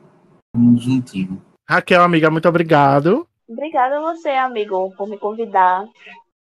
vamos 0.58 0.84
juntinho. 0.84 1.42
Raquel, 1.70 2.02
amiga, 2.02 2.32
muito 2.32 2.50
obrigado. 2.50 3.28
Obrigada 3.48 3.98
a 3.98 4.02
você, 4.02 4.30
amigo, 4.30 4.92
por 4.98 5.08
me 5.08 5.18
convidar. 5.18 5.86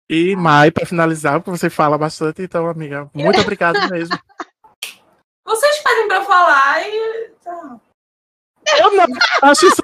E 0.09 0.35
Mai, 0.35 0.69
para 0.69 0.85
finalizar, 0.85 1.39
porque 1.39 1.57
você 1.57 1.69
fala 1.69 1.97
bastante, 1.97 2.41
então, 2.41 2.67
amiga, 2.67 3.09
muito 3.13 3.39
obrigado 3.41 3.89
mesmo. 3.89 4.17
Vocês 5.45 5.79
pedem 5.79 6.07
pra 6.07 6.23
falar 6.23 6.81
e. 6.87 7.31
tá. 7.43 7.79
Eu 8.79 8.95
não 8.95 9.05
acho 9.41 9.67
isso 9.67 9.81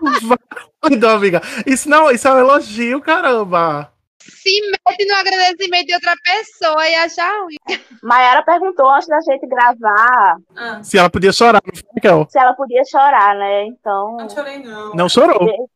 válido, 0.81 1.09
amiga. 1.09 1.41
Isso 1.65 1.89
não, 1.89 2.09
isso 2.09 2.27
é 2.29 2.33
um 2.33 2.39
elogio, 2.39 3.01
caramba. 3.01 3.91
Se 4.29 4.61
mete 4.61 5.05
no 5.07 5.15
agradecimento 5.15 5.87
de 5.87 5.93
outra 5.95 6.13
pessoa 6.23 6.87
e 6.87 6.95
achar 6.95 7.41
ruim. 7.41 7.55
Mayara 8.03 8.43
perguntou 8.43 8.89
antes 8.89 9.07
da 9.07 9.19
gente 9.21 9.45
gravar 9.47 10.37
Ah, 10.55 10.83
Se 10.83 10.97
ela 10.97 11.09
podia 11.09 11.31
chorar, 11.33 11.61
Raquel? 11.95 12.27
se 12.29 12.39
ela 12.39 12.53
podia 12.53 12.83
chorar, 12.85 13.35
né? 13.35 13.65
Então, 13.65 14.17
não 14.17 14.29
chorei, 14.29 14.57
não. 14.59 14.93
Não 14.95 15.09
chorou. 15.09 15.69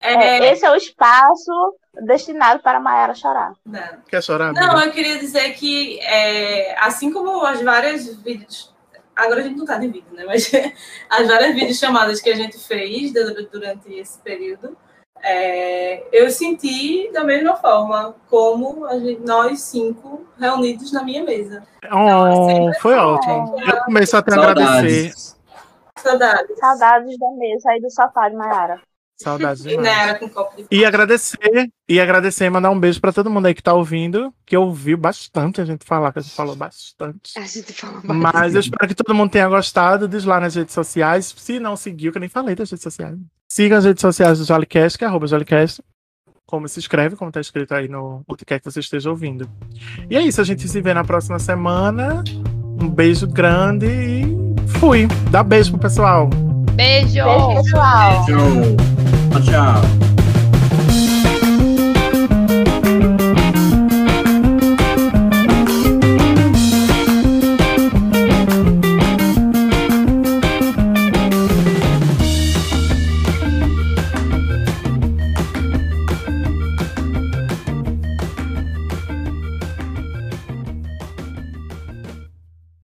É, 0.00 0.12
é, 0.14 0.52
esse 0.52 0.64
é 0.64 0.70
o 0.70 0.76
espaço 0.76 1.76
destinado 2.04 2.62
para 2.62 2.78
Mayara 2.78 3.14
chorar. 3.14 3.52
não. 3.64 3.80
Quer 4.08 4.22
chorar, 4.22 4.48
amiga? 4.50 4.66
Não, 4.66 4.82
eu 4.84 4.92
queria 4.92 5.18
dizer 5.18 5.50
que, 5.54 5.98
é, 6.00 6.76
assim 6.78 7.10
como 7.12 7.44
as 7.44 7.60
várias 7.62 8.14
vídeos. 8.22 8.74
Agora 9.14 9.40
a 9.40 9.42
gente 9.42 9.56
não 9.56 9.64
tá 9.64 9.82
em 9.82 9.90
vídeo, 9.90 10.12
né? 10.12 10.24
Mas 10.26 10.50
as 11.08 11.26
várias 11.26 11.54
videochamadas 11.54 12.20
que 12.20 12.28
a 12.28 12.34
gente 12.36 12.58
fez 12.58 13.12
du- 13.14 13.48
durante 13.50 13.90
esse 13.94 14.18
período, 14.20 14.76
é, 15.22 16.04
eu 16.12 16.30
senti 16.30 17.10
da 17.12 17.24
mesma 17.24 17.56
forma 17.56 18.14
como 18.28 18.84
a 18.86 18.98
gente- 18.98 19.22
nós 19.22 19.60
cinco 19.62 20.26
reunidos 20.38 20.92
na 20.92 21.02
minha 21.02 21.24
mesa. 21.24 21.62
Oh, 21.92 22.70
foi 22.80 22.94
ótimo. 22.94 23.56
Eu 23.66 23.76
começo 23.84 24.16
a 24.16 24.22
te 24.22 24.32
agradecer. 24.32 25.12
Saudades. 25.98 26.58
Saudades. 26.58 27.18
Da 27.18 27.30
mesa 27.36 27.70
aí 27.70 27.80
do 27.80 27.90
sofá 27.90 28.28
de 28.28 28.36
Mayara. 28.36 28.80
Saudades 29.18 29.64
E 29.66 29.70
demais. 29.70 30.20
né, 30.20 30.30
E 30.70 30.84
agradecer, 30.84 31.70
e 31.88 31.98
agradecer 32.00 32.44
e 32.44 32.50
mandar 32.50 32.70
um 32.70 32.78
beijo 32.78 33.00
pra 33.00 33.12
todo 33.14 33.30
mundo 33.30 33.46
aí 33.46 33.54
que 33.54 33.62
tá 33.62 33.72
ouvindo, 33.72 34.32
que 34.44 34.54
ouviu 34.56 34.98
bastante 34.98 35.58
a 35.60 35.64
gente 35.64 35.86
falar, 35.86 36.12
que 36.12 36.18
a 36.18 36.22
gente 36.22 36.34
falou 36.34 36.54
bastante. 36.54 37.32
A 37.38 37.40
gente 37.42 37.72
fala 37.72 38.02
Mas 38.04 38.54
eu 38.54 38.60
espero 38.60 38.86
que 38.86 38.94
todo 38.94 39.14
mundo 39.14 39.30
tenha 39.30 39.48
gostado. 39.48 40.06
Diz 40.06 40.24
lá 40.24 40.38
nas 40.38 40.54
redes 40.54 40.74
sociais. 40.74 41.34
Se 41.36 41.58
não 41.58 41.76
seguiu, 41.76 42.12
que 42.12 42.18
eu 42.18 42.20
nem 42.20 42.28
falei 42.28 42.54
das 42.54 42.70
redes 42.70 42.82
sociais. 42.82 43.16
Siga 43.48 43.78
as 43.78 43.84
redes 43.84 44.00
sociais 44.00 44.38
do 44.38 44.44
Jolicast, 44.44 44.98
que 44.98 45.04
é 45.04 45.06
arroba 45.06 45.26
Jolicast. 45.26 45.80
Como 46.46 46.68
se 46.68 46.78
escreve, 46.78 47.16
como 47.16 47.32
tá 47.32 47.40
escrito 47.40 47.74
aí 47.74 47.88
no 47.88 48.22
o 48.26 48.36
que 48.36 48.44
quer 48.44 48.60
que 48.60 48.64
você 48.64 48.80
esteja 48.80 49.10
ouvindo. 49.10 49.48
E 50.08 50.16
é 50.16 50.20
isso, 50.20 50.40
a 50.40 50.44
gente 50.44 50.68
se 50.68 50.80
vê 50.80 50.94
na 50.94 51.04
próxima 51.04 51.38
semana. 51.38 52.22
Um 52.80 52.88
beijo 52.88 53.26
grande 53.26 53.86
e 53.86 54.68
fui. 54.78 55.08
Dá 55.30 55.42
beijo 55.42 55.72
pro 55.72 55.80
pessoal. 55.80 56.28
Beijo! 56.74 57.24
Beijo, 57.24 57.62
pessoal. 57.64 58.26
Tchau. 58.26 59.42
Tchau. 59.42 60.15